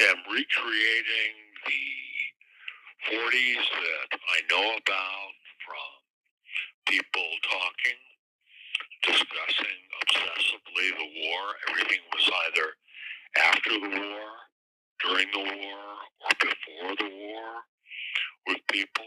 am 0.10 0.18
recreating 0.32 1.36
the 1.68 2.09
40s 3.08 3.66
that 3.72 4.20
I 4.20 4.40
know 4.52 4.68
about 4.78 5.34
from 5.64 5.92
people 6.88 7.30
talking, 7.48 8.00
discussing 9.04 9.80
obsessively 10.04 10.90
the 10.98 11.10
war. 11.28 11.44
Everything 11.70 12.02
was 12.14 12.30
either 12.48 12.68
after 13.50 13.72
the 13.72 13.90
war, 13.90 14.28
during 15.06 15.28
the 15.32 15.40
war, 15.40 15.82
or 16.26 16.32
before 16.40 16.96
the 16.98 17.12
war 17.16 17.50
with 18.48 18.60
people. 18.72 19.06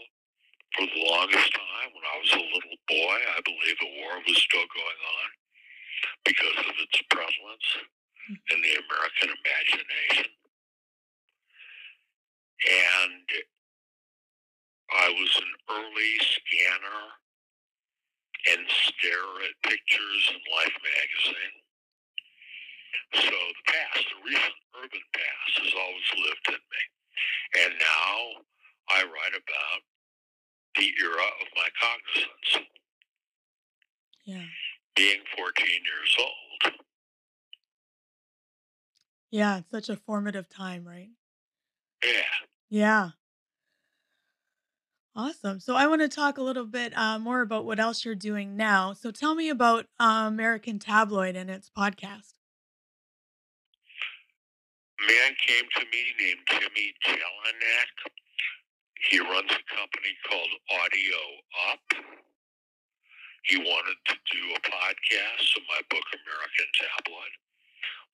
For 0.75 0.87
the 0.87 1.05
longest 1.05 1.53
time, 1.53 1.89
when 1.93 2.05
I 2.05 2.17
was 2.19 2.31
a 2.33 2.45
little 2.49 2.79
boy, 2.89 3.17
I 3.37 3.41
believe 3.45 3.77
the 3.79 3.93
war 4.01 4.13
was 4.25 4.37
still 4.41 4.65
going 4.73 5.01
on 5.05 5.29
because 6.25 6.57
of 6.65 6.75
its 6.79 7.01
prevalence 7.09 7.69
in 8.51 8.61
the 8.61 8.73
American 8.81 9.29
imagination. 9.37 10.31
And 12.65 13.27
I 14.93 15.09
was 15.09 15.31
an 15.37 15.51
early 15.69 16.13
scanner 16.21 17.01
and 18.51 18.61
stare 18.69 19.33
at 19.47 19.69
pictures 19.69 20.23
in 20.29 20.39
Life 20.53 20.77
magazine. 20.83 21.55
So 23.13 23.29
the 23.29 23.71
past, 23.71 24.05
the 24.09 24.19
recent 24.25 24.59
urban 24.77 25.05
past, 25.13 25.53
has 25.63 25.73
always 25.73 26.09
lived 26.27 26.47
in 26.49 26.61
me. 26.61 26.83
And 27.63 27.73
now 27.79 28.43
I 28.89 29.03
write 29.03 29.33
about 29.33 29.81
the 30.75 30.89
era 30.99 31.27
of 31.41 31.47
my 31.55 31.69
cognizance. 31.79 32.69
Yeah. 34.25 34.45
Being 34.95 35.21
14 35.37 35.65
years 35.67 36.15
old. 36.19 36.73
Yeah, 39.31 39.57
it's 39.57 39.71
such 39.71 39.89
a 39.89 39.95
formative 39.95 40.49
time, 40.49 40.87
right? 40.87 41.09
Yeah. 42.03 42.35
Yeah. 42.69 43.09
Awesome. 45.15 45.59
So 45.59 45.75
I 45.75 45.85
want 45.85 46.01
to 46.01 46.09
talk 46.09 46.39
a 46.39 46.43
little 46.43 46.65
bit 46.65 46.97
uh, 46.97 47.19
more 47.19 47.41
about 47.41 47.65
what 47.65 47.79
else 47.79 48.03
you're 48.03 48.15
doing 48.15 48.57
now. 48.57 48.93
So 48.93 49.11
tell 49.11 49.35
me 49.35 49.49
about 49.49 49.85
uh, 49.99 50.25
American 50.25 50.79
Tabloid 50.79 51.35
and 51.35 51.51
its 51.51 51.69
podcast. 51.69 52.33
A 54.97 55.05
man 55.05 55.33
came 55.45 55.65
to 55.77 55.85
me 55.91 56.03
named 56.19 56.39
Jimmy 56.49 56.93
Jellinek. 57.05 57.93
He 59.11 59.19
runs 59.19 59.51
a 59.51 59.75
company 59.75 60.13
called 60.27 60.49
Audio 60.71 61.21
Up. 61.69 62.05
He 63.43 63.57
wanted 63.57 63.97
to 64.07 64.15
do 64.31 64.41
a 64.55 64.59
podcast 64.65 65.57
of 65.57 65.63
my 65.69 65.81
book, 65.91 66.05
American 66.09 66.69
Tabloid, 66.73 67.33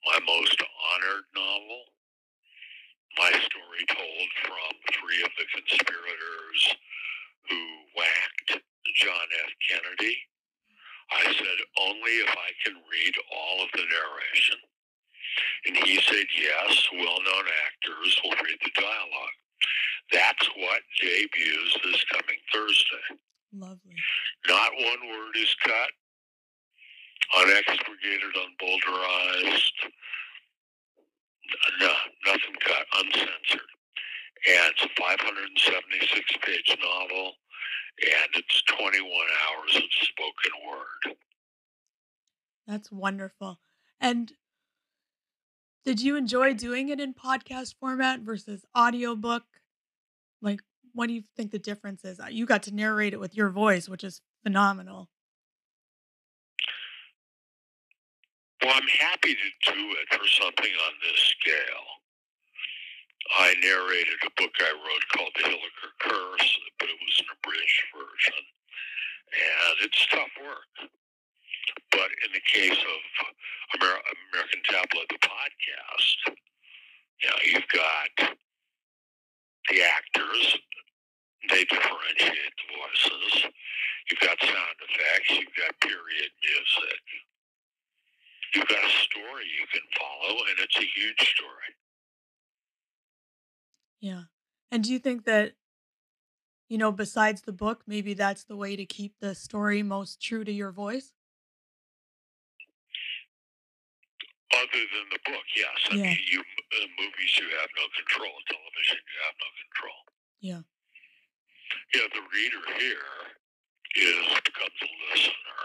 my 0.04 0.20
most 0.26 0.58
honored 0.60 1.24
novel, 1.36 1.84
my 3.20 3.32
story 3.36 3.84
told 3.92 4.28
from 4.48 4.72
three 4.96 5.22
of 5.28 5.32
the 5.36 5.44
conspirators 5.52 6.62
who 7.52 7.60
whacked 7.92 8.64
John 8.96 9.28
F. 9.44 9.52
Kennedy. 9.68 10.16
I 11.12 11.24
said, 11.36 11.60
only 11.84 12.16
if 12.24 12.32
I 12.32 12.52
can 12.64 12.76
read 12.80 13.14
all 13.36 13.64
of 13.64 13.70
the 13.74 13.84
narration. 13.84 14.60
And 15.66 15.76
he 15.84 16.00
said, 16.02 16.28
yes, 16.32 16.88
well 16.94 17.20
known 17.20 17.46
actors 17.68 18.22
will 18.24 18.40
read 18.40 18.60
the 18.64 18.72
dialogue. 18.80 19.38
That's 20.12 20.48
what 20.56 20.82
debuts 21.02 21.78
this 21.84 22.04
coming 22.06 22.40
Thursday. 22.54 23.20
Lovely. 23.52 23.96
Not 24.48 24.72
one 24.80 25.10
word 25.10 25.36
is 25.36 25.54
cut, 25.66 25.92
unexpurgated, 27.38 28.34
unbowdlerized, 28.38 29.92
no, 31.80 31.92
nothing 32.26 32.56
cut, 32.62 32.86
uncensored. 32.98 33.70
And 34.48 34.72
it's 34.72 34.84
a 34.84 34.90
576 34.98 36.38
page 36.46 36.78
novel, 36.82 37.34
and 38.02 38.30
it's 38.36 38.62
21 38.64 39.06
hours 39.12 39.76
of 39.76 39.84
spoken 40.02 40.52
word. 40.70 41.16
That's 42.68 42.92
wonderful. 42.92 43.60
And 44.00 44.32
did 45.84 46.02
you 46.02 46.16
enjoy 46.16 46.54
doing 46.54 46.90
it 46.90 47.00
in 47.00 47.14
podcast 47.14 47.76
format 47.80 48.22
versus 48.22 48.64
audiobook? 48.78 49.44
Like, 50.42 50.62
what 50.94 51.08
do 51.08 51.14
you 51.14 51.24
think 51.36 51.52
the 51.52 51.60
difference 51.60 52.06
is? 52.06 52.20
You 52.30 52.46
got 52.46 52.64
to 52.64 52.76
narrate 52.76 53.14
it 53.14 53.20
with 53.20 53.36
your 53.36 53.50
voice, 53.50 53.90
which 53.90 54.04
is 54.04 54.22
phenomenal. 54.44 55.10
Well, 58.62 58.76
I'm 58.76 58.88
happy 59.00 59.36
to 59.36 59.72
do 59.72 59.80
it 59.96 60.08
for 60.12 60.28
something 60.28 60.74
on 60.84 60.94
this 61.00 61.20
scale. 61.40 61.88
I 63.40 63.56
narrated 63.64 64.20
a 64.26 64.32
book 64.36 64.52
I 64.60 64.72
wrote 64.76 65.06
called 65.16 65.32
The 65.36 65.48
Hilliker 65.48 65.92
Curse, 66.02 66.60
but 66.80 66.90
it 66.90 67.00
was 67.00 67.16
an 67.20 67.26
abridged 67.40 67.84
version. 67.96 68.44
And 69.32 69.76
it's 69.86 70.08
tough 70.08 70.34
work. 70.44 70.92
But 71.92 72.10
in 72.28 72.34
the 72.34 72.44
case 72.52 72.76
of 72.76 73.00
Amer- 73.80 74.04
American 74.34 74.62
Tabloid, 74.68 75.08
the 75.08 75.24
podcast, 75.24 76.36
you 77.24 77.30
know, 77.30 77.40
you've 77.46 77.72
got 77.72 78.36
the 79.70 79.84
actors, 79.88 80.58
they 81.50 81.64
differentiate 81.64 82.56
the 82.60 82.68
voices. 82.76 83.54
You've 84.12 84.20
got 84.20 84.42
sound 84.42 84.78
effects, 84.84 85.32
you've 85.32 85.56
got 85.56 85.80
period 85.80 86.32
music 86.44 87.04
you've 88.56 88.68
got 88.68 88.84
a 88.84 88.90
story 88.90 89.46
you 89.60 89.66
can 89.72 89.82
follow, 89.98 90.36
and 90.50 90.60
it's 90.60 90.78
a 90.78 90.82
huge 90.82 91.20
story. 91.36 91.70
Yeah. 94.02 94.24
And 94.72 94.84
do 94.84 94.92
you 94.92 95.00
think 95.00 95.26
that, 95.26 95.54
you 96.70 96.78
know, 96.78 96.92
besides 96.92 97.42
the 97.42 97.52
book, 97.52 97.84
maybe 97.88 98.14
that's 98.14 98.44
the 98.44 98.56
way 98.56 98.76
to 98.76 98.86
keep 98.86 99.16
the 99.20 99.36
story 99.36 99.84
most 99.84 100.22
true 100.22 100.44
to 100.44 100.52
your 100.52 100.72
voice? 100.72 101.14
Other 104.54 104.86
than 104.94 105.10
the 105.12 105.20
book, 105.26 105.46
yes. 105.56 105.78
I 105.92 105.96
Yeah. 105.96 106.04
mean, 106.10 106.24
you 106.32 106.42
uh, 106.42 106.88
movies 106.98 107.38
you 107.38 107.50
have 107.50 107.70
no 107.78 107.86
control. 107.98 108.34
Television 108.48 108.98
you 108.98 109.20
have 109.26 109.36
no 109.40 109.50
control. 109.62 110.02
Yeah. 110.40 110.62
Yeah, 111.94 112.08
the 112.14 112.22
reader 112.34 112.64
here 112.80 113.36
is 113.96 114.28
becomes 114.44 114.80
a 114.82 114.90
listener, 115.14 115.64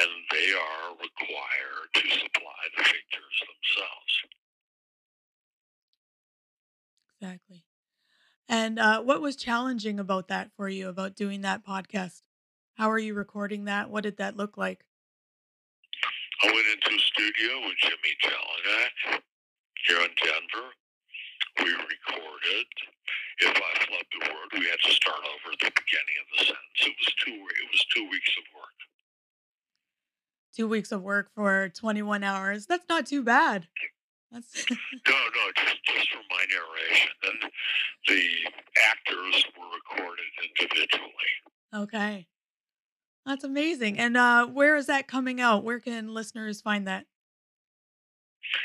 and 0.00 0.10
they 0.32 0.52
are 0.52 0.90
required 0.96 1.88
to 1.94 2.10
supply 2.10 2.60
the 2.76 2.84
figures 2.84 3.36
themselves. 3.46 4.12
Exactly. 7.20 7.64
And 8.76 8.84
uh, 8.84 9.00
what 9.00 9.22
was 9.22 9.36
challenging 9.36 9.98
about 9.98 10.28
that 10.28 10.50
for 10.54 10.68
you, 10.68 10.90
about 10.90 11.16
doing 11.16 11.40
that 11.40 11.64
podcast? 11.64 12.20
How 12.74 12.90
are 12.90 12.98
you 12.98 13.14
recording 13.14 13.64
that? 13.64 13.88
What 13.88 14.02
did 14.02 14.18
that 14.18 14.36
look 14.36 14.58
like? 14.58 14.84
I 16.42 16.46
went 16.48 16.66
into 16.74 16.94
a 16.94 16.98
studio 16.98 17.56
with 17.64 17.72
Jimmy 17.80 18.12
Jellinek 18.22 19.22
here 19.86 19.96
in 19.96 20.10
Denver. 20.22 20.68
We 21.64 21.70
recorded. 21.72 22.66
If 23.38 23.56
I 23.56 23.78
flubbed 23.80 24.28
a 24.28 24.30
word, 24.30 24.60
we 24.60 24.66
had 24.66 24.78
to 24.84 24.90
start 24.92 25.20
over 25.24 25.54
at 25.54 25.58
the 25.58 25.72
beginning 25.72 26.16
of 26.20 26.26
the 26.38 26.44
sentence. 26.44 26.80
It 26.82 26.94
was 26.98 27.14
two. 27.24 27.32
It 27.32 27.70
was 27.72 27.86
two 27.94 28.10
weeks 28.10 28.36
of 28.36 28.44
work. 28.54 28.76
Two 30.54 30.68
weeks 30.68 30.92
of 30.92 31.02
work 31.02 31.30
for 31.34 31.70
21 31.70 32.22
hours. 32.22 32.66
That's 32.66 32.90
not 32.90 33.06
too 33.06 33.22
bad. 33.22 33.68
That's 34.32 34.66
No, 34.68 35.14
no, 35.14 35.44
just 35.56 35.78
just 35.86 36.10
for 36.10 36.20
my 36.30 36.44
narration. 36.50 37.08
And 37.24 37.50
the 38.06 38.22
actors 38.90 39.44
were 39.58 39.66
recorded 39.74 40.24
individually. 40.60 41.32
okay. 41.74 42.26
That's 43.26 43.42
amazing. 43.42 43.98
And 43.98 44.16
uh, 44.16 44.46
where 44.46 44.76
is 44.76 44.86
that 44.86 45.08
coming 45.08 45.40
out? 45.40 45.64
Where 45.64 45.80
can 45.80 46.14
listeners 46.14 46.60
find 46.60 46.86
that? 46.86 47.06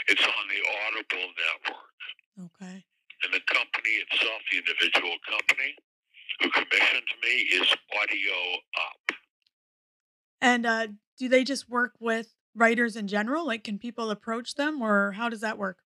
It's 0.07 0.23
on 0.23 0.47
the 0.47 0.61
Audible 0.85 1.33
network. 1.41 2.51
Okay. 2.61 2.85
And 3.23 3.33
the 3.33 3.41
company 3.51 3.89
itself, 3.89 4.41
the 4.51 4.57
individual 4.59 5.15
company 5.27 5.75
who 6.41 6.49
commissioned 6.51 7.07
me, 7.23 7.29
is 7.29 7.75
Audio 7.99 8.33
Up. 8.77 9.17
And 10.41 10.65
uh, 10.65 10.87
do 11.17 11.27
they 11.27 11.43
just 11.43 11.69
work 11.69 11.93
with 11.99 12.33
writers 12.55 12.95
in 12.95 13.07
general? 13.07 13.45
Like, 13.45 13.63
can 13.63 13.79
people 13.79 14.11
approach 14.11 14.55
them, 14.55 14.81
or 14.81 15.13
how 15.13 15.29
does 15.29 15.41
that 15.41 15.57
work? 15.57 15.79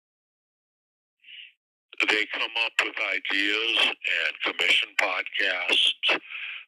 They 2.09 2.25
come 2.33 2.51
up 2.65 2.71
with 2.83 2.95
ideas 3.13 3.87
and 3.87 4.53
commission 4.53 4.89
podcasts. 4.99 6.19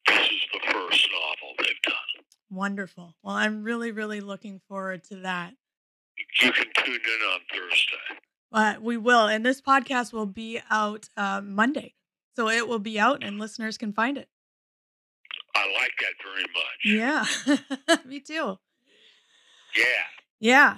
This 0.07 0.25
is 0.30 0.41
the 0.53 0.59
first 0.71 1.09
novel 1.11 1.55
they've 1.59 1.82
done. 1.84 2.25
Wonderful. 2.49 3.15
Well, 3.23 3.36
I'm 3.36 3.63
really, 3.63 3.91
really 3.91 4.21
looking 4.21 4.61
forward 4.67 5.03
to 5.05 5.17
that. 5.17 5.53
You 6.41 6.51
can 6.51 6.65
tune 6.84 6.95
in 6.95 7.21
on 7.34 7.39
Thursday. 7.51 8.21
But 8.51 8.82
we 8.82 8.97
will. 8.97 9.28
And 9.28 9.45
this 9.45 9.61
podcast 9.61 10.13
will 10.13 10.25
be 10.25 10.61
out 10.69 11.09
uh, 11.17 11.41
Monday. 11.41 11.93
So 12.36 12.49
it 12.49 12.67
will 12.67 12.80
be 12.80 12.99
out 12.99 13.23
and 13.23 13.39
listeners 13.39 13.78
can 13.78 13.93
find 13.93 14.17
it. 14.17 14.30
I 15.55 15.65
like 15.73 15.91
that 15.99 16.13
very 16.23 16.45
much. 16.53 17.57
Yeah. 17.89 18.05
Me 18.05 18.19
too. 18.19 18.59
Yeah. 19.75 19.86
Yeah. 20.39 20.78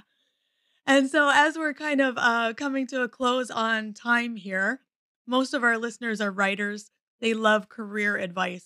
And 1.00 1.10
so, 1.10 1.32
as 1.34 1.58
we're 1.58 1.74
kind 1.74 2.02
of 2.02 2.16
uh, 2.18 2.54
coming 2.58 2.86
to 2.88 3.04
a 3.04 3.08
close 3.08 3.50
on 3.50 3.94
time 3.94 4.36
here, 4.36 4.82
most 5.26 5.54
of 5.54 5.64
our 5.64 5.78
listeners 5.78 6.20
are 6.20 6.30
writers. 6.30 6.92
They 7.22 7.34
love 7.34 7.70
career 7.70 8.18
advice. 8.18 8.66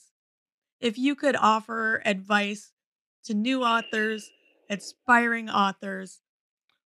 If 0.80 0.98
you 0.98 1.14
could 1.14 1.36
offer 1.36 2.02
advice 2.04 2.72
to 3.26 3.36
new 3.36 3.62
authors, 3.64 4.32
aspiring 4.68 5.48
authors, 5.48 6.22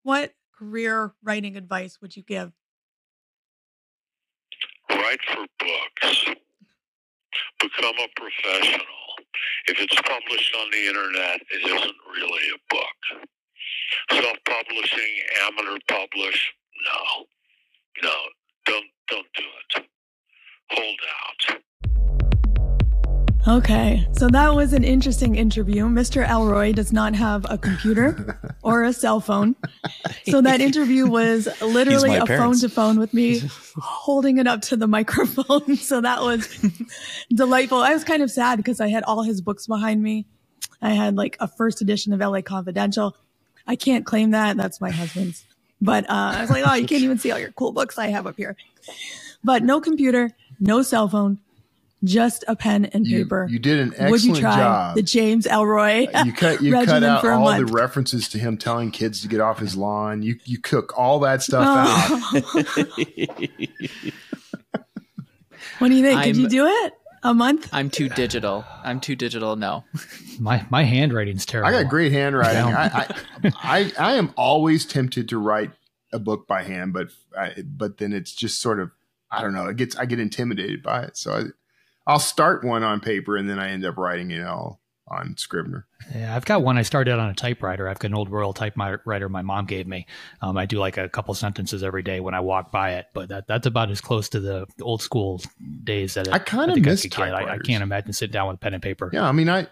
what 0.02 0.32
career 0.58 1.12
writing 1.22 1.58
advice 1.58 2.00
would 2.00 2.16
you 2.16 2.22
give? 2.22 2.52
Write 4.88 5.20
for 5.28 5.44
books. 5.58 6.24
Become 7.60 7.96
a 7.98 8.08
professional. 8.16 8.86
If 9.68 9.78
it's 9.78 9.96
published 9.96 10.56
on 10.58 10.70
the 10.70 10.86
internet, 10.86 11.40
it 11.52 11.66
isn't 11.66 11.96
really 12.14 12.48
a 12.48 12.74
book. 12.74 13.28
Self 14.10 14.36
publishing, 14.46 15.14
amateur 15.46 15.78
publish, 15.88 16.52
no. 16.84 17.26
No, 18.02 18.14
don't 18.66 18.86
don't 19.08 19.26
do 19.34 19.44
it. 19.76 19.86
Hold 20.70 20.98
out. 21.20 21.60
Okay, 23.46 24.08
so 24.12 24.28
that 24.28 24.54
was 24.54 24.72
an 24.72 24.84
interesting 24.84 25.36
interview. 25.36 25.84
Mr. 25.84 26.26
Ellroy 26.26 26.74
does 26.74 26.94
not 26.94 27.14
have 27.14 27.44
a 27.50 27.58
computer 27.58 28.40
or 28.62 28.84
a 28.84 28.92
cell 28.92 29.20
phone. 29.20 29.54
So 30.26 30.40
that 30.40 30.62
interview 30.62 31.06
was 31.06 31.46
literally 31.60 32.16
a 32.16 32.24
phone 32.24 32.58
to 32.60 32.70
phone 32.70 32.98
with 32.98 33.12
me 33.12 33.42
holding 33.76 34.38
it 34.38 34.46
up 34.46 34.62
to 34.62 34.76
the 34.76 34.86
microphone. 34.86 35.76
So 35.84 36.00
that 36.00 36.22
was 36.22 36.48
delightful. 37.34 37.78
I 37.78 37.92
was 37.92 38.02
kind 38.04 38.22
of 38.22 38.30
sad 38.30 38.56
because 38.56 38.80
I 38.80 38.88
had 38.88 39.04
all 39.04 39.22
his 39.22 39.42
books 39.42 39.66
behind 39.66 40.02
me. 40.02 40.26
I 40.80 40.90
had 40.90 41.14
like 41.16 41.36
a 41.40 41.46
first 41.46 41.82
edition 41.82 42.14
of 42.14 42.20
LA 42.20 42.40
Confidential. 42.40 43.14
I 43.66 43.76
can't 43.76 44.04
claim 44.04 44.32
that. 44.32 44.56
That's 44.56 44.80
my 44.80 44.90
husband's. 44.90 45.44
But 45.80 46.08
uh, 46.08 46.34
I 46.36 46.40
was 46.40 46.50
like, 46.50 46.64
oh, 46.66 46.74
you 46.74 46.86
can't 46.86 47.02
even 47.02 47.18
see 47.18 47.30
all 47.30 47.38
your 47.38 47.52
cool 47.52 47.72
books 47.72 47.98
I 47.98 48.08
have 48.08 48.26
up 48.26 48.36
here. 48.36 48.56
But 49.42 49.62
no 49.62 49.80
computer, 49.80 50.30
no 50.58 50.82
cell 50.82 51.08
phone, 51.08 51.38
just 52.04 52.44
a 52.48 52.56
pen 52.56 52.86
and 52.86 53.04
paper. 53.04 53.46
You, 53.48 53.54
you 53.54 53.58
did 53.58 53.80
an 53.80 53.88
excellent 53.90 54.10
Would 54.10 54.24
you 54.24 54.34
try 54.36 54.56
job. 54.56 54.96
The 54.96 55.02
James 55.02 55.46
Ellroy. 55.46 56.24
you 56.24 56.32
cut 56.32 56.62
you 56.62 56.72
cut 56.72 57.02
out 57.02 57.24
all 57.24 57.44
month. 57.44 57.66
the 57.66 57.72
references 57.72 58.28
to 58.30 58.38
him 58.38 58.56
telling 58.56 58.90
kids 58.90 59.20
to 59.22 59.28
get 59.28 59.40
off 59.40 59.58
his 59.58 59.76
lawn. 59.76 60.22
You 60.22 60.38
you 60.44 60.58
cook 60.58 60.96
all 60.96 61.20
that 61.20 61.42
stuff 61.42 61.64
oh. 61.66 62.32
out. 62.36 62.44
what 65.78 65.88
do 65.88 65.94
you 65.94 66.02
think? 66.02 66.22
Did 66.22 66.36
you 66.36 66.48
do 66.48 66.66
it? 66.66 66.92
A 67.24 67.32
month? 67.32 67.70
I'm 67.72 67.88
too 67.88 68.10
digital. 68.10 68.64
I'm 68.84 69.00
too 69.00 69.16
digital. 69.16 69.56
No. 69.56 69.84
My 70.40 70.66
my 70.68 70.82
handwriting's 70.82 71.46
terrible. 71.46 71.68
I 71.68 71.82
got 71.82 71.88
great 71.88 72.10
handwriting. 72.10 72.74
I, 72.74 72.86
I, 72.86 73.52
I 73.62 73.92
I 73.98 74.12
am 74.14 74.34
always 74.36 74.84
tempted 74.84 75.28
to 75.28 75.38
write 75.38 75.70
a 76.12 76.18
book 76.18 76.48
by 76.48 76.64
hand, 76.64 76.92
but 76.92 77.08
I, 77.38 77.54
but 77.64 77.98
then 77.98 78.12
it's 78.12 78.34
just 78.34 78.60
sort 78.60 78.80
of 78.80 78.90
I 79.30 79.42
don't 79.42 79.52
know. 79.52 79.66
It 79.66 79.76
gets 79.76 79.96
I 79.96 80.06
get 80.06 80.18
intimidated 80.18 80.82
by 80.82 81.04
it. 81.04 81.16
So 81.16 81.32
I, 81.32 81.42
I'll 82.06 82.18
start 82.18 82.64
one 82.64 82.82
on 82.82 82.98
paper 83.00 83.36
and 83.36 83.48
then 83.48 83.60
I 83.60 83.70
end 83.70 83.84
up 83.84 83.96
writing 83.96 84.32
it 84.32 84.44
all 84.44 84.80
on 85.08 85.36
Scrivener. 85.36 85.86
Yeah, 86.14 86.34
I've 86.34 86.44
got 86.44 86.62
one. 86.62 86.78
I 86.78 86.82
started 86.82 87.18
on 87.18 87.30
a 87.30 87.34
typewriter. 87.34 87.88
I've 87.88 87.98
got 87.98 88.08
an 88.08 88.14
old 88.14 88.30
Royal 88.30 88.52
typewriter 88.52 89.28
my 89.28 89.42
mom 89.42 89.66
gave 89.66 89.86
me. 89.86 90.06
Um, 90.40 90.56
I 90.56 90.66
do 90.66 90.78
like 90.78 90.96
a 90.96 91.08
couple 91.08 91.34
sentences 91.34 91.82
every 91.82 92.02
day 92.02 92.20
when 92.20 92.34
I 92.34 92.40
walk 92.40 92.70
by 92.70 92.94
it, 92.94 93.06
but 93.12 93.28
that, 93.28 93.46
that's 93.46 93.66
about 93.66 93.90
as 93.90 94.00
close 94.00 94.28
to 94.30 94.40
the 94.40 94.66
old 94.80 95.02
school 95.02 95.42
days 95.82 96.14
that 96.14 96.32
I 96.32 96.38
kind 96.38 96.70
of 96.70 96.78
miss 96.80 97.02
typewriters. 97.02 97.48
I, 97.48 97.54
I, 97.54 97.58
can't 97.58 97.82
imagine 97.82 98.12
sitting 98.12 98.32
down 98.32 98.48
with 98.48 98.60
pen 98.60 98.74
and 98.74 98.82
paper. 98.82 99.10
Yeah, 99.12 99.28
I 99.28 99.32
mean, 99.32 99.48
I 99.48 99.66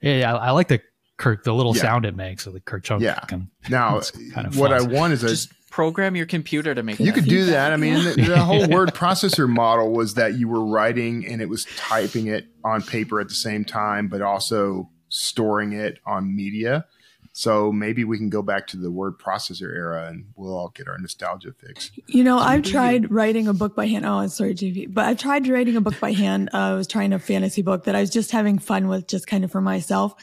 yeah, 0.00 0.34
I, 0.34 0.48
I 0.48 0.50
like 0.52 0.68
the 0.68 0.80
Kirk, 1.16 1.42
the 1.42 1.52
little 1.52 1.74
yeah. 1.74 1.82
sound 1.82 2.06
it 2.06 2.14
makes, 2.14 2.44
so 2.44 2.52
the 2.52 2.60
Kirk 2.60 2.84
Chunk. 2.84 3.02
Yeah. 3.02 3.18
Can, 3.20 3.50
now, 3.68 4.00
kind 4.32 4.46
of 4.46 4.56
what 4.58 4.72
I 4.72 4.80
want 4.80 5.12
is 5.12 5.24
a 5.24 5.28
just 5.28 5.52
program 5.70 6.16
your 6.16 6.26
computer 6.26 6.74
to 6.74 6.82
make. 6.82 6.98
You 6.98 7.12
could 7.12 7.24
do 7.24 7.46
that. 7.46 7.72
I 7.72 7.76
mean, 7.76 7.94
the, 8.04 8.22
the, 8.22 8.38
whole 8.38 8.68
word 8.68 8.90
processor 8.94 9.48
model 9.48 9.92
was 9.92 10.14
that 10.14 10.34
you 10.34 10.48
were 10.48 10.64
writing 10.64 11.26
and 11.26 11.40
it 11.40 11.48
was 11.48 11.66
typing 11.76 12.26
it 12.26 12.46
on 12.64 12.82
paper 12.82 13.20
at 13.20 13.28
the 13.28 13.34
same 13.34 13.64
time, 13.64 14.08
but 14.08 14.22
also 14.22 14.90
storing 15.08 15.72
it 15.72 15.98
on 16.06 16.34
media. 16.34 16.86
So 17.32 17.70
maybe 17.70 18.02
we 18.02 18.18
can 18.18 18.30
go 18.30 18.42
back 18.42 18.66
to 18.68 18.76
the 18.76 18.90
word 18.90 19.18
processor 19.18 19.72
era 19.72 20.08
and 20.08 20.26
we'll 20.34 20.52
all 20.52 20.70
get 20.74 20.88
our 20.88 20.98
nostalgia 20.98 21.52
fix. 21.52 21.92
You 22.08 22.24
know, 22.24 22.36
I've 22.36 22.64
tried 22.64 23.12
writing 23.12 23.46
a 23.46 23.54
book 23.54 23.76
by 23.76 23.86
hand. 23.86 24.04
Oh, 24.04 24.26
sorry, 24.26 24.54
JP, 24.54 24.92
but 24.92 25.04
I've 25.04 25.20
tried 25.20 25.46
writing 25.46 25.76
a 25.76 25.80
book 25.80 26.00
by 26.00 26.12
hand. 26.12 26.50
Uh, 26.52 26.56
I 26.56 26.74
was 26.74 26.88
trying 26.88 27.12
a 27.12 27.18
fantasy 27.20 27.62
book 27.62 27.84
that 27.84 27.94
I 27.94 28.00
was 28.00 28.10
just 28.10 28.32
having 28.32 28.58
fun 28.58 28.88
with, 28.88 29.06
just 29.06 29.28
kind 29.28 29.44
of 29.44 29.52
for 29.52 29.60
myself. 29.60 30.14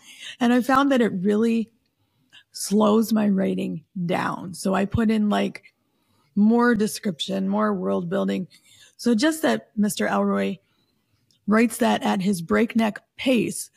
And 0.41 0.51
I 0.51 0.59
found 0.59 0.91
that 0.91 0.99
it 0.99 1.13
really 1.13 1.71
slows 2.55 3.11
my 3.11 3.27
writing 3.27 3.83
down. 4.05 4.53
So 4.53 4.73
I 4.73 4.85
put 4.85 5.11
in 5.11 5.29
like 5.29 5.73
more 6.35 6.73
description, 6.73 7.49
more 7.49 7.73
world 7.73 8.09
building. 8.09 8.47
So 8.95 9.13
just 9.13 9.41
that 9.41 9.77
Mr. 9.77 10.09
Ellroy 10.09 10.59
writes 11.47 11.77
that 11.77 12.01
at 12.01 12.21
his 12.21 12.41
breakneck 12.41 12.99
pace. 13.17 13.69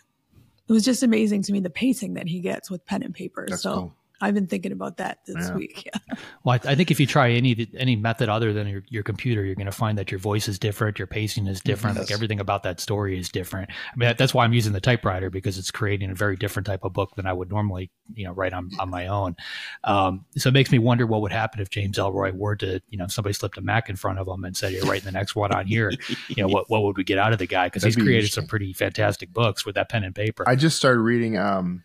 It 0.68 0.72
was 0.72 0.84
just 0.84 1.02
amazing 1.02 1.42
to 1.42 1.52
me 1.52 1.58
the 1.58 1.70
pacing 1.70 2.14
that 2.14 2.28
he 2.28 2.38
gets 2.38 2.70
with 2.70 2.86
pen 2.86 3.02
and 3.02 3.12
paper. 3.12 3.46
That's 3.48 3.62
so 3.62 3.74
cool. 3.74 3.96
I've 4.20 4.34
been 4.34 4.46
thinking 4.46 4.72
about 4.72 4.96
that 4.96 5.20
this 5.26 5.48
yeah. 5.48 5.54
week. 5.54 5.82
Yeah. 5.86 6.16
Well, 6.44 6.58
I, 6.64 6.72
I, 6.72 6.74
think 6.74 6.90
if 6.90 6.98
you 6.98 7.06
try 7.06 7.30
any 7.30 7.68
any 7.76 7.94
method 7.94 8.28
other 8.28 8.52
than 8.52 8.66
your, 8.68 8.82
your 8.88 9.02
computer, 9.02 9.44
you're 9.44 9.54
going 9.54 9.66
to 9.66 9.72
find 9.72 9.96
that 9.98 10.10
your 10.10 10.18
voice 10.18 10.48
is 10.48 10.58
different, 10.58 10.98
your 10.98 11.06
pacing 11.06 11.46
is 11.46 11.60
different, 11.60 11.96
yes. 11.96 12.08
like 12.08 12.14
everything 12.14 12.40
about 12.40 12.62
that 12.64 12.80
story 12.80 13.18
is 13.18 13.28
different. 13.28 13.70
I 13.70 13.96
mean, 13.96 14.14
that's 14.18 14.34
why 14.34 14.44
I'm 14.44 14.52
using 14.52 14.72
the 14.72 14.80
typewriter 14.80 15.30
because 15.30 15.58
it's 15.58 15.70
creating 15.70 16.10
a 16.10 16.14
very 16.14 16.36
different 16.36 16.66
type 16.66 16.84
of 16.84 16.92
book 16.92 17.14
than 17.16 17.26
I 17.26 17.32
would 17.32 17.50
normally, 17.50 17.90
you 18.14 18.24
know, 18.24 18.32
write 18.32 18.52
on, 18.52 18.70
on 18.78 18.90
my 18.90 19.06
own. 19.06 19.36
Um, 19.84 20.24
so 20.36 20.48
it 20.48 20.52
makes 20.52 20.72
me 20.72 20.78
wonder 20.78 21.06
what 21.06 21.20
would 21.22 21.32
happen 21.32 21.60
if 21.60 21.70
James 21.70 21.98
Ellroy 21.98 22.32
were 22.32 22.56
to, 22.56 22.80
you 22.88 22.98
know, 22.98 23.06
somebody 23.06 23.34
slipped 23.34 23.58
a 23.58 23.60
Mac 23.60 23.88
in 23.88 23.96
front 23.96 24.18
of 24.18 24.26
him 24.26 24.44
and 24.44 24.56
said, 24.56 24.72
"You're 24.72 24.84
writing 24.84 25.04
the 25.04 25.12
next 25.12 25.36
one 25.36 25.52
on 25.52 25.66
here." 25.66 25.92
you 26.28 26.42
know, 26.42 26.48
what 26.48 26.68
what 26.68 26.82
would 26.82 26.96
we 26.96 27.04
get 27.04 27.18
out 27.18 27.32
of 27.32 27.38
the 27.38 27.46
guy? 27.46 27.66
Because 27.66 27.82
he's 27.82 27.96
be 27.96 28.02
created 28.02 28.32
some 28.32 28.46
pretty 28.46 28.72
fantastic 28.72 29.32
books 29.32 29.64
with 29.64 29.74
that 29.74 29.88
pen 29.88 30.04
and 30.04 30.14
paper. 30.14 30.44
I 30.48 30.56
just 30.56 30.76
started 30.76 31.00
reading. 31.00 31.36
Um, 31.38 31.82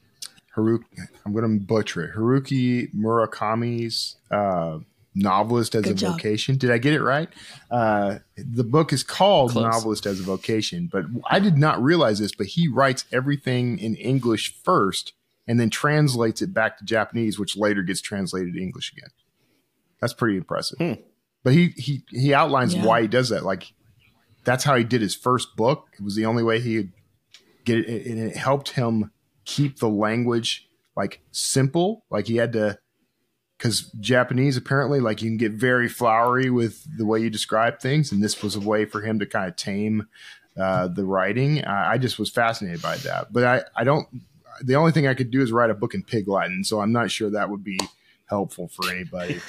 Haruki, 0.56 0.84
I'm 1.26 1.34
going 1.34 1.60
to 1.60 1.66
butcher 1.66 2.04
it. 2.06 2.16
Haruki 2.16 2.94
Murakami's 2.94 4.18
uh, 4.30 4.80
novelist 5.16 5.76
as 5.76 5.84
Good 5.84 5.92
a 5.92 5.96
job. 5.96 6.12
vocation. 6.14 6.58
Did 6.58 6.72
I 6.72 6.78
get 6.78 6.94
it 6.94 7.02
right? 7.02 7.30
Uh, 7.72 8.20
the 8.38 8.64
book 8.64 8.94
is 8.94 9.04
called 9.04 9.52
Close. 9.52 9.64
Novelist 9.64 10.06
as 10.06 10.20
a 10.20 10.24
Vocation, 10.24 10.90
but 10.92 11.06
I 11.30 11.40
did 11.40 11.58
not 11.58 11.82
realize 11.82 12.20
this. 12.20 12.36
But 12.36 12.48
he 12.48 12.68
writes 12.68 13.06
everything 13.12 13.80
in 13.80 13.96
English 13.96 14.56
first, 14.64 15.14
and 15.48 15.60
then 15.60 15.70
translates 15.70 16.42
it 16.42 16.54
back 16.54 16.78
to 16.78 16.86
Japanese, 16.86 17.40
which 17.40 17.58
later 17.58 17.82
gets 17.82 18.02
translated 18.02 18.54
to 18.54 18.62
English 18.62 18.94
again. 18.94 19.10
That's 20.00 20.14
pretty 20.14 20.38
impressive. 20.38 20.78
Hmm. 20.78 21.02
But 21.44 21.54
he 21.54 21.70
he 21.78 22.04
he 22.10 22.34
outlines 22.34 22.76
yeah. 22.76 22.86
why 22.86 23.02
he 23.02 23.08
does 23.08 23.30
that. 23.30 23.44
Like 23.44 23.74
that's 24.44 24.64
how 24.64 24.76
he 24.76 24.84
did 24.84 25.02
his 25.02 25.16
first 25.16 25.56
book. 25.56 25.88
It 25.94 26.04
was 26.04 26.16
the 26.16 26.26
only 26.26 26.44
way 26.44 26.60
he 26.60 26.78
could 26.78 26.92
get 27.66 27.80
it, 27.80 28.06
and 28.06 28.20
it 28.20 28.38
helped 28.38 28.70
him 28.70 29.12
keep 29.46 29.80
the 29.80 29.90
language 29.90 30.68
like 30.96 31.22
simple. 31.32 32.06
Like 32.10 32.28
he 32.28 32.38
had 32.38 32.54
to, 32.54 32.78
because 33.58 33.92
Japanese 34.00 34.58
apparently, 34.58 35.00
like 35.00 35.22
you 35.22 35.30
can 35.30 35.38
get 35.38 35.54
very 35.54 35.88
flowery 35.88 36.50
with 36.50 36.86
the 36.98 37.06
way 37.06 37.20
you 37.20 37.30
describe 37.30 37.80
things, 37.80 38.12
and 38.12 38.24
this 38.24 38.42
was 38.44 38.56
a 38.56 38.60
way 38.60 38.86
for 38.86 39.02
him 39.02 39.20
to 39.20 39.26
kind 39.26 39.50
of 39.50 39.56
tame 39.56 40.08
uh, 40.60 40.88
the 40.88 41.06
writing. 41.06 41.64
I, 41.66 41.94
I 41.94 41.98
just 41.98 42.20
was 42.20 42.30
fascinated 42.30 42.82
by 42.82 42.98
that, 42.98 43.32
but 43.32 43.44
I, 43.44 43.62
I 43.76 43.84
don't. 43.84 44.08
The 44.62 44.76
only 44.76 44.92
thing 44.92 45.08
I 45.08 45.16
could 45.16 45.32
do 45.32 45.42
is 45.42 45.52
write 45.52 45.72
a 45.72 45.76
book 45.76 45.94
in 45.94 46.04
Pig 46.04 46.28
Latin, 46.28 46.64
so 46.64 46.80
I'm 46.80 46.92
not 46.92 47.10
sure 47.10 47.30
that 47.32 47.50
would 47.50 47.64
be 47.64 47.80
helpful 48.28 48.68
for 48.68 48.90
anybody. 48.90 49.40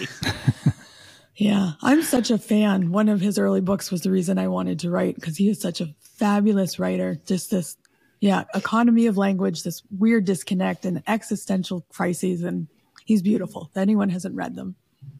yeah, 1.36 1.72
I'm 1.82 2.02
such 2.02 2.30
a 2.30 2.38
fan. 2.38 2.90
One 2.90 3.08
of 3.08 3.20
his 3.20 3.38
early 3.38 3.60
books 3.60 3.90
was 3.90 4.00
the 4.00 4.10
reason 4.10 4.38
I 4.38 4.48
wanted 4.48 4.78
to 4.80 4.90
write 4.90 5.16
because 5.16 5.36
he 5.36 5.48
is 5.48 5.60
such 5.60 5.80
a 5.80 5.94
fabulous 6.00 6.78
writer. 6.78 7.20
Just 7.26 7.50
this 7.50 7.76
yeah, 8.24 8.44
economy 8.54 9.06
of 9.06 9.18
language, 9.18 9.64
this 9.64 9.82
weird 9.98 10.24
disconnect 10.24 10.86
and 10.86 11.02
existential 11.06 11.84
crises. 11.90 12.42
And 12.42 12.68
he's 13.04 13.20
beautiful. 13.20 13.68
If 13.70 13.76
anyone 13.76 14.08
hasn't 14.08 14.34
read 14.34 14.54
them, 14.54 14.76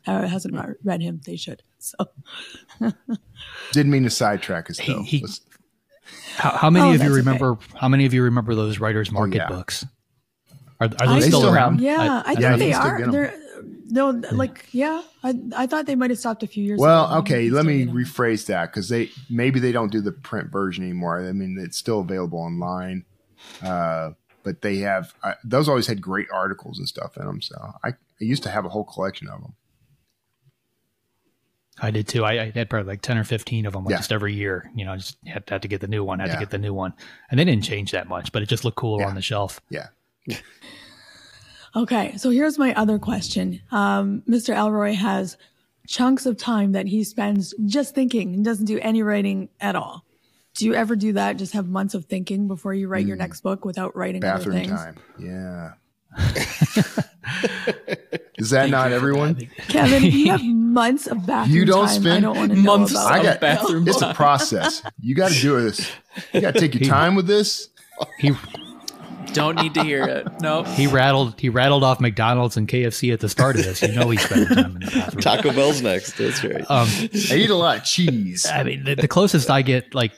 uh, 0.06 0.26
hasn't 0.26 0.56
read 0.82 1.02
him, 1.02 1.20
they 1.24 1.36
should. 1.36 1.62
So 1.84 1.98
didn't 3.72 3.92
mean 3.92 4.04
to 4.04 4.10
sidetrack 4.10 4.70
us 4.70 4.78
though. 4.78 5.02
He, 5.02 5.18
he, 5.18 5.26
how, 6.36 6.52
how, 6.52 6.70
many 6.70 6.92
oh, 6.92 6.94
of 6.94 7.02
you 7.02 7.14
remember? 7.14 7.50
Okay. 7.50 7.66
How 7.78 7.90
many 7.90 8.06
of 8.06 8.14
you 8.14 8.22
remember 8.22 8.54
those 8.54 8.78
writers' 8.78 9.12
market 9.12 9.42
oh, 9.42 9.44
yeah. 9.44 9.48
books? 9.48 9.84
Are, 10.80 10.88
are 10.98 11.06
those 11.06 11.26
still, 11.26 11.40
still, 11.40 11.54
around? 11.54 11.82
Yeah, 11.82 12.22
I, 12.24 12.30
I 12.30 12.34
think 12.36 12.58
they 12.58 12.72
are. 12.72 13.06
They're 13.10 13.38
no, 13.86 14.10
like 14.32 14.66
yeah, 14.72 15.02
I 15.22 15.34
I 15.56 15.66
thought 15.66 15.86
they 15.86 15.94
might 15.94 16.10
have 16.10 16.18
stopped 16.18 16.42
a 16.42 16.46
few 16.46 16.64
years. 16.64 16.80
Well, 16.80 17.06
ago. 17.06 17.18
okay, 17.18 17.50
let 17.50 17.64
me 17.64 17.86
rephrase 17.86 18.46
that 18.46 18.70
because 18.70 18.88
they 18.88 19.10
maybe 19.28 19.60
they 19.60 19.72
don't 19.72 19.92
do 19.92 20.00
the 20.00 20.12
print 20.12 20.50
version 20.50 20.84
anymore. 20.84 21.26
I 21.26 21.32
mean, 21.32 21.56
it's 21.58 21.76
still 21.76 22.00
available 22.00 22.38
online, 22.38 23.04
uh, 23.62 24.10
but 24.42 24.62
they 24.62 24.78
have 24.78 25.14
uh, 25.22 25.34
those 25.44 25.68
always 25.68 25.86
had 25.86 26.00
great 26.00 26.28
articles 26.32 26.78
and 26.78 26.88
stuff 26.88 27.16
in 27.16 27.26
them. 27.26 27.42
So 27.42 27.56
I, 27.82 27.90
I 27.90 27.94
used 28.20 28.42
to 28.44 28.50
have 28.50 28.64
a 28.64 28.68
whole 28.68 28.84
collection 28.84 29.28
of 29.28 29.40
them. 29.42 29.54
I 31.80 31.90
did 31.90 32.06
too. 32.06 32.24
I, 32.24 32.40
I, 32.40 32.50
had 32.50 32.70
probably 32.70 32.88
like 32.88 33.02
ten 33.02 33.18
or 33.18 33.24
fifteen 33.24 33.66
of 33.66 33.72
them, 33.72 33.84
like 33.84 33.92
yeah. 33.92 33.98
just 33.98 34.12
every 34.12 34.34
year. 34.34 34.70
You 34.74 34.84
know, 34.84 34.92
I 34.92 34.96
just 34.96 35.16
had, 35.26 35.44
had 35.48 35.62
to 35.62 35.68
get 35.68 35.80
the 35.80 35.88
new 35.88 36.04
one, 36.04 36.20
had 36.20 36.28
yeah. 36.28 36.34
to 36.34 36.40
get 36.40 36.50
the 36.50 36.58
new 36.58 36.72
one, 36.72 36.94
and 37.30 37.38
they 37.38 37.44
didn't 37.44 37.64
change 37.64 37.90
that 37.90 38.08
much, 38.08 38.32
but 38.32 38.42
it 38.42 38.48
just 38.48 38.64
looked 38.64 38.76
cooler 38.76 39.00
yeah. 39.00 39.08
on 39.08 39.14
the 39.14 39.22
shelf. 39.22 39.60
Yeah. 39.68 39.88
Okay, 41.76 42.16
so 42.16 42.30
here's 42.30 42.58
my 42.58 42.72
other 42.74 42.98
question. 42.98 43.60
Um, 43.72 44.22
Mr. 44.28 44.54
Ellroy 44.54 44.94
has 44.94 45.36
chunks 45.86 46.24
of 46.24 46.36
time 46.36 46.72
that 46.72 46.86
he 46.86 47.04
spends 47.04 47.54
just 47.66 47.94
thinking 47.94 48.34
and 48.34 48.44
doesn't 48.44 48.66
do 48.66 48.78
any 48.80 49.02
writing 49.02 49.48
at 49.60 49.74
all. 49.74 50.04
Do 50.54 50.66
you 50.66 50.74
ever 50.74 50.94
do 50.94 51.14
that? 51.14 51.36
Just 51.36 51.52
have 51.54 51.68
months 51.68 51.94
of 51.94 52.04
thinking 52.04 52.46
before 52.46 52.74
you 52.74 52.86
write 52.86 53.06
mm. 53.06 53.08
your 53.08 53.16
next 53.16 53.40
book 53.40 53.64
without 53.64 53.96
writing 53.96 54.22
anything? 54.22 54.52
bathroom 54.52 54.56
other 54.56 54.64
things? 54.64 54.80
time? 54.80 54.96
Yeah. 55.18 55.72
Is 58.38 58.50
that 58.50 58.70
not 58.70 58.92
everyone? 58.92 59.34
Kevin, 59.68 60.04
you 60.04 60.30
have 60.30 60.44
months 60.44 61.08
of 61.08 61.26
bathroom 61.26 61.46
time. 61.46 61.50
You 61.50 61.64
don't 61.64 61.86
time. 61.86 62.02
spend 62.02 62.18
I 62.18 62.20
don't 62.20 62.36
want 62.36 62.52
to 62.52 62.56
know 62.56 62.78
months 62.78 62.92
about 62.92 63.12
I 63.12 63.20
got 63.22 63.40
bathroom 63.40 63.88
It's 63.88 64.00
a 64.00 64.14
process. 64.14 64.80
You 65.00 65.16
got 65.16 65.32
to 65.32 65.40
do 65.40 65.60
this. 65.60 65.90
You 66.32 66.40
got 66.40 66.54
to 66.54 66.60
take 66.60 66.74
your 66.74 66.88
time 66.88 67.16
with 67.16 67.26
this. 67.26 67.68
He 68.18 68.32
Don't 69.32 69.56
need 69.56 69.74
to 69.74 69.82
hear 69.84 70.04
it. 70.04 70.26
No. 70.44 70.62
he 70.62 70.86
rattled 70.86 71.40
he 71.40 71.48
rattled 71.48 71.82
off 71.84 72.00
McDonald's 72.00 72.58
and 72.58 72.68
KFC 72.68 73.14
at 73.14 73.20
the 73.20 73.30
start 73.30 73.56
of 73.56 73.64
this. 73.64 73.80
You 73.80 73.92
know 73.92 74.10
he 74.10 74.18
spent 74.18 74.48
time 74.48 74.76
in 74.76 74.80
the 74.80 74.90
bathroom. 74.90 75.20
Taco 75.22 75.52
Bell's 75.52 75.80
next. 75.80 76.18
That's 76.18 76.44
right. 76.44 76.60
Um, 76.70 76.86
I 77.30 77.34
eat 77.36 77.48
a 77.48 77.54
lot 77.54 77.78
of 77.78 77.84
cheese. 77.84 78.44
I 78.46 78.62
mean, 78.62 78.84
the, 78.84 78.94
the 78.94 79.08
closest 79.08 79.48
I 79.50 79.62
get, 79.62 79.94
like, 79.94 80.12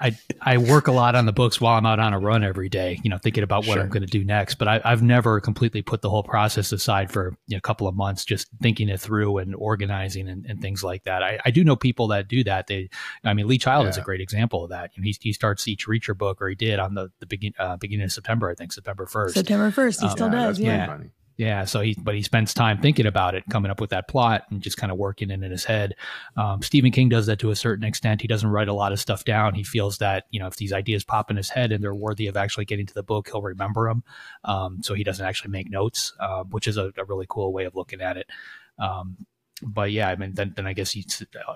I 0.00 0.16
I 0.40 0.56
work 0.56 0.88
a 0.88 0.92
lot 0.92 1.14
on 1.14 1.26
the 1.26 1.32
books 1.32 1.60
while 1.60 1.76
I'm 1.76 1.84
out 1.84 1.98
on 1.98 2.14
a 2.14 2.18
run 2.18 2.42
every 2.42 2.70
day. 2.70 2.98
You 3.02 3.10
know, 3.10 3.18
thinking 3.18 3.42
about 3.44 3.66
what 3.66 3.74
Sure. 3.74 3.82
I'm 3.82 3.90
going 3.90 4.02
to 4.02 4.08
do 4.08 4.24
next. 4.24 4.54
But 4.54 4.68
I, 4.68 4.80
I've 4.84 5.02
never 5.02 5.40
completely 5.40 5.82
put 5.82 6.00
the 6.00 6.08
whole 6.08 6.22
process 6.22 6.72
aside 6.72 7.10
for 7.12 7.36
you 7.48 7.56
know, 7.56 7.58
a 7.58 7.60
couple 7.62 7.86
of 7.88 7.94
months, 7.96 8.24
just 8.24 8.48
thinking 8.62 8.88
it 8.88 8.98
through 9.00 9.38
and 9.38 9.54
organizing 9.54 10.28
and, 10.28 10.46
and 10.46 10.62
things 10.62 10.82
like 10.82 11.04
that. 11.04 11.22
I, 11.22 11.38
I 11.44 11.50
do 11.50 11.64
know 11.64 11.76
people 11.76 12.08
that 12.08 12.28
do 12.28 12.44
that. 12.44 12.66
They, 12.68 12.88
I 13.24 13.34
mean, 13.34 13.46
Lee 13.46 13.58
Child 13.58 13.88
is 13.88 13.98
a 13.98 14.02
great 14.02 14.20
example 14.22 14.64
of 14.64 14.70
that. 14.70 14.92
You 14.96 15.02
know, 15.02 15.06
he 15.06 15.16
he 15.20 15.32
starts 15.34 15.68
each 15.68 15.86
Reacher 15.86 16.16
book, 16.16 16.40
or 16.40 16.48
he 16.48 16.54
did 16.54 16.78
on 16.78 16.94
the 16.94 17.10
the 17.20 17.26
begin, 17.26 17.52
uh, 17.58 17.76
beginning 17.76 18.04
of 18.04 18.12
September, 18.12 18.45
I 18.50 18.54
think 18.54 18.72
September 18.72 19.06
first. 19.06 19.34
September 19.34 19.70
1st. 19.70 20.00
He 20.00 20.06
Um, 20.06 20.10
still 20.12 20.26
Yeah, 20.26 20.32
does. 20.32 20.60
Yeah. 20.60 20.86
funny. 20.86 21.10
Yeah, 21.38 21.66
so 21.66 21.82
he 21.82 21.94
but 22.02 22.14
he 22.14 22.22
spends 22.22 22.54
time 22.54 22.80
thinking 22.80 23.04
about 23.04 23.34
it, 23.34 23.44
coming 23.50 23.70
up 23.70 23.78
with 23.78 23.90
that 23.90 24.08
plot, 24.08 24.44
and 24.50 24.62
just 24.62 24.78
kind 24.78 24.90
of 24.90 24.96
working 24.96 25.28
it 25.28 25.42
in 25.42 25.50
his 25.50 25.64
head. 25.64 25.94
Um, 26.38 26.62
Stephen 26.62 26.90
King 26.90 27.10
does 27.10 27.26
that 27.26 27.38
to 27.40 27.50
a 27.50 27.54
certain 27.56 27.84
extent. 27.84 28.22
He 28.22 28.26
doesn't 28.26 28.48
write 28.48 28.68
a 28.68 28.72
lot 28.72 28.90
of 28.90 28.98
stuff 28.98 29.22
down. 29.22 29.52
He 29.54 29.62
feels 29.62 29.98
that 29.98 30.24
you 30.30 30.40
know 30.40 30.46
if 30.46 30.56
these 30.56 30.72
ideas 30.72 31.04
pop 31.04 31.30
in 31.30 31.36
his 31.36 31.50
head 31.50 31.72
and 31.72 31.84
they're 31.84 31.94
worthy 31.94 32.26
of 32.26 32.38
actually 32.38 32.64
getting 32.64 32.86
to 32.86 32.94
the 32.94 33.02
book, 33.02 33.28
he'll 33.28 33.42
remember 33.42 33.86
them. 33.86 34.02
Um, 34.44 34.78
so 34.82 34.94
he 34.94 35.04
doesn't 35.04 35.26
actually 35.26 35.50
make 35.50 35.68
notes, 35.70 36.14
uh, 36.20 36.44
which 36.44 36.66
is 36.66 36.78
a, 36.78 36.90
a 36.96 37.04
really 37.04 37.26
cool 37.28 37.52
way 37.52 37.66
of 37.66 37.74
looking 37.76 38.00
at 38.00 38.16
it. 38.16 38.30
Um, 38.78 39.18
but 39.62 39.92
yeah, 39.92 40.08
I 40.08 40.16
mean, 40.16 40.32
then, 40.34 40.52
then 40.56 40.66
I 40.66 40.72
guess 40.72 40.90
he 40.92 41.04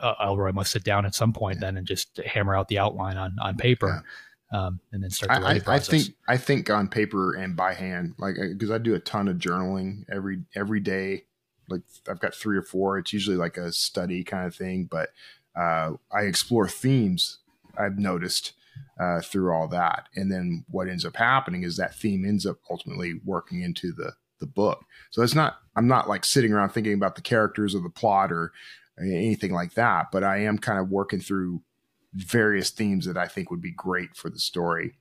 uh, 0.03 0.14
Ellroy 0.26 0.53
must 0.53 0.72
sit 0.72 0.84
down 0.84 1.07
at 1.07 1.14
some 1.14 1.32
point 1.32 1.61
then 1.61 1.78
and 1.78 1.86
just 1.86 2.18
hammer 2.26 2.55
out 2.55 2.68
the 2.68 2.78
outline 2.78 3.16
on 3.16 3.36
on 3.41 3.57
paper, 3.57 4.05
um, 4.53 4.80
and 4.92 5.03
then 5.03 5.11
start 5.11 5.30
the 5.30 5.34
I, 5.34 5.40
writing 5.40 5.62
I, 5.66 5.74
I 5.74 5.78
process. 5.78 5.88
think 5.88 6.16
I 6.28 6.36
think 6.36 6.70
on 6.70 6.88
paper 6.88 7.34
and 7.34 7.57
by 7.57 7.74
hand, 7.74 8.14
like 8.18 8.36
because 8.36 8.70
I 8.70 8.78
do 8.78 8.94
a 8.94 9.01
ton 9.01 9.28
of 9.28 9.38
journaling 9.38 10.05
every 10.11 10.42
every 10.55 10.80
day. 10.80 11.24
Like 11.68 11.82
I've 12.09 12.20
got 12.20 12.34
three 12.34 12.57
or 12.57 12.62
four. 12.62 12.98
It's 12.98 13.12
usually 13.12 13.36
like 13.36 13.57
a 13.57 13.72
study 13.72 14.24
kind 14.24 14.46
of 14.46 14.55
thing, 14.55 14.88
but 14.90 15.11
uh, 15.57 15.92
I 16.12 16.22
explore 16.22 16.68
themes. 16.68 17.38
I've 17.78 17.96
noticed 17.96 18.55
uh, 18.98 19.20
through 19.20 19.53
all 19.53 19.68
that, 19.68 20.09
and 20.16 20.32
then 20.32 20.64
what 20.68 20.88
ends 20.88 21.05
up 21.05 21.16
happening 21.16 21.62
is 21.62 21.76
that 21.76 21.94
theme 21.94 22.24
ends 22.24 22.44
up 22.44 22.59
ultimately 22.68 23.20
working 23.24 23.62
into 23.62 23.92
the 23.92 24.14
the 24.40 24.46
book. 24.46 24.84
So 25.11 25.22
it's 25.22 25.34
not 25.34 25.59
I'm 25.76 25.86
not 25.86 26.09
like 26.09 26.24
sitting 26.24 26.53
around 26.53 26.70
thinking 26.70 26.94
about 26.94 27.14
the 27.14 27.22
characters 27.22 27.74
or 27.74 27.80
the 27.80 27.90
plot 27.90 28.32
or 28.32 28.53
anything 29.01 29.53
like 29.53 29.74
that, 29.74 30.07
but 30.11 30.24
I 30.24 30.38
am 30.38 30.59
kind 30.59 30.78
of 30.80 30.90
working 30.90 31.20
through 31.20 31.62
various 32.14 32.70
themes 32.70 33.06
that 33.06 33.16
I 33.16 33.26
think 33.26 33.50
would 33.50 33.62
be 33.62 33.72
great 33.72 34.16
for 34.16 34.30
the 34.30 34.38
story. 34.38 34.94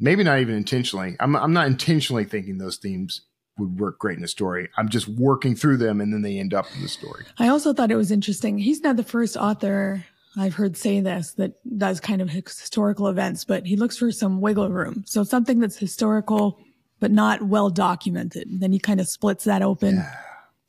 Maybe 0.00 0.22
not 0.22 0.38
even 0.38 0.54
intentionally. 0.54 1.16
I'm 1.18 1.34
I'm 1.34 1.52
not 1.52 1.66
intentionally 1.66 2.24
thinking 2.24 2.58
those 2.58 2.76
themes 2.76 3.22
would 3.58 3.80
work 3.80 3.98
great 3.98 4.18
in 4.18 4.24
a 4.24 4.28
story. 4.28 4.68
I'm 4.76 4.88
just 4.88 5.08
working 5.08 5.56
through 5.56 5.78
them 5.78 6.00
and 6.00 6.12
then 6.12 6.22
they 6.22 6.38
end 6.38 6.54
up 6.54 6.66
in 6.76 6.82
the 6.82 6.88
story. 6.88 7.24
I 7.38 7.48
also 7.48 7.72
thought 7.72 7.90
it 7.90 7.96
was 7.96 8.12
interesting. 8.12 8.58
He's 8.58 8.82
not 8.82 8.96
the 8.96 9.02
first 9.02 9.36
author 9.36 10.04
I've 10.36 10.54
heard 10.54 10.76
say 10.76 11.00
this 11.00 11.32
that 11.32 11.54
does 11.76 12.00
kind 12.00 12.22
of 12.22 12.30
historical 12.30 13.08
events, 13.08 13.44
but 13.44 13.66
he 13.66 13.76
looks 13.76 13.96
for 13.96 14.12
some 14.12 14.40
wiggle 14.40 14.68
room. 14.68 15.02
So 15.06 15.24
something 15.24 15.58
that's 15.58 15.76
historical, 15.76 16.60
but 17.00 17.10
not 17.10 17.42
well 17.42 17.70
documented. 17.70 18.46
Then 18.60 18.72
he 18.72 18.78
kind 18.78 19.00
of 19.00 19.08
splits 19.08 19.44
that 19.44 19.62
open, 19.62 20.04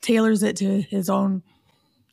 tailors 0.00 0.42
it 0.42 0.56
to 0.56 0.82
his 0.82 1.08
own 1.08 1.42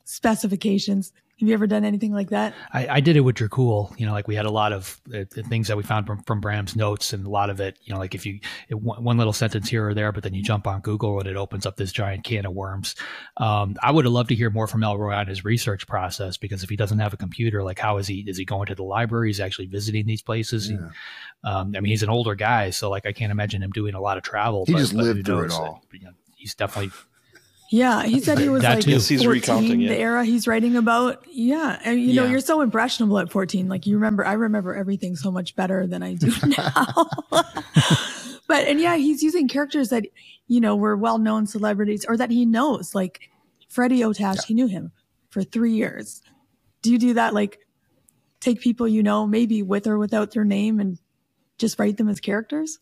specifications. 0.04 1.12
Have 1.40 1.46
you 1.46 1.54
ever 1.54 1.68
done 1.68 1.84
anything 1.84 2.12
like 2.12 2.30
that? 2.30 2.52
I, 2.72 2.88
I 2.88 3.00
did 3.00 3.16
it 3.16 3.20
with 3.20 3.36
Dracul. 3.36 3.98
You 3.98 4.06
know, 4.06 4.12
like 4.12 4.26
we 4.26 4.34
had 4.34 4.44
a 4.44 4.50
lot 4.50 4.72
of 4.72 5.00
uh, 5.14 5.24
things 5.30 5.68
that 5.68 5.76
we 5.76 5.84
found 5.84 6.04
from, 6.04 6.20
from 6.24 6.40
Bram's 6.40 6.74
notes, 6.74 7.12
and 7.12 7.24
a 7.24 7.30
lot 7.30 7.48
of 7.48 7.60
it, 7.60 7.78
you 7.84 7.92
know, 7.94 8.00
like 8.00 8.16
if 8.16 8.26
you 8.26 8.40
it, 8.68 8.74
one, 8.74 9.04
one 9.04 9.18
little 9.18 9.32
sentence 9.32 9.68
here 9.68 9.88
or 9.88 9.94
there, 9.94 10.10
but 10.10 10.24
then 10.24 10.34
you 10.34 10.42
jump 10.42 10.66
on 10.66 10.80
Google 10.80 11.20
and 11.20 11.28
it 11.28 11.36
opens 11.36 11.64
up 11.64 11.76
this 11.76 11.92
giant 11.92 12.24
can 12.24 12.44
of 12.44 12.54
worms. 12.54 12.96
Um, 13.36 13.76
I 13.80 13.92
would 13.92 14.04
have 14.04 14.12
loved 14.12 14.30
to 14.30 14.34
hear 14.34 14.50
more 14.50 14.66
from 14.66 14.80
Ellroy 14.80 15.16
on 15.16 15.28
his 15.28 15.44
research 15.44 15.86
process 15.86 16.36
because 16.36 16.64
if 16.64 16.70
he 16.70 16.76
doesn't 16.76 16.98
have 16.98 17.12
a 17.12 17.16
computer, 17.16 17.62
like 17.62 17.78
how 17.78 17.98
is 17.98 18.08
he? 18.08 18.24
Is 18.26 18.36
he 18.36 18.44
going 18.44 18.66
to 18.66 18.74
the 18.74 18.82
library? 18.82 19.30
Is 19.30 19.36
he 19.36 19.44
actually 19.44 19.66
visiting 19.66 20.06
these 20.06 20.22
places? 20.22 20.68
Yeah. 20.70 20.88
Um, 21.44 21.74
I 21.76 21.80
mean, 21.80 21.90
he's 21.90 22.02
an 22.02 22.10
older 22.10 22.34
guy, 22.34 22.70
so 22.70 22.90
like 22.90 23.06
I 23.06 23.12
can't 23.12 23.30
imagine 23.30 23.62
him 23.62 23.70
doing 23.70 23.94
a 23.94 24.00
lot 24.00 24.16
of 24.16 24.24
travel. 24.24 24.64
He 24.66 24.72
but- 24.72 24.80
just 24.80 24.92
but 24.92 25.02
who 25.02 25.12
lived 25.14 25.26
through 25.26 25.38
it 25.38 25.42
knows? 25.42 25.54
all. 25.54 25.84
You 25.92 26.06
know, 26.06 26.12
he's 26.34 26.56
definitely 26.56 26.90
Yeah, 27.70 28.04
he 28.04 28.20
said 28.20 28.38
he 28.38 28.48
was 28.48 28.62
That 28.62 28.76
like 28.76 28.84
too. 28.84 28.92
Yes, 28.92 29.08
he's 29.08 29.22
14, 29.22 29.30
recounting 29.40 29.82
it. 29.82 29.88
the 29.88 29.98
era 29.98 30.24
he's 30.24 30.46
writing 30.46 30.74
about. 30.76 31.22
Yeah, 31.30 31.78
and 31.84 32.00
you 32.00 32.14
know, 32.14 32.24
Yeah. 32.24 32.30
you're 32.30 32.40
so 32.40 32.62
impressionable 32.62 33.18
at 33.18 33.30
14. 33.30 33.68
Like 33.68 33.86
you 33.86 33.96
remember, 33.96 34.24
I 34.26 34.32
remember 34.34 34.74
everything 34.74 35.16
so 35.16 35.30
much 35.30 35.54
better 35.54 35.86
than 35.86 36.02
I 36.02 36.14
do 36.14 36.32
now. 36.46 37.06
but 38.46 38.66
and 38.66 38.80
yeah, 38.80 38.96
he's 38.96 39.22
using 39.22 39.48
characters 39.48 39.90
that 39.90 40.06
you 40.46 40.60
know 40.60 40.76
were 40.76 40.96
well-known 40.96 41.46
celebrities 41.46 42.06
or 42.08 42.16
that 42.16 42.30
he 42.30 42.46
knows. 42.46 42.94
Like 42.94 43.28
Freddie 43.68 44.02
Otash, 44.02 44.44
he 44.46 44.54
knew 44.54 44.66
him 44.66 44.92
for 45.30 45.42
three 45.42 45.72
years. 45.74 46.22
Do 46.82 46.90
you 46.90 46.98
do 46.98 47.14
that? 47.14 47.34
Like 47.34 47.58
take 48.40 48.60
people 48.60 48.88
you 48.88 49.02
know, 49.02 49.26
maybe 49.26 49.62
with 49.62 49.86
or 49.86 49.98
without 49.98 50.30
their 50.32 50.44
name, 50.44 50.80
and 50.80 50.98
just 51.58 51.78
write 51.78 51.96
them 51.98 52.08
as 52.08 52.20
characters. 52.20 52.78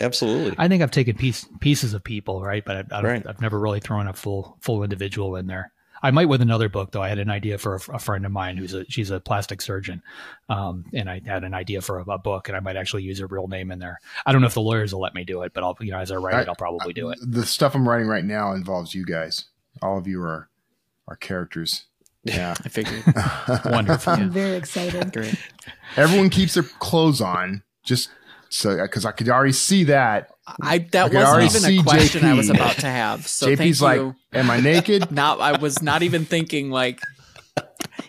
Absolutely. 0.00 0.54
I 0.58 0.68
think 0.68 0.82
I've 0.82 0.90
taken 0.90 1.16
piece, 1.16 1.46
pieces 1.60 1.94
of 1.94 2.02
people, 2.02 2.42
right? 2.42 2.64
But 2.64 2.76
I, 2.92 2.98
I 2.98 3.02
don't, 3.02 3.10
Right. 3.10 3.26
I've 3.26 3.40
never 3.40 3.58
really 3.58 3.80
thrown 3.80 4.06
a 4.08 4.12
full 4.12 4.56
full 4.60 4.82
individual 4.82 5.36
in 5.36 5.46
there. 5.46 5.72
I 6.04 6.10
might 6.10 6.28
with 6.28 6.42
another 6.42 6.68
book 6.68 6.90
though. 6.90 7.02
I 7.02 7.08
had 7.08 7.20
an 7.20 7.30
idea 7.30 7.58
for 7.58 7.76
a, 7.76 7.94
a 7.94 7.98
friend 7.98 8.26
of 8.26 8.32
mine 8.32 8.56
who's 8.56 8.74
a 8.74 8.84
she's 8.88 9.10
a 9.10 9.20
plastic 9.20 9.60
surgeon, 9.62 10.02
um, 10.48 10.84
and 10.92 11.08
I 11.08 11.20
had 11.24 11.44
an 11.44 11.54
idea 11.54 11.80
for 11.80 12.00
a, 12.00 12.10
a 12.10 12.18
book, 12.18 12.48
and 12.48 12.56
I 12.56 12.60
might 12.60 12.76
actually 12.76 13.04
use 13.04 13.20
her 13.20 13.26
real 13.28 13.46
name 13.46 13.70
in 13.70 13.78
there. 13.78 14.00
I 14.26 14.32
don't 14.32 14.40
know 14.40 14.48
if 14.48 14.54
the 14.54 14.62
lawyers 14.62 14.92
will 14.92 15.00
let 15.00 15.14
me 15.14 15.22
do 15.24 15.42
it, 15.42 15.52
but 15.54 15.62
I'll 15.62 15.76
you 15.80 15.92
know 15.92 15.98
as 15.98 16.10
I 16.10 16.16
write 16.16 16.42
it, 16.42 16.48
I'll 16.48 16.56
probably 16.56 16.92
do 16.92 17.10
it. 17.10 17.18
The 17.22 17.46
stuff 17.46 17.74
I'm 17.76 17.88
writing 17.88 18.08
right 18.08 18.24
now 18.24 18.52
involves 18.52 18.94
you 18.94 19.04
guys. 19.04 19.44
All 19.80 19.96
of 19.96 20.08
you 20.08 20.20
are 20.22 20.48
are 21.06 21.16
characters. 21.16 21.84
Yeah. 22.24 22.54
I 22.64 22.68
figured. 22.68 23.02
Wonderful. 23.64 24.12
I'm 24.12 24.30
very 24.30 24.54
excited. 24.54 25.12
Great. 25.12 25.34
Everyone 25.96 26.30
keeps 26.30 26.54
their 26.54 26.62
clothes 26.62 27.20
on 27.20 27.64
just 27.82 28.10
so 28.52 28.70
uh, 28.72 28.82
because 28.82 29.06
I 29.06 29.12
could 29.12 29.28
already 29.30 29.52
see 29.52 29.84
that. 29.84 30.28
I 30.60 30.78
that 30.92 31.14
I 31.14 31.38
wasn't 31.38 31.72
even 31.72 31.80
a 31.80 31.82
question 31.82 32.24
I 32.24 32.34
was 32.34 32.50
about 32.50 32.76
to 32.76 32.86
have. 32.86 33.26
So 33.26 33.46
JP's 33.46 33.78
thank 33.78 33.80
like, 33.80 33.96
you. 33.98 34.14
"Am 34.34 34.50
I 34.50 34.60
naked?" 34.60 35.10
Not. 35.10 35.40
I 35.40 35.56
was 35.58 35.82
not 35.82 36.02
even 36.02 36.26
thinking 36.26 36.70
like 36.70 37.00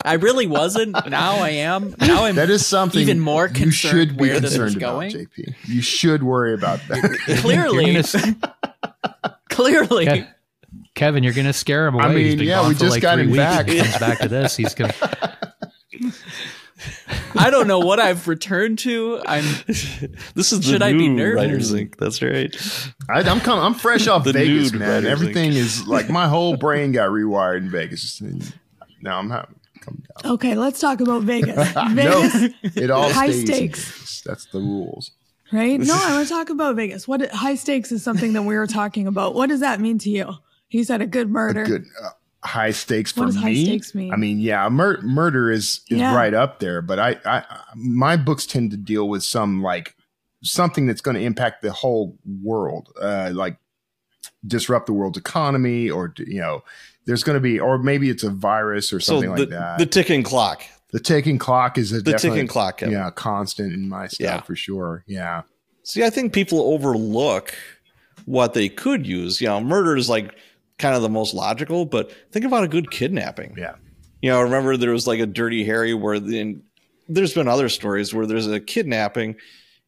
I 0.03 0.15
really 0.15 0.47
wasn't. 0.47 0.93
Now 1.09 1.35
I 1.37 1.49
am. 1.51 1.95
Now 1.99 2.25
I'm 2.25 2.35
That 2.35 2.49
is 2.49 2.65
something 2.65 2.99
even 3.01 3.19
more 3.21 3.47
you 3.47 3.53
concerned 3.53 3.91
should 4.09 4.17
be 4.17 4.21
where 4.21 4.39
this 4.41 4.51
concerned 4.51 4.67
is 4.69 4.75
about, 4.75 4.91
going. 4.93 5.11
JP. 5.11 5.55
You 5.65 5.81
should 5.81 6.23
worry 6.23 6.53
about 6.53 6.79
that. 6.89 7.39
clearly 7.41 7.93
gonna- 7.93 9.37
clearly. 9.49 10.23
Ke- 10.23 10.27
Kevin, 10.95 11.23
you're 11.23 11.33
gonna 11.33 11.53
scare 11.53 11.87
him 11.87 11.95
away. 11.95 12.03
I 12.03 12.07
He's 12.09 12.29
mean, 12.29 12.37
been 12.39 12.47
yeah, 12.47 12.55
gone 12.61 12.67
we 12.69 12.73
for 12.73 12.79
just 12.81 12.91
like 12.91 13.01
got 13.01 13.19
him 13.19 13.27
weeks. 13.27 13.37
back. 13.37 13.67
He 13.69 13.77
comes 13.79 13.97
back 13.97 14.19
to 14.19 14.27
this. 14.27 14.57
He's 14.57 14.75
gonna. 14.75 14.93
I 17.35 17.49
don't 17.49 17.67
know 17.67 17.79
what 17.79 17.99
I've 17.99 18.27
returned 18.27 18.79
to. 18.79 19.21
I'm 19.25 19.43
This 19.67 20.51
is 20.51 20.59
the 20.59 20.63
Should 20.63 20.81
I 20.81 20.91
new 20.91 20.97
be 20.99 21.07
nervous? 21.09 21.43
Writers 21.43 21.73
Ink. 21.73 21.97
That's 21.97 22.21
right. 22.21 22.55
I, 23.09 23.21
I'm 23.21 23.39
coming. 23.39 23.63
I'm 23.63 23.73
fresh 23.73 24.07
off 24.07 24.23
The 24.23 24.33
Vegas, 24.33 24.71
man. 24.73 24.81
writers, 24.89 25.05
Everything 25.09 25.49
like- 25.51 25.57
is 25.59 25.87
like 25.87 26.09
my 26.09 26.27
whole 26.27 26.55
brain 26.57 26.91
got 26.91 27.09
rewired 27.09 27.57
in 27.57 27.69
Vegas. 27.69 28.21
Now 29.01 29.19
I'm 29.19 29.29
having 29.29 29.55
come 29.81 30.01
down. 30.23 30.33
Okay, 30.33 30.55
let's 30.55 30.79
talk 30.79 31.01
about 31.01 31.23
Vegas. 31.23 31.55
No, 31.75 32.27
Vegas, 32.29 32.77
it 32.77 32.89
all 32.91 33.11
High 33.11 33.27
stays 33.31 33.39
in 33.41 33.45
stakes. 33.47 33.85
Vegas. 33.91 34.21
That's 34.25 34.45
the 34.45 34.59
rules. 34.59 35.11
right? 35.51 35.79
No, 35.79 35.93
I 36.01 36.13
want 36.15 36.27
to 36.27 36.33
talk 36.33 36.49
about 36.49 36.75
Vegas. 36.77 37.07
What 37.07 37.29
high 37.31 37.55
stakes 37.55 37.91
is 37.91 38.01
something 38.03 38.33
that 38.33 38.43
we 38.43 38.55
were 38.55 38.67
talking 38.67 39.07
about. 39.07 39.35
What 39.35 39.49
does 39.49 39.59
that 39.59 39.79
mean 39.81 39.97
to 39.99 40.09
you? 40.09 40.33
He 40.69 40.83
said 40.83 41.01
a 41.01 41.05
good 41.05 41.29
murder. 41.29 41.65
Good 41.65 41.85
uh, 42.03 42.09
high 42.43 42.71
stakes 42.71 43.11
for 43.11 43.21
What 43.21 43.25
does 43.27 43.35
me. 43.37 43.41
high 43.41 43.63
stakes 43.63 43.95
mean? 43.95 44.13
I 44.13 44.17
mean, 44.17 44.39
yeah, 44.39 44.67
mur- 44.69 45.01
murder 45.01 45.49
is 45.51 45.81
is 45.89 45.99
Yeah. 45.99 46.15
right 46.15 46.33
up 46.33 46.59
there, 46.59 46.81
but 46.81 46.99
I, 46.99 47.17
I 47.25 47.43
my 47.75 48.15
books 48.17 48.45
tend 48.45 48.71
to 48.71 48.77
deal 48.77 49.07
with 49.09 49.23
some 49.23 49.61
like 49.61 49.95
something 50.41 50.85
that's 50.85 51.01
going 51.01 51.15
to 51.15 51.21
impact 51.21 51.61
the 51.61 51.71
whole 51.71 52.17
world, 52.43 52.89
uh, 53.01 53.31
like 53.33 53.57
disrupt 54.45 54.87
the 54.87 54.93
world's 54.93 55.17
economy, 55.17 55.89
or 55.89 56.13
you 56.17 56.41
know, 56.41 56.63
there's 57.05 57.23
going 57.23 57.35
to 57.35 57.39
be, 57.41 57.59
or 57.59 57.77
maybe 57.77 58.09
it's 58.09 58.23
a 58.23 58.29
virus 58.29 58.91
or 58.91 58.99
So 58.99 59.13
something 59.13 59.33
the, 59.35 59.39
like 59.41 59.49
that. 59.49 59.77
the 59.79 59.85
ticking 59.85 60.23
clock. 60.23 60.63
The 60.91 60.99
ticking 60.99 61.37
clock 61.39 61.77
is 61.77 61.91
a 61.91 62.01
The 62.01 62.13
ticking 62.13 62.47
clock, 62.47 62.77
Kevin. 62.77 62.93
yeah, 62.93 63.09
constant 63.09 63.73
in 63.73 63.89
my 63.89 64.07
stuff 64.07 64.19
Yeah. 64.25 64.41
for 64.41 64.55
sure. 64.55 65.03
Yeah, 65.07 65.41
See, 65.83 66.03
I 66.03 66.09
think 66.09 66.33
people 66.33 66.61
overlook 66.61 67.53
what 68.25 68.53
they 68.53 68.69
could 68.69 69.05
use. 69.07 69.41
You 69.41 69.47
know, 69.47 69.59
murder 69.61 69.97
is 69.97 70.07
like 70.09 70.35
kind 70.77 70.95
of 70.95 71.01
the 71.01 71.09
most 71.09 71.33
logical, 71.33 71.85
but 71.85 72.11
think 72.31 72.45
about 72.45 72.63
a 72.63 72.67
good 72.67 72.91
kidnapping. 72.91 73.55
Yeah. 73.57 73.75
You 74.21 74.31
know, 74.31 74.39
I 74.39 74.43
remember 74.43 74.77
there 74.77 74.91
was 74.91 75.07
like 75.07 75.19
a 75.19 75.25
Dirty 75.25 75.63
Harry 75.65 75.93
where 75.93 76.19
the, 76.19 76.59
there's 77.07 77.33
been 77.33 77.47
other 77.47 77.69
stories 77.69 78.13
where 78.13 78.25
there's 78.25 78.47
a 78.47 78.59
kidnapping 78.59 79.35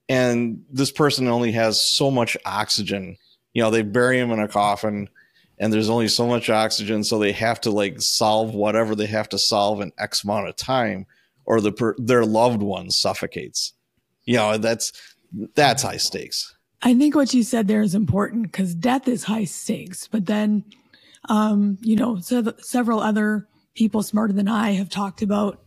and 0.08 0.64
this 0.72 0.92
person 0.92 1.28
only 1.28 1.52
has 1.54 1.82
so 1.82 2.12
much 2.12 2.38
oxygen. 2.46 3.18
You 3.54 3.64
know, 3.64 3.72
they 3.72 3.82
bury 3.82 4.20
him 4.20 4.32
in 4.32 4.40
a 4.40 4.48
coffin 4.48 5.10
and 5.58 5.72
there's 5.72 5.90
only 5.90 6.08
so 6.08 6.28
much 6.28 6.50
oxygen, 6.50 7.04
so 7.04 7.18
they 7.18 7.32
have 7.32 7.62
to 7.62 7.72
like 7.72 8.02
solve 8.02 8.54
whatever 8.54 8.96
they 8.96 9.06
have 9.06 9.30
to 9.30 9.40
solve 9.40 9.82
in 9.82 9.92
X 9.98 10.24
amount 10.24 10.50
of 10.50 10.56
time, 10.56 11.06
or 11.46 11.62
the 11.62 11.72
per- 11.72 11.96
their 11.98 12.26
loved 12.26 12.62
one 12.62 12.92
suffocates. 12.92 13.74
You 14.26 14.36
know, 14.36 14.58
that's 14.58 14.92
that's 15.56 15.84
high 15.84 15.98
stakes. 15.98 16.55
I 16.86 16.94
think 16.94 17.16
what 17.16 17.34
you 17.34 17.42
said 17.42 17.68
there 17.68 17.82
is 17.82 17.96
important 17.96 18.44
because 18.44 18.76
death 18.76 19.08
is 19.08 19.24
high 19.24 19.46
stakes, 19.46 20.08
but 20.08 20.28
then, 20.28 20.64
um, 21.28 21.80
you 21.82 21.96
know, 21.96 22.20
so 22.20 22.54
several 22.60 23.00
other 23.00 23.48
people 23.74 24.04
smarter 24.04 24.34
than 24.34 24.48
I 24.48 24.74
have 24.74 24.90
talked 24.90 25.24
about 25.24 25.64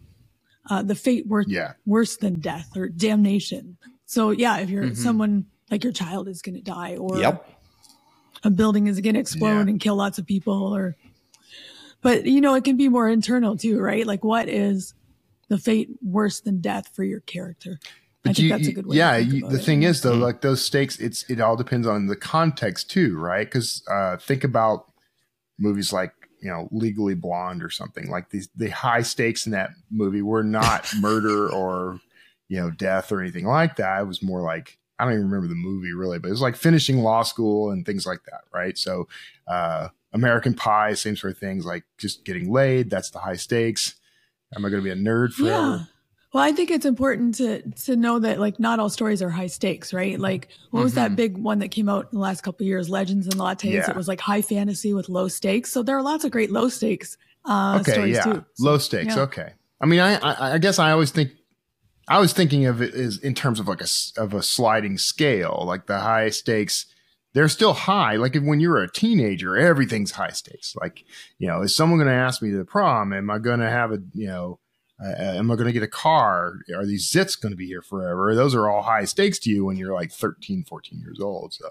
uh, 0.71 0.83
the 0.83 0.95
fate 0.95 1.27
worse, 1.27 1.47
yeah. 1.49 1.73
worse 1.85 2.19
than 2.19 2.39
death 2.39 2.77
or 2.77 2.89
damnation. 2.89 3.79
So 4.07 4.31
yeah, 4.31 4.59
if 4.59 4.71
you're 4.71 4.85
mm-hmm. 4.85 4.95
someone 4.95 5.47
like 5.73 5.83
your 5.83 5.93
child 5.93 6.29
is 6.29 6.41
going 6.41 6.55
to 6.55 6.63
die 6.63 6.95
or 6.95 7.19
yep. 7.19 7.51
a 8.45 8.51
building 8.51 8.87
is 8.87 9.01
going 9.01 9.15
to 9.15 9.21
explode 9.21 9.65
yeah. 9.65 9.71
and 9.71 9.81
kill 9.81 9.97
lots 9.97 10.19
of 10.19 10.27
people 10.27 10.73
or, 10.73 10.97
but 12.01 12.27
you 12.27 12.41
know, 12.41 12.55
it 12.55 12.63
can 12.63 12.77
be 12.77 12.89
more 12.89 13.09
internal 13.09 13.57
too, 13.57 13.81
right? 13.81 14.07
Like 14.07 14.23
what 14.23 14.49
is 14.49 14.95
the 15.49 15.59
fate 15.59 15.91
worse 16.01 16.39
than 16.41 16.61
death 16.61 16.89
for 16.95 17.03
your 17.03 17.21
character? 17.21 17.81
But 18.25 18.31
I 18.31 18.33
think 18.33 18.39
you, 18.45 18.49
that's 18.51 18.69
a 18.69 18.73
good 18.73 18.87
way. 18.87 18.97
Yeah, 18.97 19.17
you, 19.17 19.49
the 19.49 19.57
it. 19.57 19.65
thing 19.65 19.83
is 19.85 20.03
though, 20.03 20.13
mm-hmm. 20.13 20.23
like 20.23 20.41
those 20.41 20.65
stakes, 20.65 20.99
it's 20.99 21.29
it 21.31 21.41
all 21.41 21.57
depends 21.57 21.87
on 21.87 22.07
the 22.07 22.17
context 22.17 22.91
too, 22.91 23.17
right? 23.17 23.47
Because 23.47 23.83
uh, 23.91 24.17
think 24.17 24.45
about 24.45 24.91
movies 25.59 25.93
like 25.93 26.13
you 26.41 26.51
know 26.51 26.69
Legally 26.73 27.15
Blonde 27.15 27.63
or 27.63 27.71
something 27.71 28.11
like 28.11 28.31
these. 28.31 28.49
The 28.57 28.71
high 28.71 29.03
stakes 29.03 29.47
in 29.47 29.53
that 29.53 29.71
movie 29.91 30.23
were 30.23 30.43
not 30.43 30.93
murder 31.01 31.49
or 31.49 32.01
you 32.49 32.59
know, 32.59 32.71
death 32.71 33.13
or 33.13 33.21
anything 33.21 33.47
like 33.47 33.77
that. 33.77 34.01
It 34.01 34.07
was 34.07 34.23
more 34.23 34.41
like 34.41 34.79
I 34.99 35.05
don't 35.05 35.13
even 35.13 35.27
remember 35.27 35.49
the 35.49 35.55
movie 35.55 35.93
really, 35.93 36.19
but 36.19 36.29
it 36.29 36.33
was 36.33 36.41
like 36.41 36.57
finishing 36.57 36.99
law 36.99 37.23
school 37.23 37.71
and 37.71 37.87
things 37.87 38.05
like 38.05 38.25
that, 38.25 38.43
right? 38.53 38.77
So, 38.77 39.07
uh, 39.47 39.89
American 40.13 40.55
Pie, 40.55 40.95
same 40.95 41.15
sort 41.15 41.35
of 41.35 41.39
things, 41.39 41.65
like 41.65 41.85
just 41.99 42.25
getting 42.25 42.51
laid. 42.51 42.91
That's 42.91 43.11
the 43.11 43.21
high 43.21 43.37
stakes. 43.37 43.95
Am 44.57 44.65
I 44.65 44.71
going 44.71 44.83
to 44.83 44.85
be 44.85 44.91
a 44.91 44.97
nerd 44.97 45.35
forever? 45.35 45.77
Yeah. 45.77 45.85
Well, 46.33 46.45
I 46.45 46.53
think 46.53 46.71
it's 46.71 46.85
important 46.85 47.37
to 47.37 47.63
to 47.63 47.97
know 47.97 48.19
that 48.19 48.39
like 48.39 48.61
not 48.61 48.79
all 48.79 48.91
stories 48.91 49.23
are 49.23 49.31
high 49.31 49.47
stakes, 49.47 49.95
right? 49.95 50.21
Like 50.21 50.49
what 50.71 50.83
was 50.83 50.93
mm-hmm. 50.93 51.01
that 51.01 51.17
big 51.17 51.39
one 51.39 51.61
that 51.61 51.69
came 51.69 51.89
out 51.89 52.09
in 52.13 52.19
the 52.19 52.19
last 52.19 52.43
couple 52.43 52.67
years, 52.67 52.91
Legends 52.91 53.27
and 53.27 53.37
Lattes? 53.37 53.73
Yeah. 53.73 53.89
It 53.89 53.97
was 53.97 54.09
like 54.09 54.21
high 54.21 54.43
fantasy 54.43 54.93
with 54.93 55.09
low 55.09 55.29
stakes. 55.29 55.73
So 55.73 55.83
there 55.83 55.97
are 55.97 56.03
lots 56.03 56.25
of 56.25 56.31
great 56.31 56.51
low 56.51 56.69
stakes 56.69 57.17
uh, 57.47 57.79
okay, 57.81 57.93
stories 57.93 58.17
yeah. 58.17 58.23
too. 58.25 58.45
Low 58.59 58.77
stakes. 58.77 59.17
Yeah. 59.17 59.23
Okay. 59.23 59.53
I 59.81 59.87
mean, 59.87 60.01
I, 60.01 60.17
I 60.17 60.53
I 60.55 60.59
guess 60.59 60.79
I 60.79 60.91
always 60.91 61.11
think 61.11 61.31
I 62.09 62.19
was 62.19 62.35
thinking 62.35 62.67
of 62.67 62.83
it 62.83 62.93
as 62.95 63.19
in 63.19 63.35
terms 63.35 63.59
of 63.59 63.67
like 63.67 63.81
a 63.81 63.89
of 64.19 64.35
a 64.35 64.43
sliding 64.43 64.99
scale, 64.99 65.65
like 65.67 65.87
the 65.87 66.01
high 66.01 66.31
stakes. 66.31 66.87
They're 67.35 67.49
still 67.49 67.75
high. 67.75 68.17
Like 68.17 68.37
when 68.37 68.59
you're 68.59 68.83
a 68.83 68.91
teenager, 68.91 69.57
everything's 69.57 70.13
high 70.13 70.31
stakes. 70.31 70.75
Like 70.79 71.05
you 71.39 71.47
know, 71.47 71.63
is 71.63 71.75
someone 71.75 71.99
going 71.99 72.09
to 72.09 72.15
ask 72.15 72.43
me 72.43 72.51
to 72.51 72.57
the 72.57 72.65
prom? 72.65 73.13
Am 73.13 73.31
I 73.31 73.39
going 73.39 73.61
to 73.61 73.71
have 73.71 73.93
a 73.93 73.99
you 74.13 74.27
know? 74.27 74.59
Uh, 75.03 75.15
am 75.17 75.51
I 75.51 75.55
going 75.55 75.67
to 75.67 75.73
get 75.73 75.83
a 75.83 75.89
car? 75.89 76.55
Are 76.75 76.85
these 76.87 77.11
zits 77.11 77.41
going 77.41 77.53
to 77.53 77.57
be 77.57 77.67
here 77.67 77.83
forever? 77.83 78.35
Those 78.35 78.55
are 78.55 78.69
all 78.69 78.83
high 78.83 79.05
stakes 79.05 79.39
to 79.41 79.51
you 79.51 79.65
when 79.65 79.77
you're 79.77 79.95
like 79.95 80.11
13, 80.11 80.65
14 80.65 80.99
years 80.99 81.21
old. 81.21 81.55
So, 81.55 81.69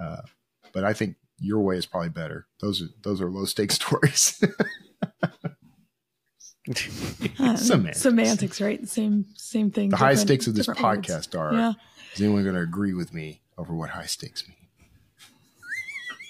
uh, 0.00 0.22
but 0.72 0.84
I 0.84 0.92
think 0.92 1.16
your 1.40 1.60
way 1.60 1.76
is 1.76 1.86
probably 1.86 2.10
better. 2.10 2.46
Those 2.60 2.80
are 2.82 2.86
those 3.02 3.20
are 3.20 3.28
low 3.30 3.44
stakes 3.44 3.74
stories. 3.80 4.40
uh, 5.22 5.28
semantics. 7.56 8.00
semantics, 8.00 8.60
right? 8.60 8.88
Same 8.88 9.26
same 9.34 9.70
thing. 9.70 9.90
The 9.90 9.96
high 9.96 10.14
stakes 10.14 10.46
of 10.46 10.54
this 10.54 10.68
podcast 10.68 11.38
are. 11.38 11.52
Yeah. 11.52 11.72
Is 12.14 12.20
anyone 12.20 12.44
going 12.44 12.54
to 12.54 12.60
agree 12.62 12.94
with 12.94 13.12
me 13.12 13.42
over 13.58 13.74
what 13.74 13.90
high 13.90 14.06
stakes 14.06 14.46
mean? 14.46 14.63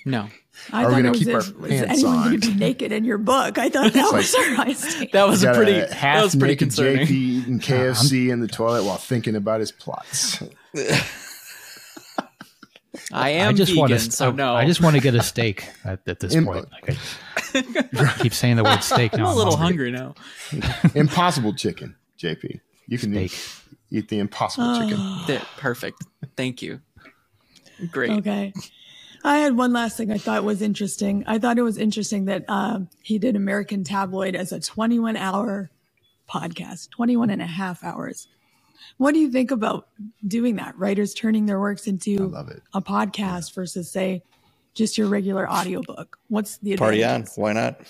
No. 0.04 0.28
I 0.72 0.84
are 0.84 0.94
we 0.94 1.02
going 1.02 1.12
to 1.12 1.18
keep 1.18 1.34
our 1.34 1.42
pants 1.42 2.02
anyone 2.02 2.16
on? 2.16 2.28
going 2.28 2.40
to 2.40 2.48
be 2.52 2.54
naked 2.54 2.92
in 2.92 3.04
your 3.04 3.18
book? 3.18 3.58
I 3.58 3.68
thought 3.70 3.92
that 3.94 4.12
was 4.12 4.34
our 4.34 4.54
high. 4.54 5.06
That 5.12 5.26
was 5.26 5.42
a 5.42 5.52
pretty 5.52 5.78
a 5.78 5.92
half 5.92 6.16
that 6.16 6.22
was 6.24 6.36
pretty 6.36 6.52
naked 6.52 6.68
concerning. 6.68 7.06
JP 7.06 7.10
eating 7.10 7.58
KFC 7.58 8.30
in 8.30 8.40
the 8.40 8.48
toilet 8.48 8.84
while 8.84 8.96
thinking 8.96 9.34
about 9.34 9.60
his 9.60 9.72
plots. 9.72 10.42
I 13.12 13.30
am 13.30 13.50
I 13.50 13.52
just 13.52 13.70
vegan, 13.70 13.80
want 13.80 13.92
to, 13.92 13.98
so 13.98 14.28
oh, 14.28 14.32
no. 14.32 14.54
I 14.54 14.66
just 14.66 14.80
want 14.80 14.96
to 14.96 15.02
get 15.02 15.14
a 15.14 15.22
steak 15.22 15.68
at, 15.84 16.00
at 16.06 16.20
this 16.20 16.34
Im- 16.34 16.46
point. 16.46 16.68
Like 16.70 16.96
I 17.54 18.14
keep 18.18 18.34
saying 18.34 18.56
the 18.56 18.64
word 18.64 18.82
steak 18.82 19.12
now. 19.14 19.24
I'm, 19.24 19.26
I'm 19.26 19.34
a 19.34 19.36
little 19.36 19.56
hungry, 19.56 19.92
hungry 19.92 20.14
now. 20.52 20.90
impossible 20.94 21.54
chicken, 21.54 21.96
JP. 22.18 22.60
You 22.86 22.98
can 22.98 23.16
eat, 23.16 23.62
eat, 23.90 24.08
the 24.08 24.18
impossible 24.18 24.66
ah. 24.66 25.24
chicken. 25.26 25.46
Perfect. 25.56 26.04
Thank 26.36 26.62
you. 26.62 26.80
Great. 27.90 28.10
Okay. 28.10 28.52
I 29.24 29.38
had 29.38 29.56
one 29.56 29.72
last 29.72 29.96
thing 29.96 30.12
I 30.12 30.18
thought 30.18 30.44
was 30.44 30.60
interesting. 30.60 31.24
I 31.26 31.38
thought 31.38 31.58
it 31.58 31.62
was 31.62 31.78
interesting 31.78 32.26
that 32.26 32.44
um, 32.48 32.90
he 33.02 33.18
did 33.18 33.36
American 33.36 33.82
Tabloid 33.82 34.36
as 34.36 34.52
a 34.52 34.60
21 34.60 35.16
hour 35.16 35.70
podcast, 36.28 36.90
21 36.90 37.30
and 37.30 37.40
a 37.40 37.46
half 37.46 37.82
hours. 37.82 38.28
What 38.98 39.14
do 39.14 39.20
you 39.20 39.30
think 39.30 39.50
about 39.50 39.88
doing 40.26 40.56
that? 40.56 40.78
Writers 40.78 41.14
turning 41.14 41.46
their 41.46 41.58
works 41.58 41.86
into 41.86 42.34
a 42.74 42.82
podcast 42.82 43.50
yeah. 43.50 43.54
versus 43.54 43.90
say 43.90 44.22
just 44.74 44.98
your 44.98 45.06
regular 45.08 45.50
audiobook. 45.50 46.18
What's 46.28 46.58
the 46.58 46.76
party 46.76 47.02
on? 47.02 47.24
Why 47.36 47.54
not? 47.54 47.80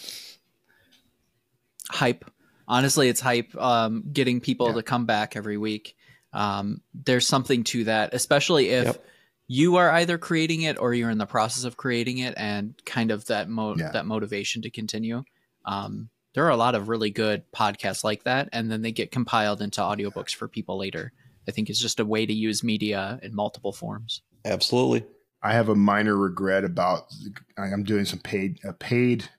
Hype. 1.90 2.24
Honestly, 2.68 3.08
it's 3.08 3.20
hype. 3.20 3.54
Um, 3.56 4.04
getting 4.12 4.40
people 4.40 4.68
yeah. 4.68 4.74
to 4.74 4.82
come 4.82 5.04
back 5.04 5.36
every 5.36 5.56
week. 5.58 5.96
Um, 6.32 6.80
there's 6.94 7.26
something 7.26 7.64
to 7.64 7.84
that, 7.84 8.14
especially 8.14 8.70
if 8.70 8.86
yep. 8.86 9.06
You 9.46 9.76
are 9.76 9.90
either 9.90 10.18
creating 10.18 10.62
it 10.62 10.78
or 10.78 10.94
you're 10.94 11.10
in 11.10 11.18
the 11.18 11.26
process 11.26 11.64
of 11.64 11.76
creating 11.76 12.18
it, 12.18 12.34
and 12.36 12.74
kind 12.84 13.10
of 13.10 13.26
that 13.26 13.48
mo- 13.48 13.76
yeah. 13.76 13.90
that 13.92 14.06
motivation 14.06 14.62
to 14.62 14.70
continue. 14.70 15.22
Um, 15.64 16.10
there 16.34 16.44
are 16.44 16.50
a 16.50 16.56
lot 16.56 16.74
of 16.74 16.88
really 16.88 17.10
good 17.10 17.44
podcasts 17.52 18.04
like 18.04 18.24
that 18.24 18.48
and 18.52 18.70
then 18.70 18.82
they 18.82 18.92
get 18.92 19.10
compiled 19.10 19.62
into 19.62 19.80
audiobooks 19.80 20.34
for 20.34 20.48
people 20.48 20.76
later 20.76 21.12
i 21.48 21.50
think 21.50 21.70
it's 21.70 21.80
just 21.80 22.00
a 22.00 22.04
way 22.04 22.26
to 22.26 22.32
use 22.32 22.62
media 22.62 23.18
in 23.22 23.34
multiple 23.34 23.72
forms 23.72 24.22
absolutely 24.44 25.04
i 25.42 25.52
have 25.52 25.68
a 25.68 25.74
minor 25.74 26.16
regret 26.16 26.64
about 26.64 27.04
i'm 27.56 27.84
doing 27.84 28.04
some 28.04 28.18
paid 28.18 28.58
a 28.64 28.72
paid 28.72 29.30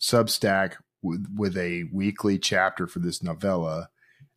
substack 0.00 0.74
with, 1.02 1.26
with 1.36 1.56
a 1.56 1.84
weekly 1.92 2.38
chapter 2.38 2.86
for 2.86 2.98
this 2.98 3.22
novella 3.22 3.88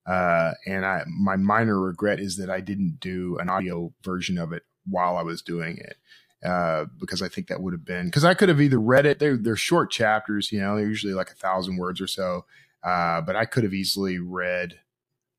uh, 0.08 0.51
and 0.68 0.86
I 0.86 1.03
my 1.08 1.36
minor 1.36 1.80
regret 1.80 2.20
is 2.20 2.38
that 2.38 2.47
I 2.47 2.62
didn't 2.62 2.99
do 2.99 3.39
an 3.39 3.49
audio 3.49 3.91
version 4.03 4.38
of 4.38 4.53
it 4.53 4.62
while 4.90 5.18
I 5.18 5.24
was 5.24 5.42
doing 5.42 5.78
it. 5.78 5.98
Uh, 6.44 6.86
because 7.00 7.24
I 7.24 7.28
think 7.28 7.48
that 7.48 7.62
would 7.62 7.74
have 7.74 7.86
been 7.86 8.06
because 8.06 8.26
I 8.26 8.36
could 8.36 8.50
have 8.50 8.62
either 8.62 8.78
read 8.78 9.08
it. 9.08 9.18
They're 9.18 9.38
they're 9.38 9.56
short 9.56 9.90
chapters, 9.90 10.52
you 10.52 10.60
know, 10.60 10.76
they're 10.76 10.88
usually 10.88 11.14
like 11.14 11.32
a 11.32 11.36
thousand 11.36 11.78
words 11.78 12.00
or 12.00 12.08
so. 12.08 12.46
Uh, 12.84 13.22
but 13.22 13.36
I 13.36 13.46
could 13.46 13.64
have 13.64 13.74
easily 13.74 14.20
read 14.20 14.80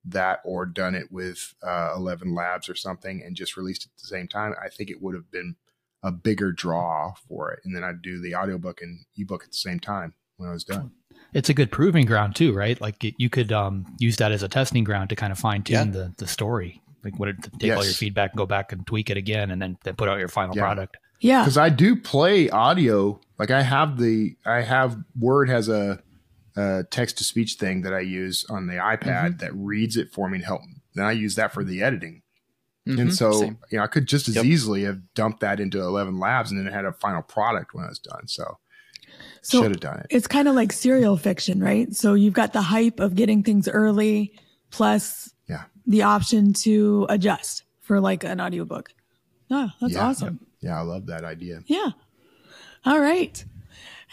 that 0.05 0.41
or 0.45 0.67
done 0.67 0.95
it 0.95 1.13
with 1.13 1.55
uh, 1.63 1.95
ElevenLabs 1.97 2.69
or 2.69 2.75
something 2.75 3.23
and 3.25 3.37
just 3.37 3.57
released 3.57 3.85
it 3.85 3.91
at 3.97 4.03
the 4.03 4.09
same 4.09 4.27
time. 4.27 4.55
I 4.61 4.69
think 4.69 4.91
it 4.91 5.01
would 5.01 5.15
have 5.15 5.31
been 5.31 5.55
a 6.03 6.11
bigger 6.11 6.51
draw 6.51 7.15
for 7.29 7.53
it, 7.53 7.61
and 7.65 7.75
then 7.75 7.85
I'd 7.85 8.03
do 8.03 8.21
the 8.21 8.35
audiobook 8.35 8.83
and 8.83 9.05
ebook 9.17 9.45
at 9.45 9.51
the 9.51 9.57
same 9.57 9.79
time 9.79 10.15
when 10.37 10.49
I 10.49 10.53
was 10.53 10.65
done. 10.65 10.93
It's 11.35 11.49
a 11.49 11.55
good 11.55 11.71
proving 11.71 12.07
ground 12.07 12.35
too, 12.37 12.53
right? 12.53 12.81
Like 12.81 13.05
it, 13.05 13.15
you 13.19 13.31
could 13.31 13.53
um, 13.53 13.87
use 13.99 14.17
that 14.17 14.33
as 14.33 14.43
a 14.43 14.49
testing 14.49 14.85
ground 14.85 15.11
to 15.11 15.17
kind 15.17 15.33
of 15.33 15.39
fine 15.39 15.63
tune 15.63 15.75
yeah. 15.75 15.85
the 15.85 16.15
the 16.19 16.27
story 16.27 16.83
like 17.07 17.19
what 17.21 17.27
take 17.27 17.69
yes. 17.69 17.79
all 17.79 17.85
your 17.85 17.95
feedback 17.95 18.33
and 18.33 18.39
go 18.39 18.47
back 18.47 18.73
and 18.73 18.87
tweak 18.87 19.11
it 19.11 19.17
again 19.17 19.51
and 19.51 19.63
then 19.63 19.79
then 19.85 19.95
put 19.95 20.09
out 20.09 20.19
your 20.19 20.29
final 20.29 20.57
yeah. 20.57 20.63
product. 20.63 20.97
Yeah. 21.21 21.43
Because 21.43 21.57
I 21.57 21.69
do 21.69 21.97
play 21.97 22.51
audio. 22.51 23.21
Like 23.39 23.51
I 23.51 23.63
have 23.63 23.99
the 23.99 24.37
I 24.45 24.63
have 24.63 24.99
Word 25.19 25.49
has 25.49 25.69
a, 25.69 26.03
a 26.57 26.85
text 26.91 27.19
to 27.19 27.25
speech 27.25 27.55
thing 27.55 27.83
that 27.83 27.95
I 27.95 28.01
use 28.01 28.45
on 28.51 28.67
the 28.67 28.75
iPad 28.75 29.01
mm-hmm. 29.03 29.37
that 29.39 29.55
reads 29.55 29.97
it 29.97 30.13
for 30.13 30.29
me 30.29 30.41
to 30.41 30.45
help. 30.45 30.63
Then 30.95 31.05
I 31.05 31.13
use 31.13 31.37
that 31.37 31.53
for 31.53 31.63
the 31.63 31.83
editing. 31.83 32.23
Mm-hmm. 32.89 33.01
And 33.01 33.15
so, 33.15 33.33
Same. 33.33 33.59
you 33.71 33.79
know, 33.79 33.85
I 33.85 33.89
could 33.89 34.07
just 34.07 34.29
as 34.29 34.37
yep. 34.37 34.45
easily 34.45 34.85
have 34.85 35.01
dumped 35.15 35.41
that 35.41 35.59
into 35.61 35.79
ElevenLabs 35.79 36.51
and 36.51 36.59
then 36.59 36.73
had 36.73 36.85
a 36.85 36.93
final 36.93 37.23
product 37.23 37.75
when 37.75 37.85
I 37.85 37.89
was 37.89 37.99
done. 37.99 38.29
So, 38.29 38.59
so 39.43 39.63
should 39.63 39.73
have 39.73 39.81
done 39.81 39.99
it. 40.01 40.07
It's 40.11 40.29
kind 40.29 40.47
of 40.47 40.55
like 40.55 40.73
serial 40.73 41.17
fiction, 41.17 41.61
right? 41.61 41.93
So 41.95 42.15
you've 42.15 42.35
got 42.35 42.53
the 42.53 42.63
hype 42.63 43.01
of 43.01 43.17
getting 43.17 43.43
things 43.43 43.69
early 43.69 44.39
plus 44.71 45.31
yeah 45.31 45.36
the 45.87 46.03
option 46.03 46.53
to 46.53 47.07
adjust 47.09 47.64
for 47.80 48.01
like 48.01 48.24
an 48.24 48.41
audiobook. 48.41 48.91
Oh, 49.51 49.70
that's 49.80 49.95
yeah, 49.95 50.07
awesome. 50.07 50.41
Yeah. 50.61 50.70
yeah, 50.70 50.78
I 50.78 50.82
love 50.82 51.07
that 51.07 51.24
idea. 51.24 51.61
Yeah. 51.66 51.91
All 52.84 53.01
right. 53.01 53.45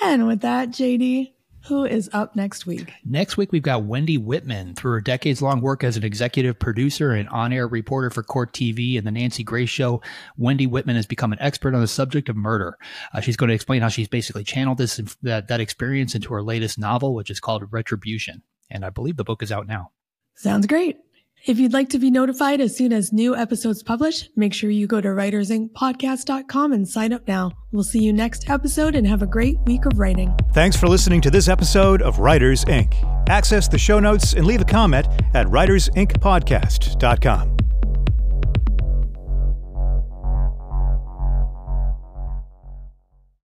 And 0.02 0.28
with 0.28 0.42
that, 0.42 0.70
JD, 0.70 1.34
Who 1.68 1.86
is 1.86 2.10
up 2.12 2.36
next 2.36 2.66
week? 2.66 2.92
Next 3.06 3.38
week, 3.38 3.54
we've 3.54 3.62
got 3.64 3.84
Wendy 3.86 4.18
Whitman. 4.18 4.76
Through 4.76 4.92
her 4.92 5.02
decades 5.02 5.42
long 5.42 5.62
work 5.62 5.84
as 5.84 5.96
an 5.96 6.04
executive 6.04 6.60
producer 6.60 7.12
and 7.12 7.30
on 7.30 7.54
air 7.54 7.68
reporter 7.68 8.10
for 8.10 8.22
Court 8.22 8.52
TV 8.52 8.98
and 8.98 9.08
The 9.08 9.12
Nancy 9.12 9.44
Grace 9.44 9.70
Show, 9.70 10.02
Wendy 10.38 10.68
Whitman 10.68 10.98
has 10.98 11.06
become 11.06 11.32
an 11.32 11.42
expert 11.42 11.74
on 11.74 11.80
the 11.80 11.88
subject 11.88 12.28
of 12.28 12.36
murder. 12.36 12.78
Uh, 13.14 13.22
she's 13.22 13.38
going 13.38 13.48
to 13.48 13.56
explain 13.56 13.82
how 13.82 13.88
she's 13.88 14.10
basically 14.10 14.44
channeled 14.44 14.78
this 14.78 15.00
that, 15.22 15.48
that 15.48 15.62
experience 15.62 16.16
into 16.16 16.34
her 16.34 16.44
latest 16.44 16.78
novel, 16.78 17.14
which 17.16 17.30
is 17.30 17.40
called 17.40 17.64
Retribution. 17.72 18.42
And 18.70 18.84
I 18.84 18.90
believe 18.90 19.16
the 19.16 19.24
book 19.24 19.42
is 19.42 19.52
out 19.52 19.66
now. 19.66 19.92
Sounds 20.36 20.68
great. 20.68 20.98
If 21.46 21.60
you'd 21.60 21.74
like 21.74 21.90
to 21.90 22.00
be 22.00 22.10
notified 22.10 22.62
as 22.62 22.78
soon 22.78 22.94
as 22.94 23.12
new 23.12 23.36
episodes 23.36 23.84
publish, 23.84 24.30
make 24.34 24.54
sure 24.54 24.70
you 24.70 24.88
go 24.88 25.02
to 25.02 25.10
writersincpodcast.com 25.10 26.72
and 26.72 26.88
sign 26.88 27.12
up 27.12 27.28
now. 27.28 27.52
We'll 27.74 27.84
see 27.84 28.02
you 28.02 28.14
next 28.14 28.50
episode 28.50 28.96
and 28.96 29.06
have 29.06 29.22
a 29.22 29.28
great 29.28 29.58
week 29.66 29.86
of 29.86 30.00
writing. 30.00 30.34
Thanks 30.54 30.78
for 30.78 30.88
listening 30.88 31.20
to 31.20 31.30
this 31.30 31.50
episode 31.50 32.02
of 32.02 32.20
Writers 32.20 32.64
Ink. 32.70 32.96
Access 33.28 33.68
the 33.68 33.78
show 33.78 34.00
notes 34.00 34.36
and 34.36 34.46
leave 34.46 34.62
a 34.62 34.66
comment 34.66 35.06
at 35.34 35.46
writersincpodcast.com. 35.48 37.58